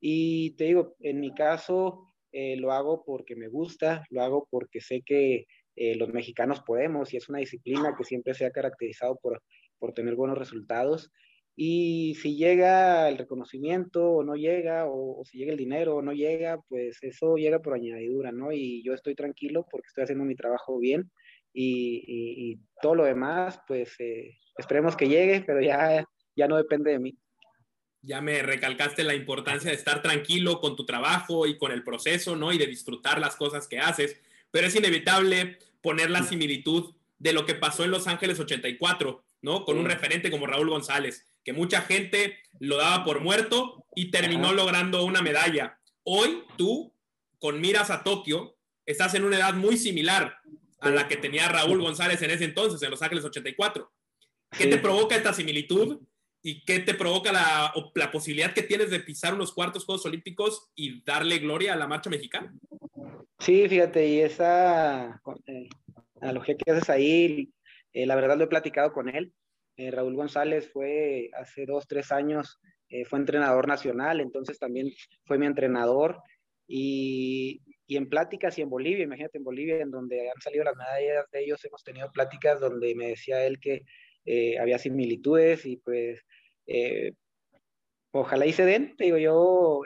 Y 0.00 0.56
te 0.56 0.64
digo, 0.64 0.96
en 1.00 1.20
mi 1.20 1.34
caso 1.34 2.14
eh, 2.32 2.56
lo 2.56 2.72
hago 2.72 3.04
porque 3.04 3.36
me 3.36 3.48
gusta, 3.48 4.04
lo 4.10 4.22
hago 4.22 4.48
porque 4.50 4.80
sé 4.80 5.02
que 5.02 5.46
eh, 5.76 5.94
los 5.96 6.12
mexicanos 6.12 6.60
podemos 6.62 7.12
y 7.12 7.16
es 7.16 7.28
una 7.28 7.38
disciplina 7.38 7.94
que 7.96 8.04
siempre 8.04 8.34
se 8.34 8.46
ha 8.46 8.50
caracterizado 8.50 9.16
por, 9.16 9.42
por 9.78 9.92
tener 9.92 10.14
buenos 10.14 10.38
resultados. 10.38 11.10
Y 11.56 12.16
si 12.16 12.36
llega 12.36 13.08
el 13.08 13.16
reconocimiento 13.18 14.04
o 14.10 14.24
no 14.24 14.34
llega, 14.34 14.86
o, 14.88 15.22
si 15.24 15.38
llega 15.38 15.52
el 15.52 15.58
dinero 15.58 15.96
o 15.96 16.02
no 16.02 16.12
llega, 16.12 16.60
pues 16.68 16.98
eso 17.02 17.36
llega 17.36 17.60
por 17.60 17.74
añadidura, 17.74 18.32
¿no? 18.32 18.50
Y 18.50 18.82
yo 18.82 18.92
estoy 18.92 19.14
tranquilo 19.14 19.64
porque 19.70 19.86
estoy 19.86 20.04
haciendo 20.04 20.24
mi 20.24 20.34
trabajo 20.34 20.78
bien 20.78 21.10
y, 21.52 22.58
todo 22.82 22.96
lo 22.96 23.04
demás, 23.04 23.60
pues 23.68 23.94
eh, 24.00 24.36
esperemos 24.58 24.96
que 24.96 25.08
llegue, 25.08 25.42
pero 25.46 25.60
ya, 25.60 26.04
ya 26.36 26.48
no 26.48 26.56
depende 26.56 26.90
de 26.90 26.98
mí. 26.98 27.16
Ya 28.04 28.20
me 28.20 28.42
recalcaste 28.42 29.02
la 29.02 29.14
importancia 29.14 29.70
de 29.70 29.76
estar 29.76 30.02
tranquilo 30.02 30.60
con 30.60 30.76
tu 30.76 30.84
trabajo 30.84 31.46
y 31.46 31.56
con 31.56 31.72
el 31.72 31.82
proceso, 31.82 32.36
¿no? 32.36 32.52
Y 32.52 32.58
de 32.58 32.66
disfrutar 32.66 33.18
las 33.18 33.36
cosas 33.36 33.66
que 33.66 33.78
haces 33.78 34.20
pero 34.54 34.68
es 34.68 34.76
inevitable 34.76 35.58
poner 35.82 36.10
la 36.10 36.22
similitud 36.22 36.94
de 37.18 37.32
lo 37.32 37.44
que 37.44 37.56
pasó 37.56 37.82
en 37.82 37.90
Los 37.90 38.06
Ángeles 38.06 38.38
84, 38.38 39.24
¿no? 39.42 39.64
Con 39.64 39.78
un 39.78 39.84
referente 39.84 40.30
como 40.30 40.46
Raúl 40.46 40.70
González, 40.70 41.26
que 41.42 41.52
mucha 41.52 41.82
gente 41.82 42.38
lo 42.60 42.76
daba 42.76 43.02
por 43.02 43.20
muerto 43.20 43.84
y 43.96 44.12
terminó 44.12 44.52
logrando 44.52 45.04
una 45.04 45.22
medalla. 45.22 45.80
Hoy 46.04 46.44
tú, 46.56 46.94
con 47.40 47.60
miras 47.60 47.90
a 47.90 48.04
Tokio, 48.04 48.56
estás 48.86 49.14
en 49.14 49.24
una 49.24 49.38
edad 49.38 49.54
muy 49.54 49.76
similar 49.76 50.38
a 50.78 50.90
la 50.90 51.08
que 51.08 51.16
tenía 51.16 51.48
Raúl 51.48 51.82
González 51.82 52.22
en 52.22 52.30
ese 52.30 52.44
entonces, 52.44 52.80
en 52.80 52.92
Los 52.92 53.02
Ángeles 53.02 53.24
84. 53.24 53.90
¿Qué 54.56 54.68
te 54.68 54.78
provoca 54.78 55.16
esta 55.16 55.32
similitud 55.32 55.98
y 56.46 56.62
qué 56.66 56.78
te 56.80 56.92
provoca 56.92 57.32
la, 57.32 57.72
la 57.94 58.12
posibilidad 58.12 58.52
que 58.52 58.62
tienes 58.62 58.90
de 58.90 59.00
pisar 59.00 59.32
unos 59.32 59.52
cuartos 59.54 59.86
Juegos 59.86 60.04
Olímpicos 60.04 60.70
y 60.74 61.02
darle 61.02 61.38
gloria 61.38 61.72
a 61.72 61.76
la 61.76 61.86
marcha 61.86 62.10
mexicana? 62.10 62.54
Sí, 63.38 63.66
fíjate, 63.66 64.06
y 64.06 64.20
esa 64.20 65.22
eh, 65.46 65.68
analogía 66.20 66.54
que 66.54 66.70
haces 66.70 66.90
ahí, 66.90 67.50
eh, 67.94 68.04
la 68.04 68.14
verdad 68.14 68.36
lo 68.36 68.44
he 68.44 68.48
platicado 68.48 68.92
con 68.92 69.08
él. 69.08 69.32
Eh, 69.78 69.90
Raúl 69.90 70.16
González 70.16 70.70
fue 70.70 71.30
hace 71.32 71.64
dos, 71.64 71.86
tres 71.88 72.12
años, 72.12 72.60
fue 73.08 73.18
entrenador 73.18 73.66
nacional, 73.66 74.20
entonces 74.20 74.58
también 74.58 74.92
fue 75.24 75.38
mi 75.38 75.46
entrenador. 75.46 76.22
Y, 76.68 77.62
y, 77.86 77.96
en 77.96 78.08
pláticas 78.08 78.56
y 78.58 78.62
en 78.62 78.70
Bolivia, 78.70 79.04
imagínate 79.04 79.38
en 79.38 79.44
Bolivia, 79.44 79.80
en 79.80 79.90
donde 79.90 80.30
han 80.30 80.40
salido 80.40 80.62
las 80.62 80.76
medallas 80.76 81.24
de 81.32 81.42
ellos, 81.42 81.64
hemos 81.64 81.82
tenido 81.82 82.12
pláticas 82.12 82.60
donde 82.60 82.94
me 82.94 83.08
decía 83.08 83.44
él 83.46 83.58
que 83.58 83.82
había 84.60 84.78
similitudes 84.78 85.66
y 85.66 85.76
pues 85.78 86.24
ojalá 88.12 88.46
y 88.46 88.52
se 88.52 88.64
den, 88.64 88.96
te 88.96 89.04
digo 89.04 89.18
yo 89.18 89.82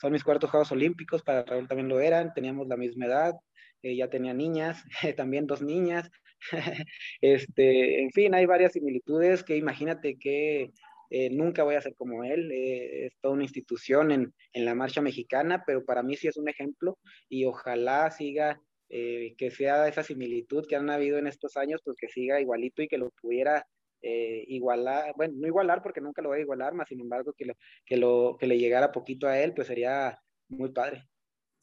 son 0.00 0.12
mis 0.12 0.24
cuartos 0.24 0.50
Juegos 0.50 0.72
Olímpicos, 0.72 1.22
para 1.22 1.44
Raúl 1.44 1.68
también 1.68 1.88
lo 1.88 2.00
eran, 2.00 2.32
teníamos 2.32 2.66
la 2.68 2.76
misma 2.76 3.06
edad, 3.06 3.34
eh, 3.82 3.96
ya 3.96 4.08
tenía 4.08 4.32
niñas, 4.32 4.82
también 5.16 5.46
dos 5.46 5.60
niñas, 5.60 6.10
este, 7.20 8.02
en 8.02 8.10
fin, 8.12 8.34
hay 8.34 8.46
varias 8.46 8.72
similitudes 8.72 9.44
que 9.44 9.56
imagínate 9.56 10.18
que 10.18 10.72
eh, 11.10 11.28
nunca 11.30 11.64
voy 11.64 11.74
a 11.74 11.82
ser 11.82 11.94
como 11.96 12.24
él, 12.24 12.50
eh, 12.50 13.06
es 13.06 13.18
toda 13.20 13.34
una 13.34 13.42
institución 13.42 14.10
en, 14.10 14.32
en, 14.54 14.64
la 14.64 14.74
marcha 14.74 15.02
mexicana, 15.02 15.64
pero 15.66 15.84
para 15.84 16.02
mí 16.02 16.16
sí 16.16 16.28
es 16.28 16.36
un 16.38 16.48
ejemplo 16.48 16.98
y 17.28 17.44
ojalá 17.44 18.10
siga, 18.10 18.60
que 18.88 19.52
sea 19.56 19.86
esa 19.86 20.02
similitud 20.02 20.66
que 20.66 20.74
han 20.74 20.90
habido 20.90 21.16
en 21.16 21.28
estos 21.28 21.56
años, 21.56 21.80
pues 21.84 21.96
que 21.96 22.08
siga 22.08 22.40
igualito 22.40 22.82
y 22.82 22.88
que 22.88 22.98
lo 22.98 23.10
pudiera 23.22 23.64
eh, 24.02 24.44
igualar, 24.48 25.12
bueno, 25.16 25.34
no 25.36 25.46
igualar 25.46 25.82
porque 25.82 26.00
nunca 26.00 26.22
lo 26.22 26.30
voy 26.30 26.38
a 26.38 26.42
igualar, 26.42 26.74
más 26.74 26.88
sin 26.88 27.00
embargo 27.00 27.32
que, 27.32 27.44
lo, 27.44 27.54
que, 27.84 27.96
lo, 27.96 28.36
que 28.38 28.46
le 28.46 28.58
llegara 28.58 28.92
poquito 28.92 29.26
a 29.26 29.38
él, 29.38 29.52
pues 29.52 29.68
sería 29.68 30.18
muy 30.48 30.70
padre. 30.70 31.06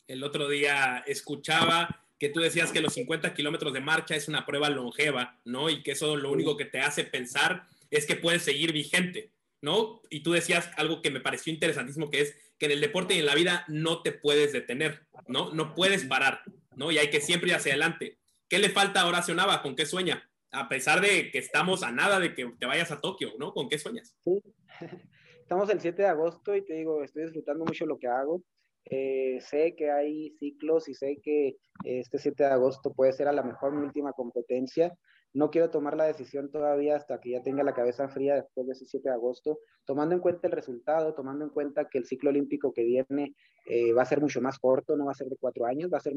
El 0.08 0.24
otro 0.24 0.48
día 0.48 1.04
escuchaba 1.08 2.08
que 2.20 2.30
tú 2.30 2.40
decías 2.40 2.72
que 2.72 2.82
los 2.82 2.94
50 2.94 3.34
kilómetros 3.34 3.74
de 3.74 3.82
marcha 3.82 4.16
es 4.16 4.28
una 4.28 4.46
prueba 4.46 4.70
longeva, 4.70 5.40
¿no? 5.46 5.70
Y 5.70 5.84
que 5.84 5.92
eso 5.92 6.16
lo 6.16 6.32
único 6.32 6.58
que 6.58 6.66
te 6.66 6.80
hace 6.80 7.04
pensar 7.04 7.68
es 7.92 8.06
que 8.06 8.16
puedes 8.16 8.44
seguir 8.44 8.74
vigente, 8.74 9.32
¿no? 9.62 10.02
Y 10.10 10.22
tú 10.22 10.32
decías 10.32 10.70
algo 10.78 11.02
que 11.02 11.12
me 11.12 11.20
pareció 11.20 11.54
interesantísimo, 11.54 12.10
que 12.10 12.22
es 12.22 12.38
que 12.58 12.66
en 12.66 12.72
el 12.72 12.82
deporte 12.82 13.16
y 13.16 13.20
en 13.20 13.26
la 13.26 13.36
vida 13.36 13.66
no 13.68 14.02
te 14.02 14.12
puedes 14.12 14.52
detener, 14.52 15.06
¿no? 15.28 15.54
No 15.54 15.76
puedes 15.76 16.06
parar, 16.06 16.42
¿no? 16.76 16.92
Y 16.92 16.98
hay 16.98 17.10
que 17.10 17.22
siempre 17.22 17.50
ir 17.50 17.56
hacia 17.56 17.74
adelante. 17.74 18.18
¿Qué 18.50 18.60
le 18.60 18.70
falta 18.70 19.02
a 19.02 19.08
Horacio 19.08 19.36
Nava? 19.36 19.62
¿Con 19.62 19.76
qué 19.76 19.86
sueña? 19.86 20.28
A 20.52 20.70
pesar 20.70 21.02
de 21.02 21.30
que 21.32 21.38
estamos 21.38 21.84
a 21.84 21.92
nada 21.92 22.20
de 22.20 22.34
que 22.34 22.52
te 22.60 22.66
vayas 22.66 22.92
a 22.92 23.02
Tokio, 23.02 23.32
¿no? 23.40 23.54
¿Con 23.54 23.70
qué 23.70 23.78
sueñas? 23.78 24.16
Sí. 24.24 24.42
Estamos 25.42 25.70
el 25.70 25.80
7 25.80 26.02
de 26.02 26.08
agosto 26.10 26.56
y 26.58 26.66
te 26.66 26.74
digo, 26.74 27.02
estoy 27.04 27.24
disfrutando 27.24 27.64
mucho 27.64 27.86
lo 27.86 27.98
que 27.98 28.08
hago. 28.08 28.44
Eh, 28.84 29.40
sé 29.40 29.76
que 29.78 29.90
hay 29.92 30.32
ciclos 30.40 30.90
y 30.90 30.94
sé 30.94 31.20
que 31.24 31.56
este 31.86 32.18
7 32.18 32.44
de 32.44 32.50
agosto 32.50 32.94
puede 32.94 33.14
ser 33.14 33.30
a 33.30 33.34
lo 33.34 33.46
mejor 33.46 33.74
mi 33.74 33.86
última 33.86 34.12
competencia. 34.12 34.94
No 35.34 35.50
quiero 35.50 35.70
tomar 35.70 35.96
la 35.96 36.04
decisión 36.04 36.52
todavía 36.52 36.98
hasta 36.98 37.22
que 37.22 37.32
ya 37.32 37.44
tenga 37.44 37.64
la 37.64 37.74
cabeza 37.74 38.10
fría 38.10 38.36
después 38.36 38.68
de 38.68 38.74
ese 38.74 38.86
7 38.88 39.08
de 39.08 39.16
agosto, 39.16 39.60
tomando 39.86 40.16
en 40.16 40.22
cuenta 40.22 40.48
el 40.48 40.54
resultado, 40.54 41.14
tomando 41.14 41.46
en 41.46 41.52
cuenta 41.52 41.88
que 41.88 42.00
el 42.00 42.06
ciclo 42.06 42.30
olímpico 42.30 42.74
que 42.74 42.84
viene 42.84 43.34
eh, 43.68 43.94
va 43.94 44.02
a 44.02 44.06
ser 44.06 44.20
mucho 44.20 44.42
más 44.42 44.60
corto, 44.60 44.98
no 44.98 45.06
va 45.06 45.12
a 45.12 45.16
ser 45.16 45.28
de 45.28 45.38
cuatro 45.38 45.66
años, 45.66 45.90
va 45.94 46.00
a 46.00 46.02
ser 46.02 46.14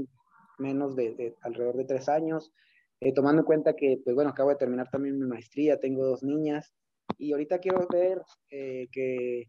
menos 0.58 0.96
de, 0.96 1.14
de 1.14 1.36
alrededor 1.42 1.76
de 1.76 1.84
tres 1.84 2.08
años. 2.08 2.52
Eh, 3.00 3.14
tomando 3.14 3.40
en 3.40 3.46
cuenta 3.46 3.74
que, 3.74 3.98
pues 4.04 4.14
bueno, 4.14 4.30
acabo 4.30 4.50
de 4.50 4.56
terminar 4.56 4.88
también 4.90 5.18
mi 5.18 5.26
maestría, 5.26 5.80
tengo 5.80 6.04
dos 6.04 6.22
niñas 6.22 6.74
y 7.16 7.32
ahorita 7.32 7.58
quiero 7.58 7.88
ver 7.90 8.20
eh, 8.50 8.88
que, 8.92 9.46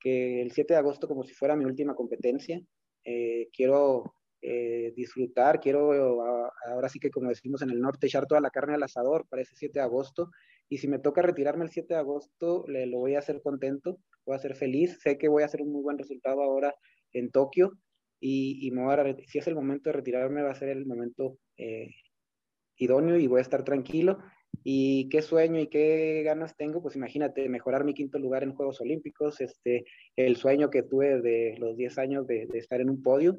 que, 0.00 0.40
el 0.40 0.50
7 0.52 0.72
de 0.74 0.78
agosto 0.78 1.06
como 1.06 1.22
si 1.22 1.34
fuera 1.34 1.56
mi 1.56 1.66
última 1.66 1.94
competencia. 1.94 2.60
Eh, 3.04 3.48
quiero 3.52 4.12
disfrutar, 4.94 5.58
quiero 5.58 5.90
ahora 6.68 6.88
sí 6.88 7.00
que 7.00 7.10
como 7.10 7.30
decimos 7.30 7.62
en 7.62 7.70
el 7.70 7.80
norte, 7.80 8.06
echar 8.06 8.26
toda 8.26 8.40
la 8.40 8.50
carne 8.50 8.74
al 8.74 8.82
asador 8.84 9.26
para 9.28 9.42
ese 9.42 9.56
7 9.56 9.80
de 9.80 9.84
agosto. 9.84 10.30
Y 10.68 10.78
si 10.78 10.86
me 10.86 11.00
toca 11.00 11.20
retirarme 11.20 11.64
el 11.64 11.70
7 11.70 11.94
de 11.94 11.98
agosto, 12.00 12.64
le, 12.68 12.86
lo 12.86 12.98
voy 12.98 13.16
a 13.16 13.18
hacer 13.18 13.42
contento, 13.42 13.98
voy 14.24 14.36
a 14.36 14.38
ser 14.38 14.54
feliz. 14.54 14.98
Sé 15.02 15.18
que 15.18 15.26
voy 15.28 15.42
a 15.42 15.46
hacer 15.46 15.62
un 15.62 15.72
muy 15.72 15.82
buen 15.82 15.98
resultado 15.98 16.42
ahora 16.42 16.76
en 17.12 17.32
Tokio. 17.32 17.72
Y, 18.20 18.64
y 18.64 18.70
me 18.70 18.84
voy 18.84 18.94
a, 18.94 19.16
si 19.26 19.38
es 19.38 19.48
el 19.48 19.56
momento 19.56 19.90
de 19.90 19.94
retirarme, 19.94 20.42
va 20.42 20.52
a 20.52 20.54
ser 20.54 20.68
el 20.68 20.86
momento 20.86 21.38
idóneo 22.78 23.16
y 23.16 23.26
voy 23.26 23.38
a 23.38 23.42
estar 23.42 23.64
tranquilo. 23.64 24.18
¿Y 24.64 25.08
qué 25.10 25.22
sueño 25.22 25.60
y 25.60 25.68
qué 25.68 26.22
ganas 26.24 26.56
tengo? 26.56 26.82
Pues 26.82 26.96
imagínate, 26.96 27.48
mejorar 27.48 27.84
mi 27.84 27.94
quinto 27.94 28.18
lugar 28.18 28.42
en 28.42 28.54
Juegos 28.54 28.80
Olímpicos, 28.80 29.40
este, 29.40 29.84
el 30.16 30.36
sueño 30.36 30.70
que 30.70 30.82
tuve 30.82 31.20
de 31.20 31.56
los 31.58 31.76
10 31.76 31.98
años 31.98 32.26
de, 32.26 32.48
estar 32.54 32.80
en 32.80 32.90
un 32.90 33.02
podio. 33.02 33.38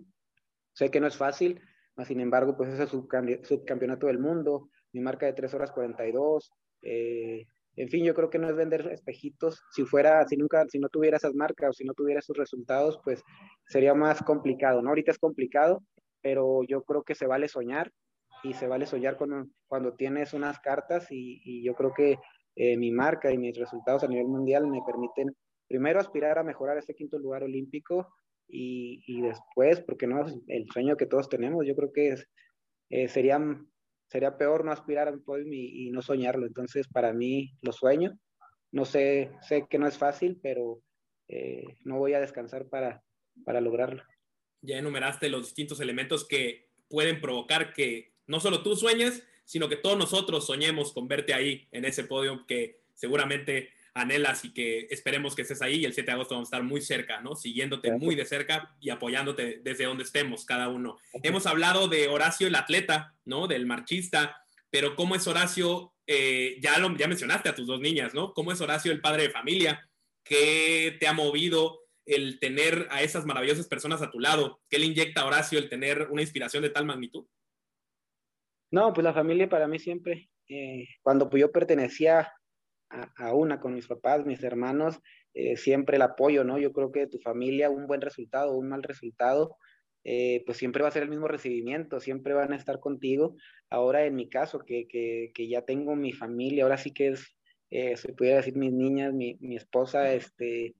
Sé 0.73 0.89
que 0.89 0.99
no 0.99 1.07
es 1.07 1.17
fácil, 1.17 1.59
mas 1.95 2.07
sin 2.07 2.21
embargo, 2.21 2.55
pues 2.55 2.69
ese 2.69 2.87
subcampeonato 2.87 4.07
del 4.07 4.19
mundo, 4.19 4.69
mi 4.93 5.01
marca 5.01 5.25
de 5.25 5.33
3 5.33 5.53
horas 5.53 5.71
42. 5.71 6.51
Eh, 6.81 7.45
en 7.75 7.89
fin, 7.89 8.05
yo 8.05 8.13
creo 8.13 8.29
que 8.29 8.39
no 8.39 8.49
es 8.49 8.55
vender 8.55 8.87
espejitos. 8.91 9.61
Si 9.71 9.83
fuera, 9.83 10.25
si 10.27 10.37
nunca, 10.37 10.65
si 10.69 10.79
no 10.79 10.89
tuviera 10.89 11.17
esas 11.17 11.33
marcas 11.33 11.69
o 11.69 11.73
si 11.73 11.83
no 11.83 11.93
tuviera 11.93 12.19
esos 12.19 12.37
resultados, 12.37 12.99
pues 13.03 13.23
sería 13.67 13.93
más 13.93 14.23
complicado, 14.23 14.81
¿no? 14.81 14.89
Ahorita 14.89 15.11
es 15.11 15.19
complicado, 15.19 15.83
pero 16.21 16.63
yo 16.63 16.83
creo 16.83 17.03
que 17.03 17.15
se 17.15 17.27
vale 17.27 17.47
soñar 17.47 17.91
y 18.47 18.53
se 18.53 18.67
vale 18.67 18.85
soñar 18.85 19.17
cuando, 19.17 19.47
cuando 19.67 19.93
tienes 19.93 20.33
unas 20.33 20.59
cartas 20.59 21.07
y, 21.11 21.63
yo 21.63 21.73
creo 21.75 21.93
que 21.93 22.17
eh, 22.55 22.77
mi 22.77 22.91
marca 22.91 23.31
y 23.31 23.37
mis 23.37 23.57
resultados 23.57 24.03
a 24.03 24.07
nivel 24.07 24.27
mundial 24.27 24.67
me 24.67 24.81
permiten 24.85 25.35
primero 25.67 25.99
aspirar 25.99 26.39
a 26.39 26.43
mejorar 26.43 26.77
ese 26.77 26.95
quinto 26.95 27.19
lugar 27.19 27.43
olímpico 27.43 28.07
y, 28.47 29.03
y 29.05 29.21
después, 29.21 29.81
porque 29.81 30.07
no 30.07 30.25
es 30.25 30.35
el 30.47 30.65
sueño 30.71 30.95
que 30.95 31.05
todos 31.05 31.29
tenemos, 31.29 31.65
yo 31.65 31.75
creo 31.75 31.91
que 31.91 32.09
es, 32.09 32.27
eh, 32.89 33.07
sería, 33.07 33.39
sería 34.09 34.37
peor 34.37 34.63
no 34.63 34.71
aspirar 34.71 35.07
a 35.07 35.11
un 35.11 35.23
podium 35.23 35.51
y, 35.51 35.89
no 35.91 36.01
soñarlo. 36.01 36.45
Entonces, 36.45 36.87
para 36.87 37.13
mí, 37.13 37.51
lo 37.61 37.71
sueño. 37.71 38.17
No 38.71 38.85
sé, 38.85 39.31
sé 39.41 39.65
que 39.69 39.77
no 39.77 39.87
es 39.87 39.97
fácil, 39.97 40.39
pero 40.41 40.81
eh, 41.27 41.65
no 41.83 41.97
voy 41.97 42.13
a 42.13 42.19
descansar 42.19 42.67
para, 42.69 43.03
para 43.45 43.61
lograrlo. 43.61 44.03
Ya 44.61 44.77
enumeraste 44.77 45.29
los 45.29 45.43
distintos 45.43 45.79
elementos 45.79 46.27
que 46.27 46.69
pueden 46.89 47.21
provocar 47.21 47.73
que 47.73 48.13
no 48.27 48.39
solo 48.39 48.61
tú 48.61 48.75
sueñes, 48.75 49.23
sino 49.45 49.69
que 49.69 49.77
todos 49.77 49.97
nosotros 49.97 50.45
soñemos 50.45 50.91
con 50.91 51.07
verte 51.07 51.33
ahí 51.33 51.67
en 51.71 51.85
ese 51.85 52.03
podio 52.03 52.45
que 52.45 52.81
seguramente 52.93 53.71
anhelas 53.93 54.45
y 54.45 54.53
que 54.53 54.87
esperemos 54.91 55.35
que 55.35 55.41
estés 55.41 55.61
ahí 55.61 55.77
y 55.77 55.85
el 55.85 55.93
7 55.93 56.05
de 56.05 56.13
agosto 56.13 56.35
vamos 56.35 56.47
a 56.47 56.51
estar 56.57 56.63
muy 56.63 56.81
cerca, 56.81 57.21
¿no? 57.21 57.35
Siguiéndote 57.35 57.91
muy 57.93 58.15
de 58.15 58.25
cerca 58.25 58.75
y 58.79 58.89
apoyándote 58.89 59.61
desde 59.63 59.85
donde 59.85 60.03
estemos 60.03 60.45
cada 60.45 60.67
uno. 60.67 60.97
Hemos 61.23 61.45
hablado 61.45 61.87
de 61.87 62.07
Horacio 62.07 62.47
el 62.47 62.55
atleta, 62.55 63.15
¿no? 63.25 63.47
Del 63.47 63.65
marchista, 63.65 64.43
pero 64.69 64.95
¿cómo 64.95 65.15
es 65.15 65.25
Horacio? 65.27 65.93
Eh, 66.05 66.57
ya, 66.61 66.77
lo, 66.79 66.95
ya 66.95 67.07
mencionaste 67.07 67.49
a 67.49 67.55
tus 67.55 67.67
dos 67.67 67.79
niñas, 67.79 68.13
¿no? 68.13 68.33
¿Cómo 68.33 68.51
es 68.51 68.61
Horacio 68.61 68.91
el 68.91 69.01
padre 69.01 69.23
de 69.23 69.29
familia? 69.29 69.89
¿Qué 70.23 70.95
te 70.99 71.07
ha 71.07 71.13
movido 71.13 71.79
el 72.05 72.39
tener 72.39 72.87
a 72.91 73.01
esas 73.01 73.25
maravillosas 73.25 73.67
personas 73.67 74.01
a 74.01 74.11
tu 74.11 74.19
lado? 74.19 74.61
¿Qué 74.69 74.79
le 74.79 74.85
inyecta 74.85 75.21
a 75.21 75.25
Horacio 75.25 75.59
el 75.59 75.69
tener 75.69 76.07
una 76.09 76.21
inspiración 76.21 76.63
de 76.63 76.69
tal 76.69 76.85
magnitud? 76.85 77.25
No, 78.71 78.93
pues 78.93 79.03
la 79.03 79.13
familia 79.13 79.47
para 79.47 79.67
mí 79.67 79.79
siempre, 79.79 80.29
eh, 80.49 80.87
cuando 81.01 81.29
pues 81.29 81.41
yo 81.41 81.51
pertenecía 81.51 82.31
a, 82.89 83.33
una 83.33 83.59
con 83.59 83.73
mis 83.73 83.87
papás, 83.87 84.25
mis 84.25 84.43
hermanos, 84.43 84.99
eh, 85.33 85.57
siempre 85.57 85.97
el 85.97 86.01
apoyo, 86.01 86.43
¿no? 86.43 86.57
Yo 86.57 86.73
creo 86.73 86.91
que 86.91 87.07
tu 87.07 87.19
familia, 87.19 87.69
un 87.69 87.87
buen 87.87 88.01
resultado, 88.01 88.55
un 88.55 88.69
mal 88.69 88.83
resultado, 88.83 89.57
eh, 90.03 90.43
pues 90.45 90.57
siempre 90.57 90.83
va 90.83 90.89
a 90.89 90.91
ser 90.91 91.03
el 91.03 91.09
mismo 91.09 91.27
recibimiento, 91.27 91.99
siempre 91.99 92.33
van 92.33 92.53
a 92.53 92.55
estar 92.55 92.79
contigo. 92.79 93.35
Ahora 93.69 94.05
en 94.05 94.15
mi 94.15 94.29
caso, 94.29 94.59
que, 94.59 94.87
que, 94.87 95.31
que 95.33 95.47
ya 95.47 95.63
tengo 95.63 95.95
mi 95.95 96.13
familia, 96.13 96.63
ahora 96.63 96.77
sí 96.77 96.93
que 96.93 97.09
es, 97.09 97.35
se 97.69 98.13
pudiera 98.13 98.37
decir 98.37 98.55
mis 98.55 98.71
niñas, 98.71 99.13
mi, 99.13 99.37
mi 99.41 99.57
esposa, 99.57 100.13
este, 100.13 100.75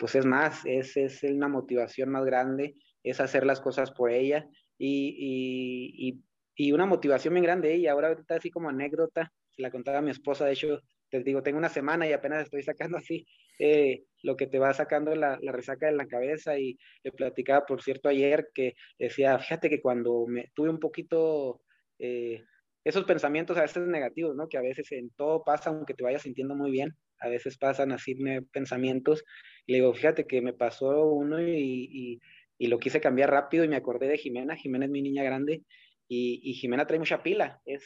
pues 0.00 0.16
es 0.16 0.26
más, 0.26 0.64
es, 0.64 0.96
es 0.96 1.22
una 1.22 1.46
motivación 1.48 2.10
más 2.10 2.24
grande, 2.24 2.74
es 3.04 3.20
hacer 3.20 3.46
las 3.46 3.60
cosas 3.60 3.92
por 3.92 4.10
ella. 4.10 4.48
Y, 4.78 5.94
y, 5.96 6.22
y 6.56 6.72
una 6.72 6.86
motivación 6.86 7.34
muy 7.34 7.42
grande 7.42 7.74
ella. 7.74 7.92
Ahora 7.92 8.08
ahorita 8.08 8.36
así 8.36 8.50
como 8.50 8.68
anécdota, 8.70 9.32
se 9.50 9.62
la 9.62 9.70
contaba 9.70 9.98
a 9.98 10.02
mi 10.02 10.10
esposa, 10.10 10.46
de 10.46 10.52
hecho, 10.52 10.80
te 11.08 11.22
digo, 11.22 11.42
tengo 11.42 11.58
una 11.58 11.68
semana 11.68 12.08
y 12.08 12.12
apenas 12.12 12.44
estoy 12.44 12.62
sacando 12.62 12.98
así 12.98 13.26
eh, 13.58 14.04
lo 14.22 14.36
que 14.36 14.46
te 14.46 14.58
va 14.58 14.72
sacando 14.74 15.14
la, 15.14 15.38
la, 15.40 15.52
resaca 15.52 15.86
de 15.86 15.92
la 15.92 16.06
cabeza 16.06 16.58
y 16.58 16.78
le 17.04 17.12
platicaba, 17.12 17.64
por 17.64 17.82
cierto, 17.82 18.08
ayer 18.08 18.48
que 18.52 18.74
decía, 18.98 19.38
fíjate 19.38 19.70
que 19.70 19.80
cuando 19.80 20.26
me 20.26 20.50
tuve 20.54 20.68
un 20.68 20.80
poquito 20.80 21.62
eh, 21.98 22.42
esos 22.84 23.04
pensamientos 23.04 23.56
a 23.56 23.62
veces 23.62 23.86
negativos, 23.86 24.34
¿no? 24.34 24.48
Que 24.48 24.58
a 24.58 24.62
veces 24.62 24.90
en 24.92 25.10
todo 25.10 25.44
pasa, 25.44 25.70
aunque 25.70 25.94
te 25.94 26.04
vayas 26.04 26.22
sintiendo 26.22 26.54
muy 26.54 26.70
bien, 26.70 26.96
a 27.20 27.28
veces 27.28 27.56
pasan 27.58 27.92
así 27.92 28.16
pensamientos. 28.52 29.24
Y 29.66 29.72
le 29.72 29.78
digo, 29.78 29.94
fíjate 29.94 30.26
que 30.26 30.40
me 30.42 30.52
pasó 30.52 31.06
uno 31.06 31.40
y, 31.40 31.88
y, 31.90 32.20
y 32.58 32.66
lo 32.68 32.78
quise 32.78 33.00
cambiar 33.00 33.30
rápido 33.30 33.64
y 33.64 33.68
me 33.68 33.76
acordé 33.76 34.08
de 34.08 34.18
Jimena. 34.18 34.56
Jimena 34.56 34.84
es 34.84 34.90
mi 34.90 35.02
niña 35.02 35.24
grande 35.24 35.62
y, 36.08 36.54
Jimena 36.54 36.86
trae 36.86 36.98
mucha 36.98 37.22
pila. 37.22 37.60
Es 37.64 37.84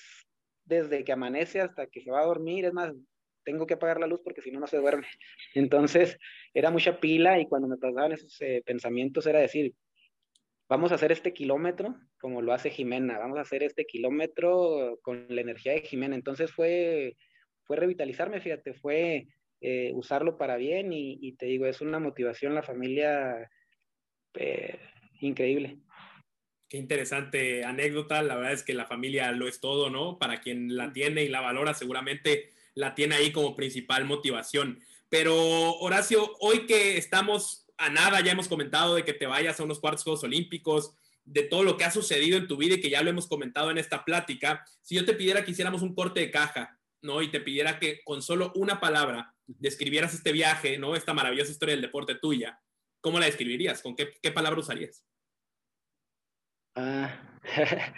desde 0.64 1.05
que 1.05 1.12
amanece 1.12 1.61
hasta 1.61 1.87
que 1.87 2.01
se 2.01 2.11
va 2.11 2.21
a 2.21 2.27
dormir, 2.27 2.64
es 2.64 2.73
más, 2.73 2.93
tengo 3.45 3.66
que 3.66 3.75
apagar 3.75 3.99
la 3.99 4.07
luz 4.07 4.21
porque 4.23 4.43
si 4.43 4.51
no, 4.51 4.61
no 4.61 4.66
se 4.66 4.77
duerme. 4.77 5.07
Entonces, 5.55 6.18
era 6.55 6.71
mucha 6.71 7.01
pila 7.01 7.41
y 7.41 7.47
cuando 7.47 7.68
me 7.68 7.77
pasaban 7.77 8.12
esos 8.12 8.41
eh, 8.41 8.62
pensamientos 8.64 9.27
era 9.27 9.41
decir, 9.41 9.75
vamos 10.68 10.93
a 10.93 10.95
hacer 10.95 11.12
este 11.12 11.33
kilómetro 11.33 11.97
como 12.21 12.43
lo 12.43 12.53
hace 12.53 12.71
Jimena, 12.71 13.18
vamos 13.18 13.39
a 13.39 13.43
hacer 13.43 13.62
este 13.62 13.87
kilómetro 13.87 14.99
con 15.03 15.27
la 15.29 15.41
energía 15.41 15.73
de 15.73 15.81
Jimena. 15.81 16.14
Entonces 16.14 16.53
fue, 16.53 17.16
fue 17.64 17.77
revitalizarme, 17.77 18.41
fíjate, 18.41 18.75
fue 18.75 19.27
eh, 19.62 19.91
usarlo 19.95 20.39
para 20.39 20.57
bien 20.57 20.93
y, 20.93 21.33
te 21.37 21.47
digo, 21.47 21.66
es 21.66 21.81
una 21.81 21.99
motivación 21.99 22.55
la 22.55 22.62
familia 22.62 23.51
eh, 24.35 24.79
increíble. 25.21 25.79
Qué 26.71 26.77
interesante 26.77 27.64
anécdota. 27.64 28.23
La 28.23 28.37
verdad 28.37 28.53
es 28.53 28.62
que 28.62 28.75
la 28.75 28.87
familia 28.87 29.33
lo 29.33 29.49
es 29.49 29.61
todo, 29.61 29.91
¿no? 29.91 30.21
Para 30.21 30.41
quien 30.41 30.77
la 30.77 30.93
tiene 30.93 31.25
y 31.25 31.29
la 31.29 31.41
valora, 31.41 31.75
seguramente 31.75 32.53
la 32.75 32.95
tiene 32.95 33.16
ahí 33.16 33.33
como 33.33 33.57
principal 33.57 34.05
motivación. 34.05 34.81
Pero 35.09 35.35
Horacio, 35.79 36.37
hoy 36.39 36.66
que 36.66 36.97
estamos 36.97 37.66
a 37.77 37.91
nada, 37.91 38.21
ya 38.21 38.31
hemos 38.31 38.47
comentado 38.47 38.95
de 38.95 39.05
que 39.05 39.12
te 39.12 39.27
vayas 39.27 39.59
a 39.59 39.64
unos 39.64 39.81
cuartos 39.81 40.05
Juegos 40.05 40.23
Olímpicos, 40.23 40.95
de 41.25 41.43
todo 41.43 41.64
lo 41.64 41.77
que 41.77 41.83
ha 41.83 41.91
sucedido 41.91 42.39
en 42.39 42.47
tu 42.47 42.57
vida 42.57 42.77
y 42.77 42.81
que 42.81 42.91
ya 42.91 43.03
lo 43.03 43.11
hemos 43.11 43.27
comentado 43.27 43.73
en 43.73 43.79
esta 43.79 44.05
plática, 44.05 44.64
si 44.81 44.95
yo 44.95 45.05
te 45.05 45.14
pidiera 45.14 45.45
que 45.45 45.51
hiciéramos 45.51 45.83
un 45.83 45.97
corte 45.97 46.21
de 46.21 46.31
caja, 46.31 46.79
¿no? 47.03 47.21
Y 47.21 47.33
te 47.33 47.41
pidiera 47.41 47.81
que 47.81 48.01
con 48.05 48.23
solo 48.23 48.53
una 48.55 48.79
palabra 48.79 49.35
describieras 49.49 50.14
este 50.14 50.31
viaje, 50.31 50.79
¿no? 50.79 50.95
Esta 50.95 51.14
maravillosa 51.14 51.51
historia 51.51 51.75
del 51.75 51.83
deporte 51.83 52.14
tuya, 52.14 52.61
¿cómo 53.01 53.18
la 53.18 53.27
describirías? 53.27 53.83
¿Con 53.83 53.97
qué, 53.97 54.12
qué 54.23 54.31
palabra 54.31 54.61
usarías? 54.61 55.05
Ah. 56.81 57.20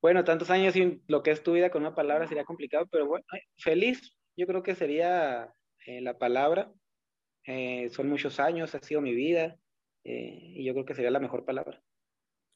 Bueno, 0.00 0.24
tantos 0.24 0.50
años 0.50 0.74
sin 0.74 1.00
lo 1.06 1.22
que 1.22 1.30
es 1.30 1.44
tu 1.44 1.52
vida 1.52 1.70
con 1.70 1.82
una 1.82 1.94
palabra 1.94 2.26
sería 2.26 2.44
complicado, 2.44 2.88
pero 2.90 3.06
bueno, 3.06 3.24
feliz, 3.56 4.12
yo 4.36 4.48
creo 4.48 4.64
que 4.64 4.74
sería 4.74 5.54
eh, 5.86 6.00
la 6.00 6.18
palabra. 6.18 6.72
Eh, 7.46 7.88
son 7.92 8.08
muchos 8.08 8.40
años, 8.40 8.74
ha 8.74 8.80
sido 8.80 9.00
mi 9.00 9.14
vida, 9.14 9.56
eh, 10.02 10.54
y 10.56 10.64
yo 10.64 10.72
creo 10.72 10.84
que 10.84 10.96
sería 10.96 11.12
la 11.12 11.20
mejor 11.20 11.44
palabra. 11.44 11.80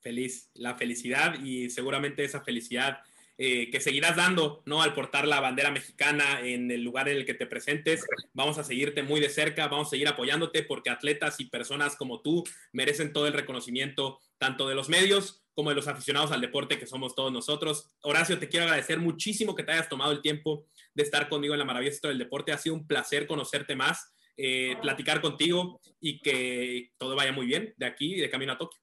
Feliz, 0.01 0.51
la 0.55 0.75
felicidad 0.75 1.39
y 1.41 1.71
seguramente 1.71 2.25
esa 2.25 2.41
felicidad 2.41 2.99
que 3.39 3.81
seguirás 3.81 4.17
dando, 4.17 4.63
¿no? 4.65 4.81
Al 4.83 4.95
portar 4.95 5.29
la 5.29 5.41
bandera 5.41 5.71
mexicana 5.71 6.41
en 6.41 6.71
el 6.71 6.83
lugar 6.83 7.11
en 7.11 7.19
el 7.19 7.27
que 7.27 7.35
te 7.35 7.47
presentes. 7.47 8.03
Vamos 8.33 8.57
a 8.57 8.65
seguirte 8.65 9.03
muy 9.03 9.21
de 9.21 9.29
cerca, 9.29 9.69
vamos 9.69 9.89
a 9.89 9.91
seguir 9.91 10.09
apoyándote 10.09 10.63
porque 10.63 10.89
atletas 10.89 11.39
y 11.39 11.45
personas 11.45 11.97
como 11.97 12.23
tú 12.23 12.45
merecen 12.73 13.13
todo 13.13 13.27
el 13.27 13.35
reconocimiento, 13.35 14.21
tanto 14.39 14.69
de 14.69 14.75
los 14.75 14.89
medios 14.89 15.43
como 15.57 15.71
de 15.71 15.77
los 15.77 15.89
aficionados 15.89 16.33
al 16.33 16.43
deporte 16.43 16.79
que 16.79 16.87
somos 16.87 17.15
todos 17.15 17.33
nosotros. 17.33 17.97
Horacio, 18.03 18.39
te 18.39 18.49
quiero 18.49 18.67
agradecer 18.67 18.99
muchísimo 18.99 19.55
que 19.55 19.63
te 19.63 19.73
hayas 19.73 19.89
tomado 19.89 20.13
el 20.13 20.21
tiempo 20.21 20.67
de 20.93 21.03
estar 21.03 21.31
conmigo 21.31 21.55
en 21.55 21.59
la 21.59 21.65
maravillosa 21.65 21.95
historia 21.95 22.13
del 22.13 22.25
deporte. 22.25 22.53
Ha 22.53 22.59
sido 22.59 22.75
un 22.75 22.87
placer 22.87 23.27
conocerte 23.27 23.75
más, 23.75 24.15
eh, 24.37 24.77
platicar 24.83 25.23
contigo 25.23 25.81
y 25.99 26.21
que 26.21 26.93
todo 26.99 27.17
vaya 27.17 27.33
muy 27.33 27.47
bien 27.47 27.73
de 27.79 27.87
aquí 27.87 28.17
y 28.17 28.21
de 28.21 28.29
camino 28.29 28.53
a 28.53 28.59
Tokio. 28.59 28.79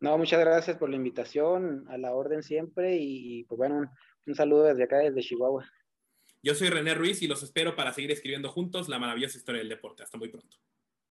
No, 0.00 0.16
muchas 0.16 0.40
gracias 0.40 0.78
por 0.78 0.88
la 0.88 0.96
invitación, 0.96 1.84
a 1.88 1.98
la 1.98 2.14
orden 2.14 2.42
siempre 2.42 2.96
y, 2.96 3.44
pues 3.44 3.58
bueno, 3.58 3.76
un, 3.76 3.90
un 4.26 4.34
saludo 4.34 4.64
desde 4.64 4.84
acá, 4.84 4.98
desde 4.98 5.20
Chihuahua. 5.20 5.70
Yo 6.42 6.54
soy 6.54 6.70
René 6.70 6.94
Ruiz 6.94 7.20
y 7.22 7.26
los 7.26 7.42
espero 7.42 7.76
para 7.76 7.92
seguir 7.92 8.12
escribiendo 8.12 8.50
juntos 8.50 8.88
la 8.88 8.98
maravillosa 8.98 9.36
historia 9.36 9.58
del 9.58 9.68
deporte. 9.68 10.04
Hasta 10.04 10.16
muy 10.16 10.28
pronto. 10.28 10.56